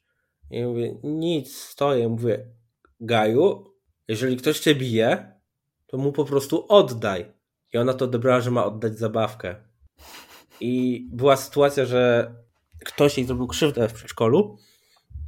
[0.50, 2.08] I ja mówię, nic, stoję.
[2.08, 2.46] Mówię,
[3.00, 3.73] Gaju,
[4.08, 5.34] jeżeli ktoś cię bije,
[5.86, 7.32] to mu po prostu oddaj.
[7.72, 9.56] I ona to odebrała, że ma oddać zabawkę.
[10.60, 12.34] I była sytuacja, że
[12.84, 14.58] ktoś jej zrobił krzywdę w przedszkolu.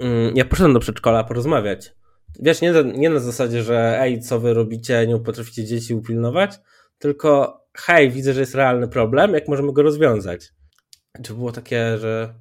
[0.01, 1.94] Mm, ja poszedłem do przedszkola porozmawiać.
[2.40, 6.61] Wiesz, nie, nie na zasadzie, że ej, co wy robicie, nie potraficie dzieci upilnować,
[6.98, 10.53] tylko hej, widzę, że jest realny problem, jak możemy go rozwiązać.
[11.23, 12.35] Czy było takie, że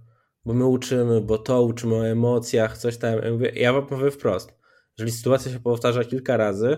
[0.46, 3.14] bo my uczymy, bo to uczymy o emocjach, coś tam.
[3.40, 4.56] Ja, ja wam powiem wprost
[4.98, 6.78] jeżeli sytuacja się powtarza kilka razy,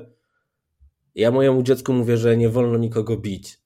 [1.16, 3.62] ja mojemu dziecku mówię, że nie wolno nikogo bić,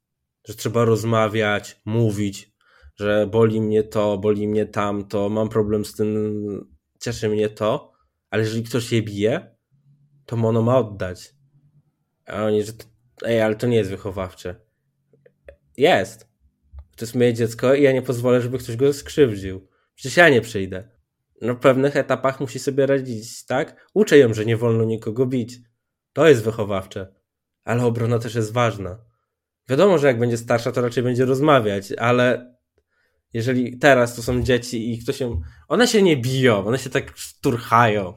[0.48, 2.54] że trzeba rozmawiać, mówić,
[2.96, 7.92] że boli mnie to, boli mnie tamto, mam problem z tym, cieszy mnie to,
[8.30, 9.56] ale jeżeli ktoś je bije,
[10.26, 11.36] to mono ma oddać.
[12.26, 12.86] A oni, że to,
[13.22, 14.56] ej, ale to nie jest wychowawcze.
[15.78, 16.32] Jest.
[16.96, 19.68] To jest moje dziecko i ja nie pozwolę, żeby ktoś go skrzywdził.
[19.96, 20.90] Przecież ja nie przyjdę.
[21.42, 23.90] Na pewnych etapach musi sobie radzić, tak?
[23.94, 25.60] Uczę ją, że nie wolno nikogo bić.
[26.14, 27.14] To jest wychowawcze.
[27.64, 28.98] Ale obrona też jest ważna.
[29.70, 32.56] Wiadomo, że jak będzie starsza, to raczej będzie rozmawiać, ale
[33.34, 35.42] jeżeli teraz to są dzieci i ktoś się.
[35.68, 38.14] One się nie biją, one się tak szturchają.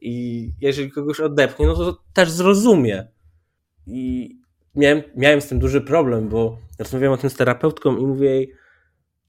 [0.00, 3.08] I jeżeli kogoś odepchnie, no to też zrozumie.
[3.86, 4.30] I
[4.74, 8.52] miałem, miałem z tym duży problem, bo rozmawiałem o tym z terapeutką i mówię jej,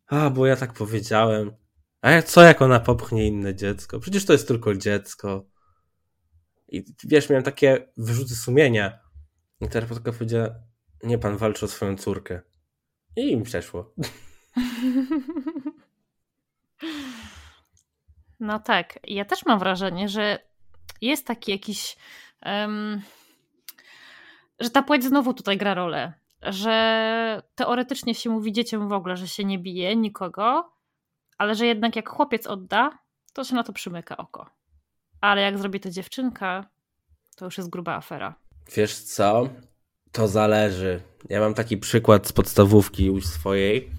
[0.08, 1.52] a bo ja tak powiedziałem.
[2.06, 4.00] A co jak ona popchnie inne dziecko?
[4.00, 5.46] Przecież to jest tylko dziecko.
[6.68, 9.00] I wiesz, miałem takie wyrzuty sumienia.
[9.62, 10.50] I terapeutka powiedziała,
[11.04, 12.42] nie pan walczy o swoją córkę.
[13.16, 13.94] I im przeszło.
[18.40, 19.00] No tak.
[19.04, 20.40] Ja też mam wrażenie, że
[21.02, 21.98] jest taki jakiś.
[22.46, 23.02] Um,
[24.60, 26.14] że ta płeć znowu tutaj gra rolę.
[26.42, 30.75] Że teoretycznie się mówi dzieciom w ogóle, że się nie bije nikogo,
[31.38, 33.00] ale że jednak jak chłopiec odda,
[33.34, 34.50] to się na to przymyka oko.
[35.22, 36.70] Ale jak zrobi to dziewczynka,
[37.36, 38.36] to już jest gruba afera.
[38.76, 39.50] Wiesz co?
[40.12, 41.02] To zależy.
[41.30, 43.92] Ja mam taki przykład z podstawówki już swojej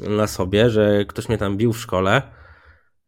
[0.00, 2.22] na sobie, że ktoś mnie tam bił w szkole,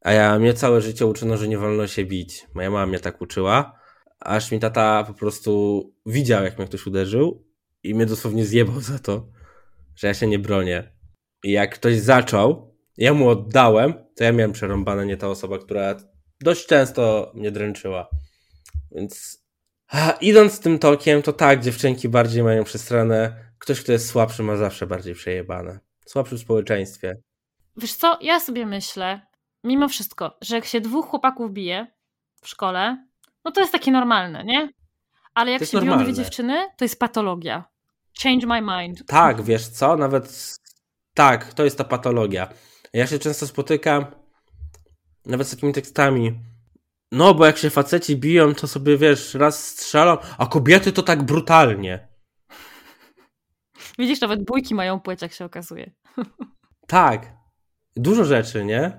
[0.01, 2.47] a ja mnie całe życie uczono, że nie wolno się bić.
[2.55, 3.79] Moja mama mnie tak uczyła,
[4.21, 7.47] aż mi tata po prostu widział, jak mnie ktoś uderzył
[7.83, 9.27] i mnie dosłownie zjebał za to,
[9.95, 10.93] że ja się nie bronię.
[11.45, 12.70] I jak ktoś zaczął,
[13.01, 15.95] ja mu oddałem, to ja miałem przerąbane, nie ta osoba, która
[16.41, 18.09] dość często mnie dręczyła.
[18.93, 19.45] Więc
[19.89, 23.51] a, idąc tym tokiem, to tak, dziewczynki bardziej mają przestranę.
[23.59, 25.79] Ktoś, kto jest słabszy, ma zawsze bardziej przejebane.
[26.07, 27.17] Słabszy w społeczeństwie.
[27.77, 29.21] Wiesz co, ja sobie myślę,
[29.65, 31.87] mimo wszystko, że jak się dwóch chłopaków bije
[32.43, 33.07] w szkole,
[33.45, 34.71] no to jest takie normalne, nie?
[35.35, 36.05] Ale jak się normalne.
[36.05, 37.65] biją dwie dziewczyny, to jest patologia.
[38.23, 39.07] Change my mind.
[39.07, 40.57] Tak, wiesz co, nawet
[41.15, 42.49] tak, to jest ta patologia.
[42.93, 44.07] Ja się często spotykam
[45.27, 46.41] nawet z takimi tekstami.
[47.13, 51.23] No, bo jak się faceci biją, to sobie wiesz, raz strzelą, a kobiety to tak
[51.23, 52.09] brutalnie.
[53.99, 55.91] Widzisz, nawet bójki mają płeć, jak się okazuje.
[56.87, 57.33] Tak.
[57.97, 58.99] Dużo rzeczy, nie?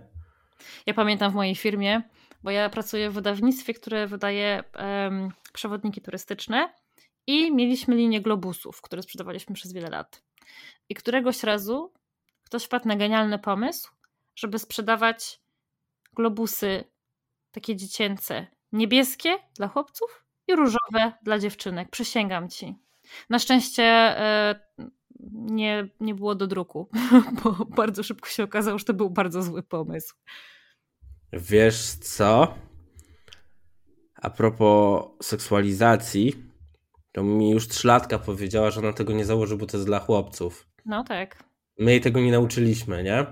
[0.86, 2.02] Ja pamiętam w mojej firmie,
[2.44, 6.74] bo ja pracuję w wydawnictwie, które wydaje um, przewodniki turystyczne
[7.28, 10.24] i mieliśmy linię globusów, które sprzedawaliśmy przez wiele lat.
[10.90, 11.94] I któregoś razu
[12.52, 13.92] ktoś wpadł na genialny pomysł,
[14.36, 15.42] żeby sprzedawać
[16.14, 16.84] globusy
[17.52, 21.90] takie dziecięce, niebieskie dla chłopców i różowe dla dziewczynek.
[21.90, 22.76] Przysięgam ci.
[23.30, 24.60] Na szczęście e,
[25.32, 26.90] nie, nie było do druku,
[27.44, 30.16] bo bardzo szybko się okazało, że to był bardzo zły pomysł.
[31.34, 32.56] Wiesz co?
[34.16, 36.36] A propos seksualizacji,
[37.12, 40.68] to mi już trzylatka powiedziała, że ona tego nie założy, bo to jest dla chłopców.
[40.86, 41.51] No tak.
[41.80, 43.26] My jej tego nie nauczyliśmy, nie?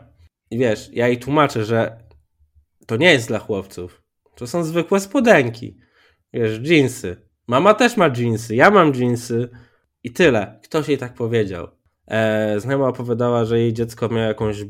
[0.52, 2.04] I wiesz, ja jej tłumaczę, że
[2.86, 4.04] to nie jest dla chłopców.
[4.36, 5.78] To są zwykłe spodenki.
[6.34, 7.30] Wiesz, jeansy.
[7.48, 9.50] Mama też ma jeansy, ja mam jeansy
[10.04, 10.60] i tyle.
[10.64, 11.68] Ktoś jej tak powiedział.
[12.08, 14.66] E, znajoma opowiadała, że jej dziecko miał jakąś, e,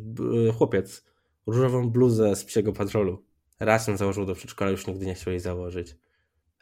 [0.57, 1.05] chłopiec,
[1.47, 3.25] różową bluzę z psiego patrolu.
[3.59, 5.95] Raz ją założył do przedszkola, już nigdy nie chciał jej założyć.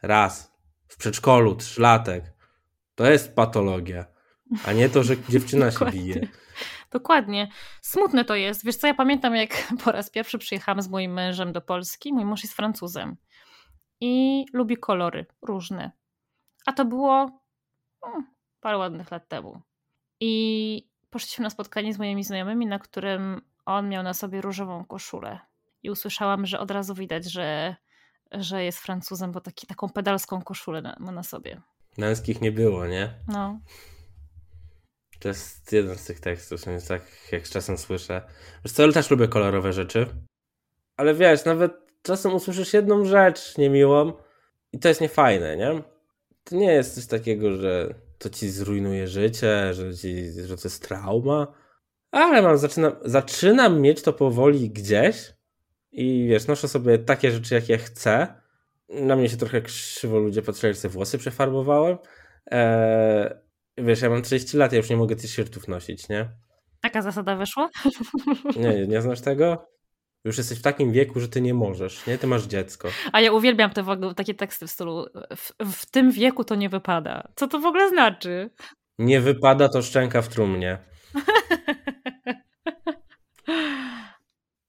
[0.01, 0.51] Raz.
[0.88, 2.34] W przedszkolu, trzylatek.
[2.95, 4.05] To jest patologia.
[4.65, 6.27] A nie to, że dziewczyna się bije.
[6.91, 7.47] Dokładnie.
[7.81, 8.65] Smutne to jest.
[8.65, 9.49] Wiesz co, ja pamiętam jak
[9.84, 12.14] po raz pierwszy przyjechałam z moim mężem do Polski.
[12.14, 13.18] Mój mąż jest Francuzem
[14.01, 15.91] i lubi kolory różne.
[16.65, 17.41] A to było
[18.03, 18.26] hmm,
[18.59, 19.61] parę ładnych lat temu.
[20.19, 25.39] I poszliśmy na spotkanie z moimi znajomymi, na którym on miał na sobie różową koszulę.
[25.84, 27.76] I usłyszałam, że od razu widać, że,
[28.31, 31.61] że jest Francuzem, bo taki, taką pedalską koszulę ma na sobie.
[31.97, 33.14] Męskich nie było, nie?
[33.27, 33.59] No.
[35.19, 38.22] To jest jeden z tych tekstów, więc tak jak czasem słyszę.
[38.65, 40.06] Wiesz co, też lubię kolorowe rzeczy.
[40.98, 41.72] Ale wiesz, nawet
[42.02, 44.14] czasem usłyszysz jedną rzecz niemiłą
[44.73, 45.84] i to jest niefajne, nie?
[46.44, 50.88] To nie jest coś takiego, że to ci zrujnuje życie, że, ci, że to jest
[50.88, 51.48] trauma.
[52.11, 55.34] Ale mam, zaczynam, zaczynam mieć to powoli gdzieś
[55.91, 58.27] i wiesz, noszę sobie takie rzeczy, jakie chcę.
[58.89, 61.98] Na mnie się trochę krzywo ludzie patrzyli, że sobie włosy przefarbowałem.
[62.45, 63.30] Eee,
[63.78, 66.30] wiesz, ja mam 30 lat, ja już nie mogę t-shirtów nosić, nie?
[66.82, 67.70] Taka zasada wyszła?
[68.64, 69.68] Nie, nie znasz tego?
[70.26, 72.18] Już jesteś w takim wieku, że ty nie możesz, nie?
[72.18, 72.90] Ty masz dziecko.
[73.12, 75.06] A ja uwielbiam te w ogóle, takie teksty w stylu
[75.36, 77.28] w, w, tym wieku to nie wypada.
[77.36, 78.49] Co to w ogóle znaczy?
[78.99, 80.78] Nie wypada to szczęka w trumnie.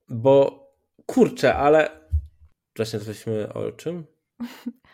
[0.09, 0.65] Bo
[1.07, 2.09] kurczę, ale
[2.77, 4.07] właśnie jesteśmy o czym?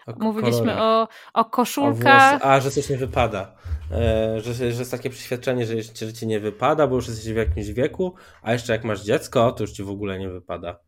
[0.06, 2.42] O Mówiliśmy o, o koszulkach.
[2.42, 3.56] O a, że coś nie wypada.
[3.90, 7.36] E, że, że jest takie przeświadczenie, że, że ci nie wypada, bo już jesteś w
[7.36, 10.78] jakimś wieku, a jeszcze jak masz dziecko, to już ci w ogóle nie wypada.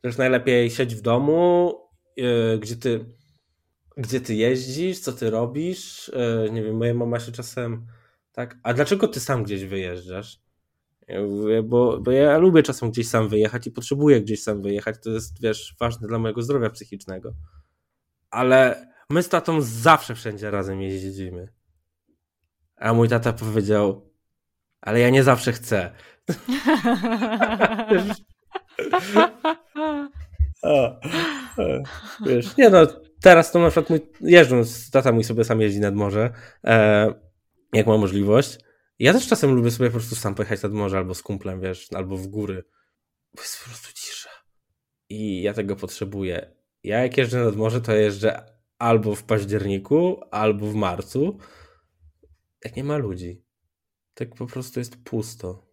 [0.00, 1.74] Też najlepiej siedź w domu,
[2.18, 3.16] e, gdzie ty
[3.96, 6.08] gdzie ty jeździsz, co ty robisz.
[6.08, 7.86] E, nie wiem, moja mama się czasem
[8.32, 10.40] tak, a dlaczego ty sam gdzieś wyjeżdżasz?
[11.08, 14.96] Ja mówię, bo, bo ja lubię czasem gdzieś sam wyjechać i potrzebuję gdzieś sam wyjechać.
[15.04, 17.34] To jest, wiesz, ważne dla mojego zdrowia psychicznego.
[18.30, 21.48] Ale my z tatą zawsze wszędzie razem jeździmy.
[22.76, 24.12] A mój tata powiedział,
[24.80, 25.92] ale ja nie zawsze chcę.
[30.62, 31.00] o,
[32.26, 32.86] wiesz, nie no,
[33.20, 36.32] teraz to na przykład mój, jeżdżąc, tata mój sobie sam jeździ nad morze,
[36.64, 37.14] e,
[37.72, 38.58] jak ma możliwość.
[38.98, 41.88] Ja też czasem lubię sobie po prostu sam pojechać nad morze albo z kumplem, wiesz,
[41.94, 42.64] albo w góry.
[43.34, 44.30] Bo jest po prostu cisza.
[45.08, 46.56] I ja tego potrzebuję.
[46.86, 51.38] Ja jak jeżdżę nad morze, to jeżdżę albo w październiku, albo w marcu,
[52.64, 53.42] jak nie ma ludzi.
[54.14, 55.66] Tak po prostu jest pusto.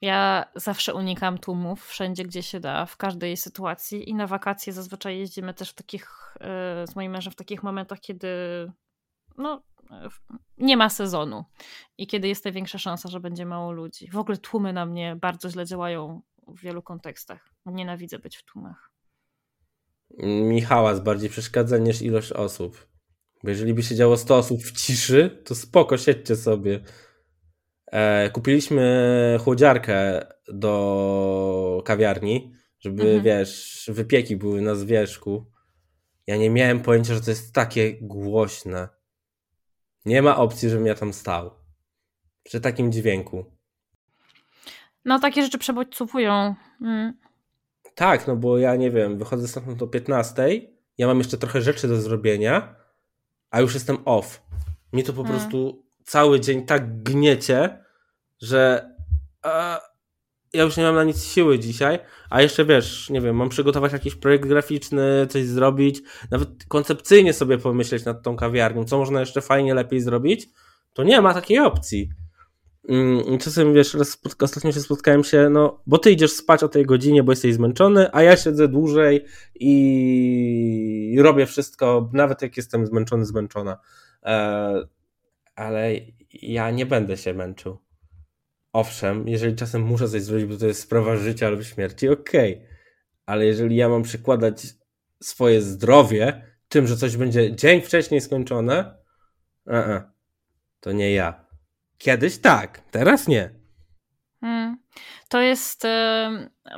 [0.00, 5.18] Ja zawsze unikam tłumów wszędzie, gdzie się da, w każdej sytuacji i na wakacje zazwyczaj
[5.18, 8.28] jeździmy też w takich, e, z moim mężem w takich momentach, kiedy
[9.38, 9.62] no,
[10.58, 11.44] nie ma sezonu
[11.98, 14.10] i kiedy jest największa szansa, że będzie mało ludzi.
[14.10, 17.48] W ogóle tłumy na mnie bardzo źle działają w wielu kontekstach.
[17.66, 18.93] Nienawidzę być w tłumach.
[20.18, 22.88] Mi hałas bardziej przeszkadza niż ilość osób.
[23.42, 26.80] Bo jeżeli by się działo 100 osób w ciszy, to spoko, siedźcie sobie.
[27.86, 33.22] E, kupiliśmy chłodziarkę do kawiarni, żeby, mhm.
[33.22, 35.50] wiesz, wypieki były na zwierzchu.
[36.26, 38.88] Ja nie miałem pojęcia, że to jest takie głośne.
[40.04, 41.50] Nie ma opcji, żebym ja tam stał.
[42.42, 43.44] Przy takim dźwięku.
[45.04, 46.54] No, takie rzeczy przebodźcowują.
[46.80, 47.23] Mm.
[47.94, 50.60] Tak, no bo ja nie wiem, wychodzę stamtąd o 15,
[50.98, 52.74] ja mam jeszcze trochę rzeczy do zrobienia,
[53.50, 54.42] a już jestem off.
[54.92, 55.32] Mnie to po mm.
[55.32, 57.84] prostu cały dzień tak gniecie,
[58.40, 58.90] że
[59.42, 59.80] a,
[60.52, 61.98] ja już nie mam na nic siły dzisiaj,
[62.30, 67.58] a jeszcze wiesz, nie wiem, mam przygotować jakiś projekt graficzny, coś zrobić, nawet koncepcyjnie sobie
[67.58, 70.48] pomyśleć nad tą kawiarnią, co można jeszcze fajnie lepiej zrobić,
[70.92, 72.10] to nie ma takiej opcji.
[72.88, 76.86] Mm, czasem wiesz, raz ostatnio się spotkałem się, no, bo ty idziesz spać o tej
[76.86, 79.24] godzinie, bo jesteś zmęczony, a ja siedzę dłużej
[79.54, 83.78] i robię wszystko, nawet jak jestem zmęczony, zmęczona.
[84.22, 84.86] E,
[85.54, 85.92] ale
[86.32, 87.78] ja nie będę się męczył.
[88.72, 92.54] Owszem, jeżeli czasem muszę coś zrobić, bo to jest sprawa życia lub śmierci, okej.
[92.54, 92.68] Okay.
[93.26, 94.66] Ale jeżeli ja mam przykładać
[95.22, 98.96] swoje zdrowie tym, że coś będzie dzień wcześniej skończone,
[99.66, 100.12] a, a
[100.80, 101.43] to nie ja.
[101.98, 103.50] Kiedyś tak, teraz nie.
[104.40, 104.76] Hmm.
[105.28, 105.82] To jest,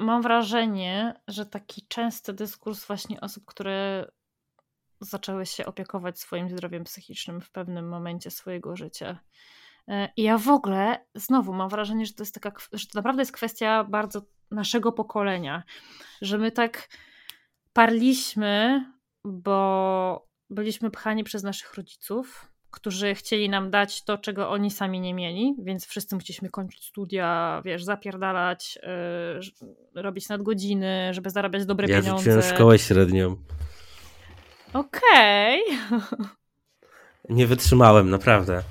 [0.01, 4.07] mam wrażenie, że taki częsty dyskurs właśnie osób, które
[5.01, 9.19] zaczęły się opiekować swoim zdrowiem psychicznym w pewnym momencie swojego życia.
[9.89, 13.23] E, I ja w ogóle znowu mam wrażenie, że to jest taka, że to naprawdę
[13.23, 15.63] jest kwestia bardzo naszego pokolenia,
[16.23, 16.89] że my tak
[17.73, 18.85] parliśmy,
[19.25, 25.15] bo byliśmy pchani przez naszych rodziców, którzy chcieli nam dać to, czego oni sami nie
[25.15, 28.79] mieli, więc wszyscy musieliśmy kończyć studia, wiesz, zapierdalać,
[29.95, 32.31] yy, robić nadgodziny, żeby zarabiać dobre ja pieniądze.
[32.31, 33.37] Ja szkołę średnią.
[34.73, 35.63] Okej.
[35.87, 36.27] Okay.
[37.29, 38.63] Nie wytrzymałem, naprawdę.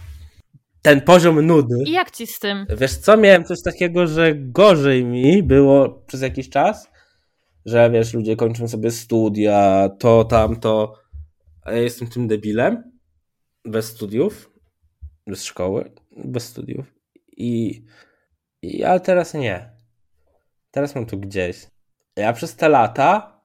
[0.82, 1.76] Ten poziom nudy.
[1.86, 2.65] I jak ci z tym?
[2.77, 6.91] Wiesz co, miałem coś takiego, że gorzej mi było przez jakiś czas,
[7.65, 10.94] że wiesz, ludzie kończą sobie studia, to, tamto,
[11.61, 12.94] a ja jestem tym debilem
[13.66, 14.52] bez studiów,
[15.28, 16.94] bez szkoły, bez studiów.
[17.38, 17.86] I,
[18.62, 19.70] i ale teraz nie.
[20.72, 21.68] Teraz mam tu gdzieś.
[22.16, 23.36] Ja przez te lata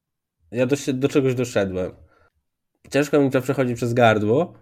[0.51, 1.91] ja do, do czegoś doszedłem.
[2.89, 4.53] Ciężko mi to przechodzi przez gardło,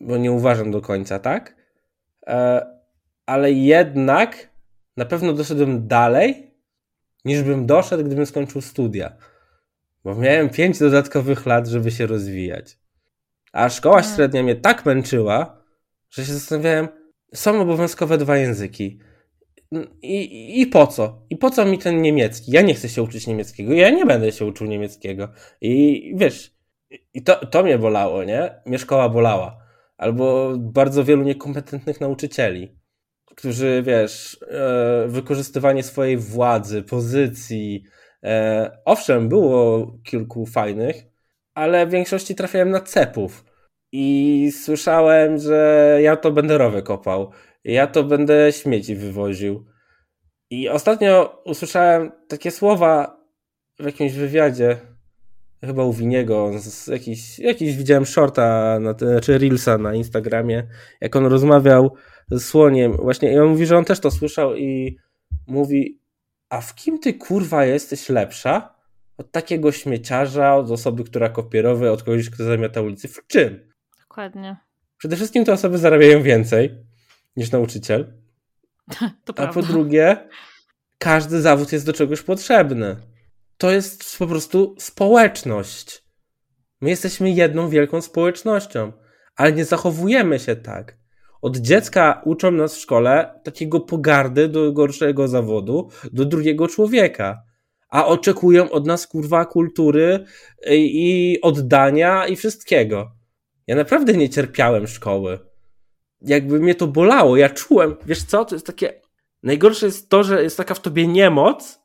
[0.00, 1.56] bo nie uważam do końca, tak?
[2.26, 2.66] E,
[3.26, 4.50] ale jednak
[4.96, 6.54] na pewno doszedłem dalej,
[7.24, 9.16] niż bym doszedł, gdybym skończył studia.
[10.04, 12.78] Bo miałem pięć dodatkowych lat, żeby się rozwijać.
[13.56, 14.16] A szkoła hmm.
[14.16, 15.62] średnia mnie tak męczyła,
[16.10, 16.88] że się zastanawiałem,
[17.34, 19.00] są obowiązkowe dwa języki.
[20.02, 21.22] I, I po co?
[21.30, 22.52] I po co mi ten niemiecki?
[22.52, 25.28] Ja nie chcę się uczyć niemieckiego, ja nie będę się uczył niemieckiego.
[25.60, 26.56] I wiesz,
[27.14, 28.60] i to, to mnie bolało, nie?
[28.66, 29.58] Mnie szkoła bolała.
[29.96, 32.76] Albo bardzo wielu niekompetentnych nauczycieli,
[33.24, 37.84] którzy, wiesz, e, wykorzystywanie swojej władzy, pozycji.
[38.22, 41.04] E, owszem, było kilku fajnych,
[41.54, 43.45] ale w większości trafiałem na cepów.
[43.92, 47.30] I słyszałem, że ja to będę rowy kopał,
[47.64, 49.64] ja to będę śmieci wywoził.
[50.50, 53.20] I ostatnio usłyszałem takie słowa
[53.78, 54.76] w jakimś wywiadzie,
[55.64, 60.68] chyba u Winiego, z jakiś, jakiś widziałem shorta, na, znaczy Reelsa na Instagramie,
[61.00, 61.94] jak on rozmawiał
[62.30, 64.98] z Słoniem, właśnie i on mówi, że on też to słyszał i
[65.46, 66.00] mówi,
[66.48, 68.76] a w kim ty kurwa jesteś lepsza?
[69.18, 73.08] Od takiego śmieciarza, od osoby, która kopierowy, od kogoś, kto zamiata ulicy.
[73.08, 73.72] W czym?
[74.16, 74.56] Dokładnie.
[74.98, 76.74] Przede wszystkim te osoby zarabiają więcej
[77.36, 78.12] niż nauczyciel.
[79.24, 79.52] To A prawda.
[79.52, 80.28] po drugie,
[80.98, 82.96] każdy zawód jest do czegoś potrzebny.
[83.58, 86.04] To jest po prostu społeczność.
[86.80, 88.92] My jesteśmy jedną wielką społecznością,
[89.36, 90.96] ale nie zachowujemy się tak.
[91.42, 97.42] Od dziecka uczą nas w szkole takiego pogardy do gorszego zawodu, do drugiego człowieka.
[97.88, 100.24] A oczekują od nas kurwa kultury
[100.70, 103.15] i oddania i wszystkiego.
[103.66, 105.38] Ja naprawdę nie cierpiałem szkoły.
[106.20, 107.36] Jakby mnie to bolało.
[107.36, 109.00] Ja czułem, wiesz co, to jest takie.
[109.42, 111.78] Najgorsze jest to, że jest taka w tobie niemoc.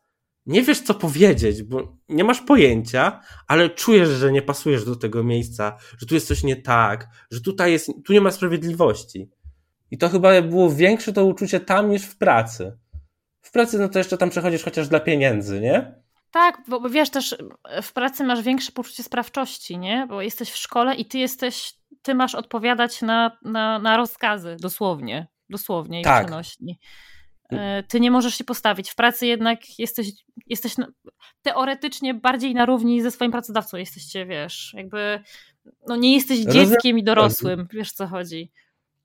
[0.46, 5.24] Nie wiesz, co powiedzieć, bo nie masz pojęcia, ale czujesz, że nie pasujesz do tego
[5.24, 9.32] miejsca, że tu jest coś nie tak, że tutaj jest, tu nie ma sprawiedliwości.
[9.92, 12.78] I to chyba było większe to uczucie tam niż w pracy.
[13.42, 16.01] W pracy, no to jeszcze tam przechodzisz chociaż dla pieniędzy, nie?
[16.32, 17.36] Tak, bo, bo wiesz też,
[17.82, 20.06] w pracy masz większe poczucie sprawczości, nie?
[20.10, 25.28] Bo jesteś w szkole i ty jesteś, ty masz odpowiadać na, na, na rozkazy, dosłownie.
[25.50, 26.26] Dosłownie i Tak.
[26.26, 26.80] przenośni.
[27.52, 28.90] E, Ty nie możesz się postawić.
[28.90, 30.12] W pracy jednak jesteś,
[30.48, 30.76] jesteś
[31.42, 33.78] teoretycznie bardziej na równi ze swoim pracodawcą.
[33.78, 35.20] Jesteście, wiesz, jakby
[35.88, 37.68] no nie jesteś Rozumiem, dzieckiem i dorosłym.
[37.74, 38.52] Wiesz co chodzi.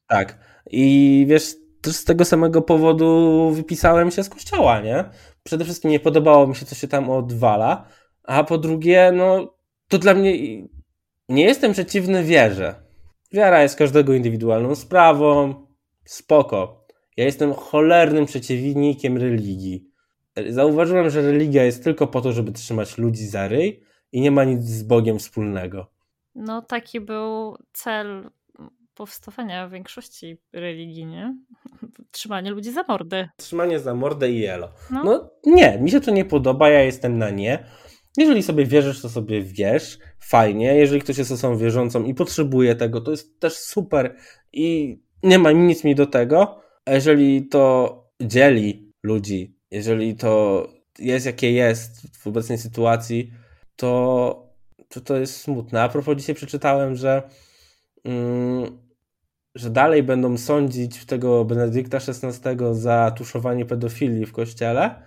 [0.06, 0.38] Tak.
[0.70, 5.04] I wiesz, też z tego samego powodu wypisałem się z kościoła, nie?
[5.46, 7.88] Przede wszystkim nie podobało mi się, co się tam odwala,
[8.22, 9.54] a po drugie, no,
[9.88, 10.32] to dla mnie
[11.28, 12.74] nie jestem przeciwny wierze.
[13.32, 15.54] Wiara jest każdego indywidualną sprawą,
[16.04, 16.86] spoko.
[17.16, 19.90] Ja jestem cholernym przeciwnikiem religii.
[20.48, 23.82] Zauważyłem, że religia jest tylko po to, żeby trzymać ludzi za ryj
[24.12, 25.86] i nie ma nic z Bogiem wspólnego.
[26.34, 28.30] No taki był cel
[28.96, 31.36] powstawania większości religii, nie?
[32.10, 33.28] Trzymanie ludzi za mordę.
[33.36, 34.72] Trzymanie za mordę i elo.
[34.90, 35.04] No.
[35.04, 37.64] No nie, mi się to nie podoba, ja jestem na nie.
[38.16, 40.74] Jeżeli sobie wierzysz, to sobie wierz, fajnie.
[40.74, 44.16] Jeżeli ktoś jest osobą wierzącą i potrzebuje tego, to jest też super
[44.52, 46.60] i nie ma nic mi do tego.
[46.84, 50.66] A jeżeli to dzieli ludzi, jeżeli to
[50.98, 53.32] jest jakie jest w obecnej sytuacji,
[53.76, 54.46] to
[54.88, 55.82] to, to jest smutne.
[55.82, 57.22] A propos dzisiaj przeczytałem, że
[58.04, 58.85] mm,
[59.56, 65.02] że dalej będą sądzić tego Benedykta XVI za tuszowanie pedofilii w kościele,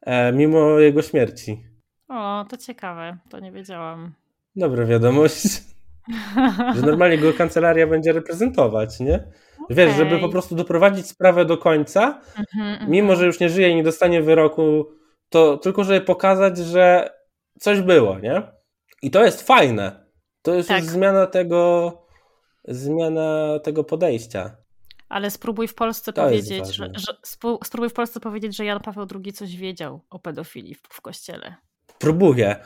[0.00, 1.64] e, mimo jego śmierci.
[2.08, 4.12] O, to ciekawe, to nie wiedziałam.
[4.56, 5.42] Dobra wiadomość,
[6.76, 9.24] że normalnie go kancelaria będzie reprezentować, nie?
[9.70, 12.90] Wiesz, żeby po prostu doprowadzić sprawę do końca, Mhm, mhm.
[12.90, 14.86] mimo że już nie żyje i nie dostanie wyroku,
[15.28, 17.10] to tylko żeby pokazać, że
[17.60, 18.42] coś było, nie?
[19.02, 20.06] I to jest fajne.
[20.42, 20.82] To jest Tak.
[20.82, 21.92] już zmiana tego
[22.68, 24.56] zmiana tego podejścia.
[25.08, 28.80] Ale spróbuj w Polsce To powiedzieć, że, że spró- spróbuj w Polsce powiedzieć, że Jan
[28.80, 31.54] Paweł II coś wiedział o pedofilii w, w kościele.
[31.98, 32.56] Próbuję.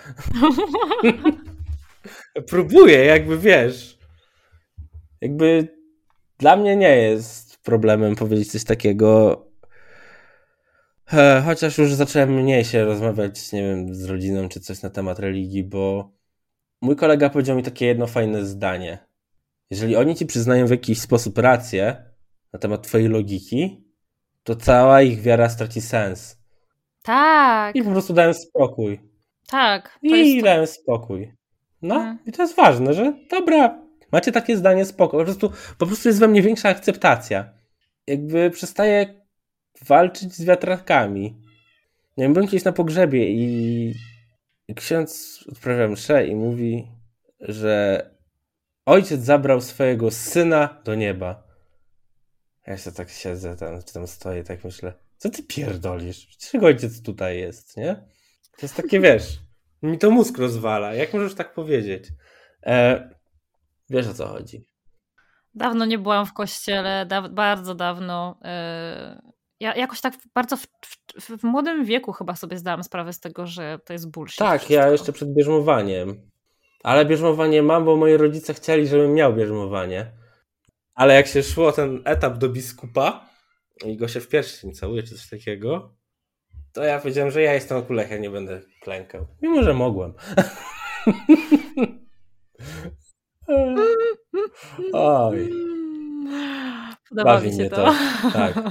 [2.48, 3.98] Próbuję, jakby wiesz.
[5.20, 5.68] Jakby
[6.38, 9.42] dla mnie nie jest problemem powiedzieć coś takiego.
[11.12, 15.18] E, Chociaż już zacząłem mniej się rozmawiać, nie wiem, z rodziną czy coś na temat
[15.18, 16.10] religii, bo
[16.80, 18.98] mój kolega powiedział mi takie jedno fajne zdanie.
[19.73, 22.05] Jeżeli oni ci przyznają w jakiś sposób rację
[22.53, 23.85] na temat twojej logiki,
[24.44, 26.39] to cała ich wiara straci sens.
[27.03, 29.01] Tak, I po prostu dają spokój.
[29.49, 29.99] tak.
[30.11, 31.32] To I jest, dałem spokój.
[31.82, 32.19] No, Mm.
[32.27, 33.78] i to jest ważne, że dobra,
[34.12, 35.19] macie takie zdanie, spoko.
[35.19, 37.53] Po prostu, po prostu jest we mnie większa akceptacja.
[38.07, 39.23] Jakby przestaję
[39.86, 41.36] walczyć z wiatrakami.
[42.16, 43.94] Nie wiem, byłem kiedyś na pogrzebie i,
[44.69, 46.86] i ksiądz odprawia mszę i mówi,
[47.40, 48.07] że
[48.86, 51.42] ojciec zabrał swojego syna do nieba.
[52.66, 56.36] Ja się tak siedzę tam, czy tam stoję, tak myślę, co ty pierdolisz?
[56.36, 57.94] Czego ojciec tutaj jest, nie?
[58.56, 59.38] To jest takie, wiesz,
[59.82, 60.94] mi to mózg rozwala.
[60.94, 62.04] Jak możesz tak powiedzieć?
[62.66, 63.09] E,
[63.90, 64.66] wiesz o co chodzi.
[65.54, 68.38] Dawno nie byłam w kościele, da, bardzo dawno.
[68.44, 70.66] Yy, ja jakoś tak bardzo w,
[71.20, 74.38] w, w młodym wieku chyba sobie zdałam sprawę z tego, że to jest bullshit.
[74.38, 74.74] Tak, wszystko.
[74.74, 76.30] ja jeszcze przed bierzmowaniem.
[76.82, 80.12] Ale bierzmowanie mam, bo moi rodzice chcieli, żebym miał bierzmowanie.
[80.94, 83.26] Ale jak się szło ten etap do biskupa
[83.84, 85.94] i go się w pierścień całuje, czy coś takiego,
[86.72, 89.26] to ja powiedziałem, że ja jestem kulech, ja nie będę klękał.
[89.42, 90.14] Mimo, że mogłem.
[94.92, 95.50] Oj.
[97.09, 97.76] Podoba Bawi mi się to.
[97.76, 97.94] to,
[98.32, 98.54] tak.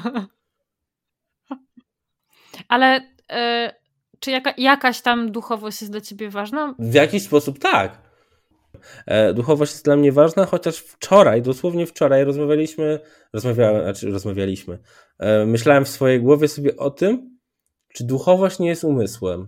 [2.67, 3.01] Ale
[3.31, 3.73] e,
[4.22, 6.76] czy jaka, jakaś tam duchowość jest dla ciebie ważna?
[6.80, 8.02] W jakiś sposób tak.
[9.06, 12.99] E, duchowość jest dla mnie ważna, chociaż wczoraj, dosłownie wczoraj rozmawialiśmy,
[13.34, 14.80] rozmawiałem, znaczy rozmawialiśmy,
[15.19, 17.39] e, myślałem w swojej głowie sobie o tym,
[17.93, 19.48] czy duchowość nie jest umysłem.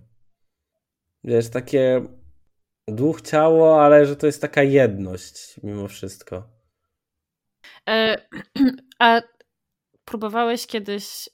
[1.24, 2.04] Wiesz, takie
[2.88, 6.48] duch, ciało, ale że to jest taka jedność mimo wszystko.
[7.88, 8.16] E,
[8.98, 9.20] a
[10.04, 11.30] próbowałeś kiedyś y,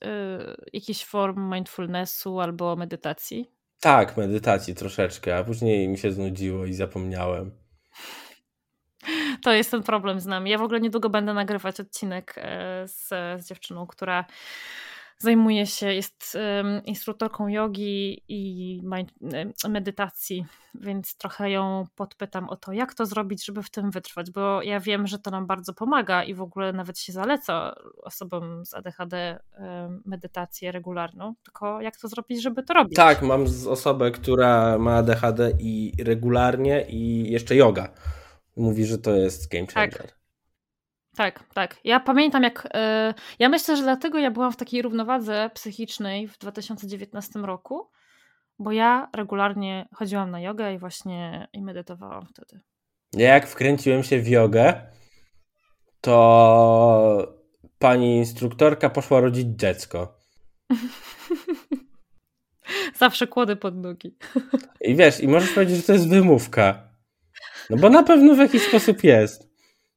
[0.72, 3.50] jakiś form mindfulnessu albo medytacji?
[3.80, 7.50] Tak, medytacji troszeczkę, a później mi się znudziło i zapomniałem.
[9.42, 10.50] To jest ten problem z nami.
[10.50, 12.34] Ja w ogóle niedługo będę nagrywać odcinek
[12.84, 13.08] z,
[13.44, 14.24] z dziewczyną, która
[15.22, 16.38] zajmuje się, jest
[16.84, 18.82] instruktorką jogi i
[19.68, 20.44] medytacji,
[20.74, 24.80] więc trochę ją podpytam o to, jak to zrobić, żeby w tym wytrwać, bo ja
[24.80, 29.38] wiem, że to nam bardzo pomaga i w ogóle nawet się zaleca osobom z ADHD
[30.04, 32.96] medytację regularną, tylko jak to zrobić, żeby to robić?
[32.96, 37.88] Tak, mam osobę, która ma ADHD i regularnie i jeszcze yoga.
[38.56, 39.74] Mówi, że to jest game tak.
[39.74, 40.02] changer.
[40.02, 40.19] Tak.
[41.20, 41.76] Tak, tak.
[41.84, 42.68] Ja pamiętam, jak.
[42.74, 47.90] Yy, ja myślę, że dlatego ja byłam w takiej równowadze psychicznej w 2019 roku,
[48.58, 52.60] bo ja regularnie chodziłam na jogę i właśnie i medytowałam wtedy.
[53.12, 54.90] Ja jak wkręciłem się w jogę,
[56.00, 57.34] to
[57.78, 60.18] pani instruktorka poszła rodzić dziecko.
[62.98, 64.16] Zawsze kłody pod nogi.
[64.80, 66.88] I wiesz, i możesz powiedzieć, że to jest wymówka.
[67.70, 69.49] No bo na pewno w jakiś sposób jest.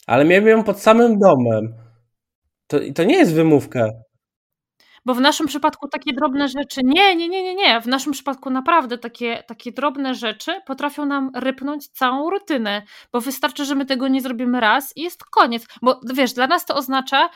[0.08, 1.74] Ale miałem ją pod samym domem.
[2.68, 3.90] To, to nie jest wymówka.
[5.06, 7.82] Bo w naszym przypadku takie drobne rzeczy, nie, nie, nie, nie, nie.
[7.82, 12.82] W naszym przypadku naprawdę takie, takie drobne rzeczy potrafią nam rypnąć całą rutynę,
[13.12, 15.66] bo wystarczy, że my tego nie zrobimy raz i jest koniec.
[15.82, 17.30] Bo wiesz, dla nas to oznacza,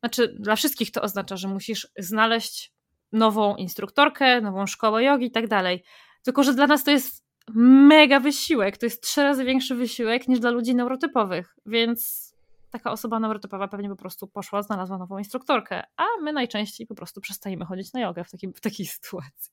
[0.00, 2.72] znaczy dla wszystkich to oznacza, że musisz znaleźć
[3.12, 5.84] nową instruktorkę, nową szkołę jogi i tak dalej.
[6.22, 7.24] Tylko, że dla nas to jest
[7.54, 8.78] mega wysiłek.
[8.78, 12.32] To jest trzy razy większy wysiłek niż dla ludzi neurotypowych, więc
[12.70, 17.20] taka osoba neurotypowa pewnie po prostu poszła, znalazła nową instruktorkę, a my najczęściej po prostu
[17.20, 19.52] przestajemy chodzić na jogę w, takim, w takiej sytuacji.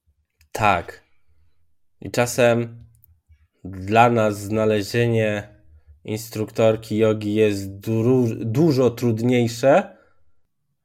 [0.52, 1.04] Tak.
[2.02, 2.86] I czasem
[3.64, 5.60] dla nas znalezienie
[6.04, 9.98] instruktorki jogi jest du dużo trudniejsze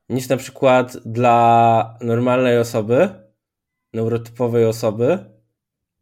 [0.09, 3.09] niż na przykład dla normalnej osoby,
[3.93, 5.34] neurotypowej osoby,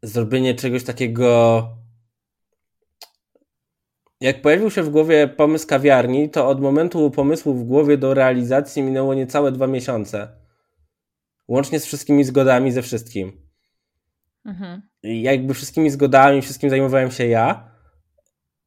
[0.03, 1.67] zrobienie czegoś takiego.
[4.21, 8.83] Jak pojawił się w głowie pomysł kawiarni, to od momentu pomysłu w głowie do realizacji
[8.83, 10.37] minęło niecałe dwa miesiące.
[11.47, 13.49] Łącznie z wszystkimi zgodami, ze wszystkim.
[14.45, 14.81] Mhm.
[15.03, 17.71] I jakby wszystkimi zgodami, wszystkim zajmowałem się ja.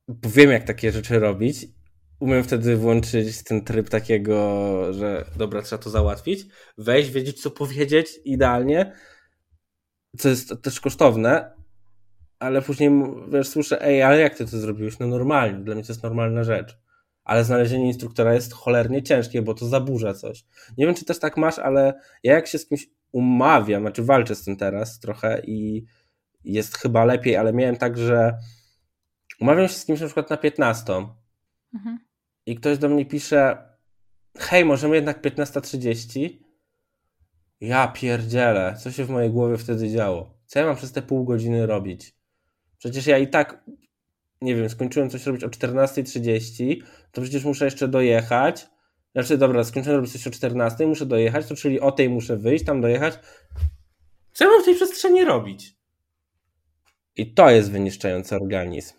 [0.08, 1.66] Wiem, jak takie rzeczy robić.
[2.20, 6.46] Umiem wtedy włączyć ten tryb takiego, że dobra, trzeba to załatwić.
[6.78, 8.92] Wejść, wiedzieć, co powiedzieć idealnie
[10.18, 11.52] co jest też kosztowne,
[12.38, 12.90] ale później
[13.28, 14.98] wiesz, słyszę, ej, ale jak ty to zrobiłeś?
[14.98, 16.78] No normalnie, dla mnie to jest normalna rzecz.
[17.24, 20.44] Ale znalezienie instruktora jest cholernie ciężkie, bo to zaburza coś.
[20.78, 24.34] Nie wiem, czy też tak masz, ale ja jak się z kimś umawiam, znaczy walczę
[24.34, 25.84] z tym teraz trochę i
[26.44, 28.38] jest chyba lepiej, ale miałem tak, że
[29.40, 30.92] umawiam się z kimś na przykład na 15
[31.74, 31.98] mhm.
[32.46, 33.68] i ktoś do mnie pisze
[34.38, 36.45] hej, możemy jednak 15.30
[37.60, 40.34] ja pierdzielę, co się w mojej głowie wtedy działo?
[40.46, 42.14] Co ja mam przez te pół godziny robić?
[42.78, 43.64] Przecież ja i tak,
[44.42, 48.66] nie wiem, skończyłem coś robić o 14.30, to przecież muszę jeszcze dojechać.
[49.12, 52.64] Znaczy, dobra, skończyłem robić coś o 14, muszę dojechać, to czyli o tej muszę wyjść,
[52.64, 53.18] tam dojechać.
[54.32, 55.76] Co ja mam w tej przestrzeni robić?
[57.16, 58.94] I to jest wyniszczający organizm.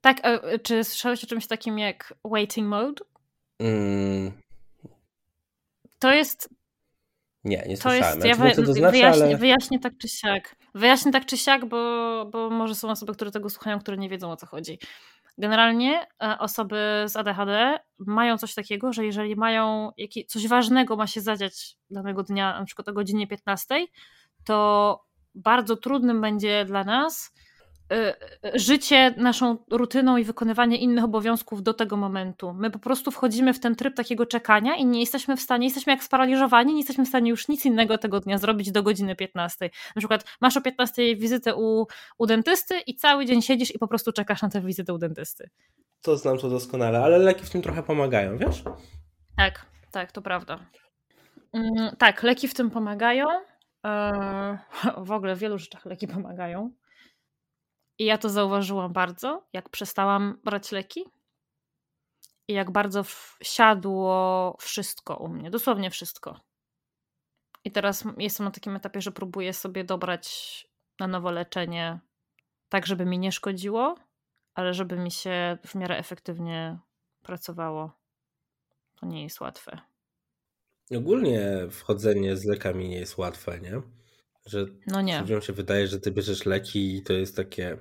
[0.00, 3.04] Tak, a czy słyszałeś o czymś takim jak waiting mode?
[3.58, 4.32] Mm.
[5.98, 6.48] To jest
[7.44, 8.20] nie, nie to słyszałem.
[8.20, 9.36] Jest, ja, wy, to znaczy, wyjaśnię, ale...
[9.36, 10.56] wyjaśnię tak czy siak.
[10.74, 14.30] Wyjaśnię tak czy siak, bo, bo może są osoby, które tego słuchają, które nie wiedzą
[14.30, 14.78] o co chodzi.
[15.38, 21.06] Generalnie e, osoby z ADHD mają coś takiego, że jeżeli mają jakieś, coś ważnego ma
[21.06, 23.86] się zadziać danego dnia, na przykład o godzinie 15,
[24.44, 25.00] to
[25.34, 27.32] bardzo trudnym będzie dla nas
[28.54, 32.54] życie naszą rutyną i wykonywanie innych obowiązków do tego momentu.
[32.54, 35.92] My po prostu wchodzimy w ten tryb takiego czekania i nie jesteśmy w stanie, jesteśmy
[35.92, 39.70] jak sparaliżowani, nie jesteśmy w stanie już nic innego tego dnia zrobić do godziny 15.
[39.96, 41.86] Na przykład masz o 15 wizytę u,
[42.18, 45.50] u dentysty i cały dzień siedzisz i po prostu czekasz na tę wizytę u dentysty.
[46.02, 48.62] To znam to doskonale, ale leki w tym trochę pomagają, wiesz?
[49.36, 50.58] Tak, tak, to prawda.
[51.52, 53.26] Mm, tak, leki w tym pomagają.
[53.84, 54.58] Eee,
[55.06, 56.70] w ogóle w wielu rzeczach leki pomagają.
[57.98, 61.04] I ja to zauważyłam bardzo, jak przestałam brać leki
[62.48, 63.04] i jak bardzo
[63.42, 66.40] siadło wszystko u mnie, dosłownie wszystko.
[67.64, 70.66] I teraz jestem na takim etapie, że próbuję sobie dobrać
[71.00, 72.00] na nowo leczenie
[72.68, 73.94] tak, żeby mi nie szkodziło,
[74.54, 76.78] ale żeby mi się w miarę efektywnie
[77.22, 77.92] pracowało.
[79.00, 79.80] To nie jest łatwe.
[80.96, 83.82] Ogólnie wchodzenie z lekami nie jest łatwe, nie?
[84.46, 85.20] Że no nie.
[85.20, 87.78] ludziom się wydaje, że ty bierzesz leki i to jest takie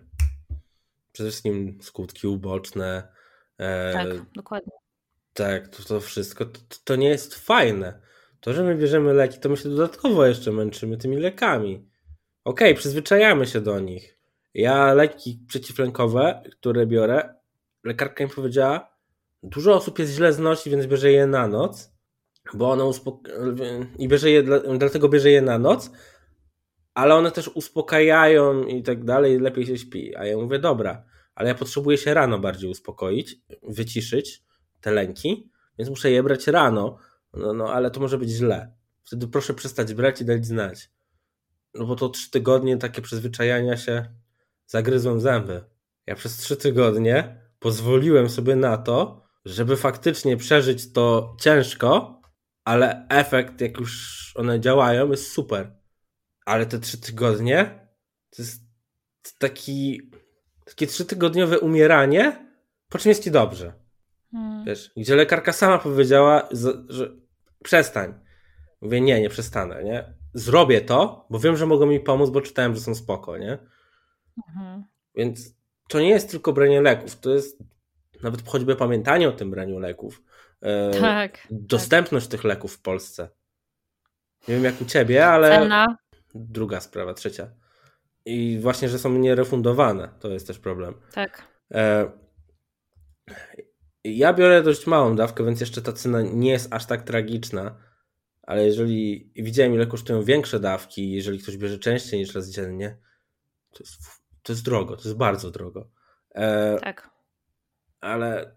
[1.12, 3.08] przede wszystkim skutki uboczne.
[3.58, 4.74] E, tak, dokładnie.
[5.34, 8.02] Tak, to, to wszystko to, to nie jest fajne.
[8.40, 11.90] To, że my bierzemy leki, to my się dodatkowo jeszcze męczymy tymi lekami.
[12.44, 14.18] Okej, okay, przyzwyczajamy się do nich.
[14.54, 17.34] Ja leki przeciwlękowe, które biorę,
[17.84, 18.98] lekarka mi powiedziała,
[19.44, 21.92] dużo osób jest źle znosi, więc bierze je na noc,
[22.54, 24.44] bo one uspokajają i bierze je,
[24.78, 25.92] dlatego bierze je na noc,
[26.94, 30.16] ale one też uspokajają i tak dalej, lepiej się śpi.
[30.16, 31.04] A ja mówię, dobra,
[31.36, 34.44] ale ja potrzebuję się rano bardziej uspokoić, wyciszyć
[34.82, 36.98] te lęki, więc muszę je brać rano,
[37.34, 38.74] no, no ale to może być źle.
[39.04, 40.90] Wtedy proszę przestać brać i dać znać.
[41.74, 44.06] No bo to trzy tygodnie takie przyzwyczajania się
[44.66, 45.64] zagryzłem zęby.
[46.08, 52.22] Ja przez trzy tygodnie pozwoliłem sobie na to, żeby faktycznie przeżyć to ciężko,
[52.64, 55.81] ale efekt, jak już one działają, jest super.
[56.46, 57.88] Ale te trzy tygodnie
[58.30, 58.62] to jest
[59.38, 60.12] taki,
[60.66, 62.48] takie trzytygodniowe umieranie,
[62.90, 63.74] po czym jest ci dobrze.
[64.32, 64.66] Hmm.
[64.66, 66.50] Wiesz, gdzie lekarka sama powiedziała,
[66.90, 67.12] że
[67.64, 68.14] przestań.
[68.82, 70.14] Mówię, nie, nie przestanę, nie?
[70.34, 73.58] Zrobię to, bo wiem, że mogą mi pomóc, bo czytałem, że są spoko, nie?
[74.48, 74.84] Mhm.
[75.16, 75.56] Więc
[75.90, 77.64] to nie jest tylko branie leków, to jest
[78.24, 80.24] nawet choćby pamiętanie o tym braniu leków.
[80.62, 81.48] E, tak.
[81.52, 82.32] Dostępność tak.
[82.32, 83.30] tych leków w Polsce.
[84.48, 85.50] Nie wiem jak u ciebie, ale.
[85.50, 85.98] Cena.
[86.36, 87.52] Druga sprawa, trzecia.
[88.26, 90.94] I właśnie, że są nierefundowane, to jest też problem.
[91.14, 91.48] Tak.
[91.72, 92.12] E,
[94.04, 97.78] ja biorę dość małą dawkę, więc jeszcze ta cena nie jest aż tak tragiczna.
[98.42, 102.98] Ale jeżeli widziałem, ile kosztują większe dawki, jeżeli ktoś bierze częściej niż raz dziennie,
[103.72, 104.02] to jest,
[104.44, 105.90] to jest drogo, to jest bardzo drogo.
[106.36, 107.10] E, tak.
[108.00, 108.56] Ale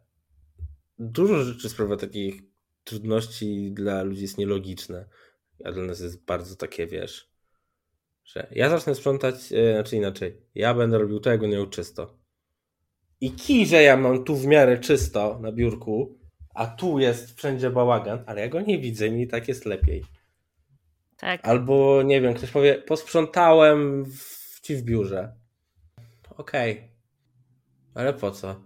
[0.98, 2.42] dużo rzeczy sprawia takich
[2.84, 5.08] trudności dla ludzi jest nielogiczne,
[5.64, 7.33] a dla nas jest bardzo takie, wiesz,
[8.24, 12.18] że ja zacznę sprzątać, e, znaczy inaczej, ja będę robił to, jak będę miał czysto.
[13.20, 16.18] I kij, że ja mam tu w miarę czysto na biurku,
[16.54, 20.04] a tu jest wszędzie bałagan, ale ja go nie widzę mi tak jest lepiej.
[21.16, 21.48] Tak.
[21.48, 25.34] Albo, nie wiem, ktoś powie, posprzątałem w, ci w biurze.
[26.36, 26.72] Okej.
[26.72, 26.88] Okay.
[27.94, 28.60] Ale po co?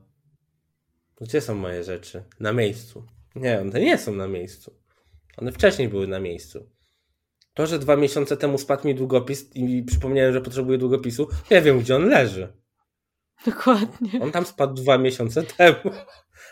[1.20, 2.24] Gdzie są moje rzeczy?
[2.40, 3.06] Na miejscu.
[3.34, 4.74] Nie, one nie są na miejscu.
[5.36, 6.70] One wcześniej były na miejscu.
[7.58, 11.80] To, że dwa miesiące temu spadł mi długopis i przypomniałem, że potrzebuję długopisu, ja wiem,
[11.80, 12.52] gdzie on leży.
[13.46, 14.20] Dokładnie.
[14.22, 15.76] On tam spadł dwa miesiące temu.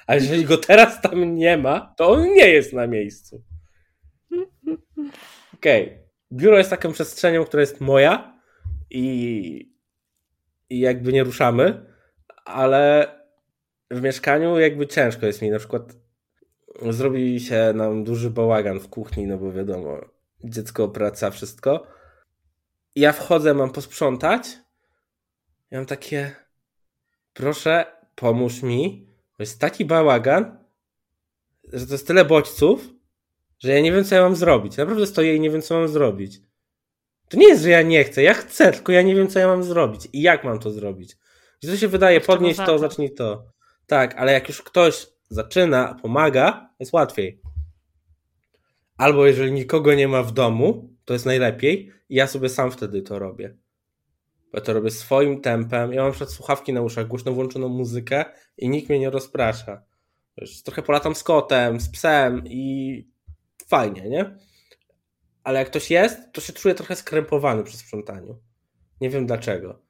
[0.07, 3.45] A jeżeli go teraz tam nie ma, to on nie jest na miejscu.
[5.55, 5.85] Okej.
[5.85, 5.99] Okay.
[6.33, 8.41] Biuro jest taką przestrzenią, która jest moja
[8.91, 9.73] i,
[10.71, 11.87] i jakby nie ruszamy,
[12.45, 13.11] ale
[13.91, 15.51] w mieszkaniu jakby ciężko jest mi.
[15.51, 15.97] Na przykład
[16.91, 21.87] zrobi się nam duży bałagan w kuchni, no bo wiadomo, dziecko, praca, wszystko.
[22.95, 24.49] Ja wchodzę, mam posprzątać.
[25.71, 26.37] Ja mam takie,
[27.33, 27.85] proszę,
[28.15, 29.07] pomóż mi.
[29.37, 30.59] To jest taki bałagan,
[31.73, 32.89] że to jest tyle bodźców,
[33.59, 34.77] że ja nie wiem, co ja mam zrobić.
[34.77, 36.41] Naprawdę stoję i nie wiem, co mam zrobić.
[37.29, 39.47] To nie jest, że ja nie chcę, ja chcę, tylko ja nie wiem, co ja
[39.47, 41.17] mam zrobić i jak mam to zrobić.
[41.61, 43.53] Gdzie to się wydaje, podnieść to, zacznij to.
[43.87, 47.41] Tak, ale jak już ktoś zaczyna, pomaga, jest łatwiej.
[48.97, 53.03] Albo jeżeli nikogo nie ma w domu, to jest najlepiej i ja sobie sam wtedy
[53.03, 53.57] to robię.
[54.53, 55.93] Ja to robię swoim tempem.
[55.93, 58.25] Ja mam przed słuchawki na uszach, głośno włączoną muzykę
[58.59, 59.83] i nikt mnie nie rozprasza.
[60.39, 63.09] Wiesz, trochę polatam z kotem, z psem i
[63.69, 64.39] fajnie, nie?
[65.45, 68.39] Ale jak ktoś jest, to się czuję trochę skrępowany przy sprzątaniu.
[69.01, 69.83] Nie wiem dlaczego.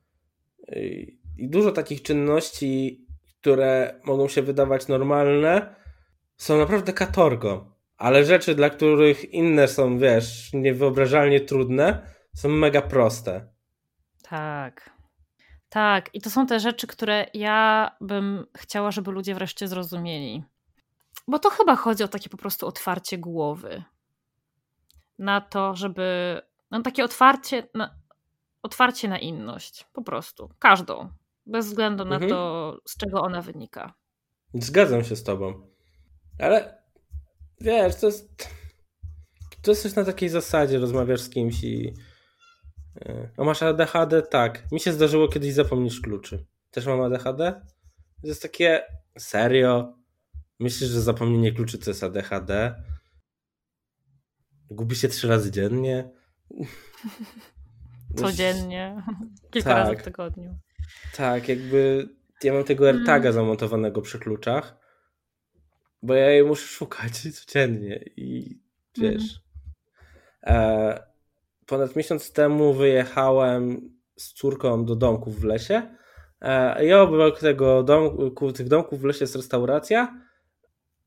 [1.39, 3.07] I dużo takich czynności,
[3.41, 5.75] które mogą się wydawać normalne,
[6.37, 7.76] są naprawdę katorgą.
[7.97, 13.49] Ale rzeczy, dla których inne są, wiesz, niewyobrażalnie trudne, są mega proste.
[14.23, 14.97] Tak.
[15.69, 20.45] Tak, i to są te rzeczy, które ja bym chciała, żeby ludzie wreszcie zrozumieli.
[21.29, 23.83] Bo to chyba chodzi o takie po prostu otwarcie głowy.
[25.19, 26.41] Na to, żeby.
[26.71, 27.95] No takie otwarcie na,
[28.63, 29.87] otwarcie na inność.
[29.93, 30.51] Po prostu.
[30.59, 31.11] Każdą.
[31.47, 32.31] Bez względu na mhm.
[32.31, 33.95] to, z czego ona wynika.
[34.55, 35.69] Zgadzam się z tobą.
[36.39, 36.83] Ale
[37.61, 38.49] wiesz, to jest.
[39.63, 41.95] To jest coś na takiej zasadzie, rozmawiasz z kimś i.
[43.01, 44.23] E, a masz ADHD?
[44.23, 44.73] Tak.
[44.73, 46.47] Mi się zdarzyło kiedyś zapomnieć kluczy.
[46.71, 47.63] Też mam ADHD?
[48.23, 48.83] To jest takie
[49.19, 49.97] serio.
[50.59, 52.83] Myślisz, że zapomnienie kluczy to jest ADHD?
[54.71, 56.11] Gubi się trzy razy dziennie.
[58.17, 59.03] Codziennie.
[59.51, 59.79] Kilka tak.
[59.79, 60.59] razy w tygodniu.
[61.17, 62.09] Tak, jakby
[62.43, 63.33] ja mam tego AirTaga mm.
[63.33, 64.77] zamontowanego przy kluczach,
[66.07, 68.59] bo ja jej muszę szukać codziennie i
[68.99, 69.41] wiesz.
[70.43, 70.61] Mm.
[70.61, 71.07] E,
[71.67, 75.97] ponad miesiąc temu wyjechałem z córką do domku w lesie.
[76.41, 80.23] E, I obok tego domku, tych domków w lesie jest restauracja.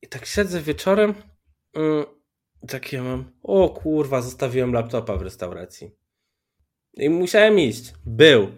[0.02, 1.14] I tak siedzę wieczorem.
[1.74, 2.04] Mm,
[2.68, 3.24] takie mam.
[3.42, 5.90] O kurwa, zostawiłem laptopa w restauracji.
[6.94, 7.94] I musiałem iść.
[8.06, 8.48] Był.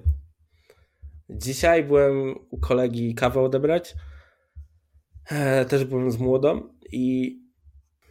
[1.31, 3.94] Dzisiaj byłem u kolegi kawę odebrać.
[5.31, 7.36] E, też byłem z młodą i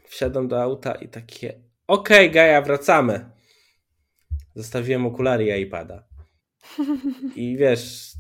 [0.08, 3.30] wsiadam do auta i takie okej, okay, Gaja, wracamy.
[4.56, 6.04] Zostawiłem okulary i iPada.
[7.36, 8.12] I wiesz,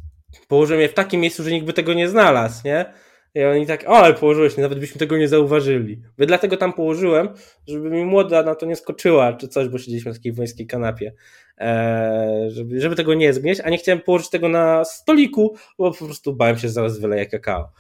[0.48, 2.94] położyłem je w takim miejscu, że nikt by tego nie znalazł, nie?
[3.36, 5.96] I oni tak, o, ale położyłeś, nawet byśmy tego nie zauważyli.
[5.96, 7.30] Więc dlatego tam położyłem,
[7.68, 11.14] żeby mi młoda na to nie skoczyła, czy coś, bo siedzieliśmy na takiej wońskiej kanapie,
[11.58, 16.06] eee, żeby, żeby tego nie zgnieść, a nie chciałem położyć tego na stoliku, bo po
[16.06, 17.72] prostu bałem się, że zaraz wyleję kakao.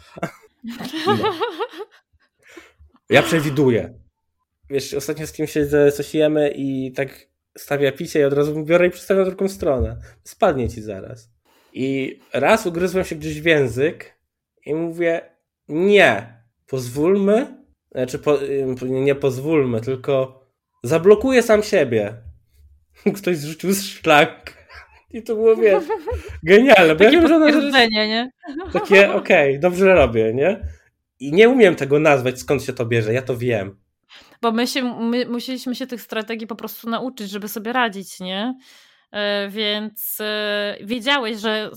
[3.09, 3.93] Ja przewiduję.
[4.69, 7.27] Wiesz, ostatnio z kimś siedzę, coś jemy i tak
[7.57, 9.97] stawia picie i od razu biorę i przestawiam na drugą stronę.
[10.23, 11.29] Spadnie ci zaraz.
[11.73, 14.17] I raz ugryzłem się gdzieś w język
[14.65, 15.21] i mówię,
[15.67, 18.39] nie, pozwólmy, znaczy po,
[18.83, 20.45] nie pozwólmy, tylko
[20.83, 22.13] zablokuję sam siebie.
[23.17, 24.60] Ktoś zrzucił z szklank.
[25.13, 25.83] I to było, wiesz,
[26.43, 26.95] genialne.
[26.95, 28.31] Bo takie ja wiem, że ona, nie?
[28.73, 30.67] Takie, okej, okay, dobrze robię, nie?
[31.19, 33.79] I nie umiem tego nazwać, skąd się to bierze, ja to wiem.
[34.41, 38.57] Bo my, się, my musieliśmy się tych strategii po prostu nauczyć, żeby sobie radzić, nie?
[39.11, 41.71] E, więc e, wiedziałeś, że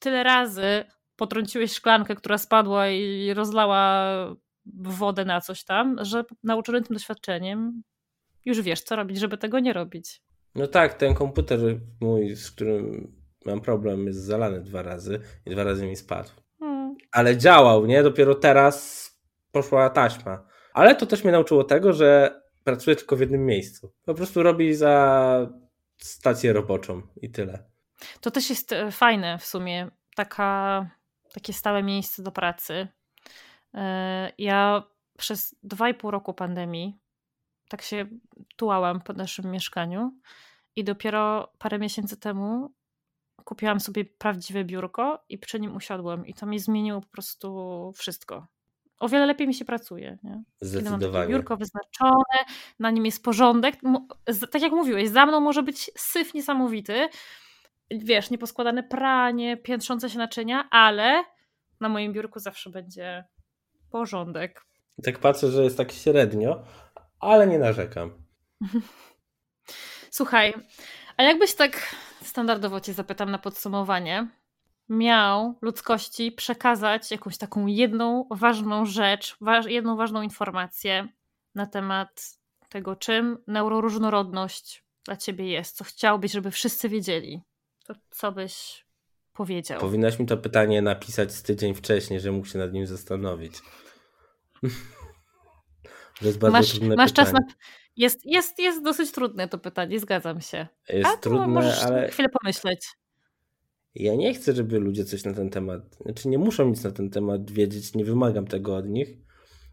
[0.00, 0.84] tyle razy
[1.16, 4.06] potrąciłeś szklankę, która spadła i rozlała
[4.74, 7.82] wodę na coś tam, że nauczony tym doświadczeniem
[8.44, 10.20] już wiesz, co robić, żeby tego nie robić.
[10.54, 11.60] No tak, ten komputer
[12.00, 13.12] mój, z którym
[13.46, 16.30] mam problem, jest zalany dwa razy i dwa razy mi spadł.
[16.58, 16.96] Hmm.
[17.12, 18.02] Ale działał, nie?
[18.02, 19.08] Dopiero teraz
[19.52, 20.46] poszła taśma.
[20.74, 23.92] Ale to też mnie nauczyło tego, że pracuje tylko w jednym miejscu.
[24.04, 25.46] Po prostu robi za
[25.96, 27.64] stację roboczą i tyle.
[28.20, 29.90] To też jest e, fajne w sumie.
[30.16, 30.90] Taka
[31.32, 32.88] takie stałe miejsce do pracy.
[33.74, 34.82] E, ja
[35.18, 37.01] przez dwa i pół roku pandemii
[37.72, 38.06] tak się
[38.56, 40.12] tułałam po naszym mieszkaniu
[40.76, 42.72] i dopiero parę miesięcy temu
[43.44, 48.46] kupiłam sobie prawdziwe biurko i przy nim usiadłam i to mi zmieniło po prostu wszystko.
[48.98, 50.18] O wiele lepiej mi się pracuje.
[50.22, 50.42] Nie?
[50.60, 51.30] Zdecydowanie.
[51.30, 52.44] biurko wyznaczone,
[52.78, 53.80] na nim jest porządek.
[54.50, 57.08] Tak jak mówiłeś, za mną może być syf niesamowity,
[57.90, 61.24] wiesz, nieposkładane pranie, piętrzące się naczynia, ale
[61.80, 63.24] na moim biurku zawsze będzie
[63.90, 64.66] porządek.
[65.02, 66.62] Tak patrzę, że jest tak średnio,
[67.22, 68.10] ale nie narzekam.
[70.10, 70.54] Słuchaj,
[71.16, 74.28] a jakbyś tak standardowo cię zapytam na podsumowanie,
[74.88, 79.36] miał ludzkości przekazać jakąś taką jedną ważną rzecz,
[79.66, 81.08] jedną ważną informację
[81.54, 82.38] na temat
[82.68, 87.42] tego, czym neuroróżnorodność dla ciebie jest, co chciałbyś, żeby wszyscy wiedzieli,
[87.86, 88.86] to co byś
[89.32, 89.80] powiedział?
[89.80, 93.54] Powinnaś mi to pytanie napisać z tydzień wcześniej, że mógł się nad nim zastanowić.
[96.22, 97.32] To jest bardzo masz, trudne masz pytanie.
[97.32, 97.54] czas na...
[97.96, 100.66] Jest, jest, jest dosyć trudne to pytanie, zgadzam się.
[100.88, 102.08] Jest A trudne, możesz ale...
[102.08, 102.86] chwilę pomyśleć.
[103.94, 107.10] Ja nie chcę, żeby ludzie coś na ten temat, znaczy nie muszą nic na ten
[107.10, 109.08] temat wiedzieć, nie wymagam tego od nich,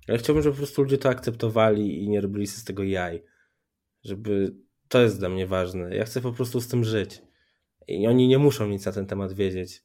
[0.08, 3.24] ale chciałbym, żeby po prostu ludzie to akceptowali i nie robili z tego jaj.
[4.04, 4.56] Żeby
[4.88, 5.96] to jest dla mnie ważne.
[5.96, 7.22] Ja chcę po prostu z tym żyć.
[7.88, 9.84] I oni nie muszą nic na ten temat wiedzieć.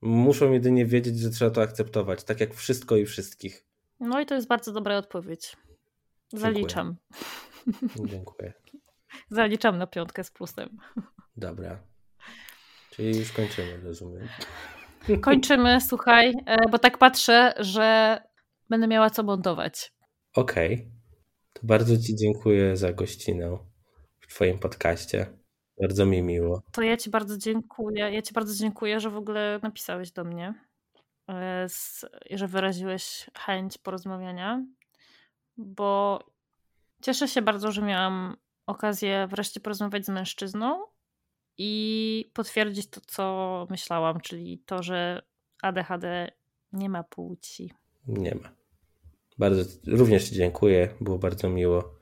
[0.00, 3.66] Muszą jedynie wiedzieć, że trzeba to akceptować, tak jak wszystko i wszystkich.
[4.02, 5.56] No i to jest bardzo dobra odpowiedź.
[6.32, 6.96] Zaliczam.
[7.66, 8.08] Dziękuję.
[8.12, 8.52] Dziękuję.
[9.30, 10.78] Zaliczam na piątkę z plusem.
[11.36, 11.82] Dobra.
[12.90, 14.28] Czyli już kończymy, rozumiem.
[15.20, 18.18] Kończymy, słuchaj, e, bo tak patrzę, że
[18.70, 19.92] będę miała co montować.
[20.34, 20.74] Okej.
[20.74, 20.90] Okay.
[21.52, 23.58] To bardzo Ci dziękuję za gościnę
[24.20, 25.26] w Twoim podcaście.
[25.80, 26.62] Bardzo mi miło.
[26.72, 28.10] To ja Ci bardzo dziękuję.
[28.10, 30.54] Ja Ci bardzo dziękuję, że w ogóle napisałeś do mnie,
[31.32, 31.66] e,
[32.30, 34.64] że wyraziłeś chęć porozmawiania,
[35.56, 36.20] bo
[37.02, 38.36] cieszę się bardzo, że miałam
[38.66, 40.84] okazję wreszcie porozmawiać z mężczyzną
[41.58, 45.22] i potwierdzić to, co myślałam, czyli to, że
[45.62, 46.32] ADHD
[46.72, 47.72] nie ma płci.
[48.06, 48.52] Nie ma.
[49.38, 50.88] Bardzo również Ci dziękuję.
[51.00, 52.01] Było bardzo miło.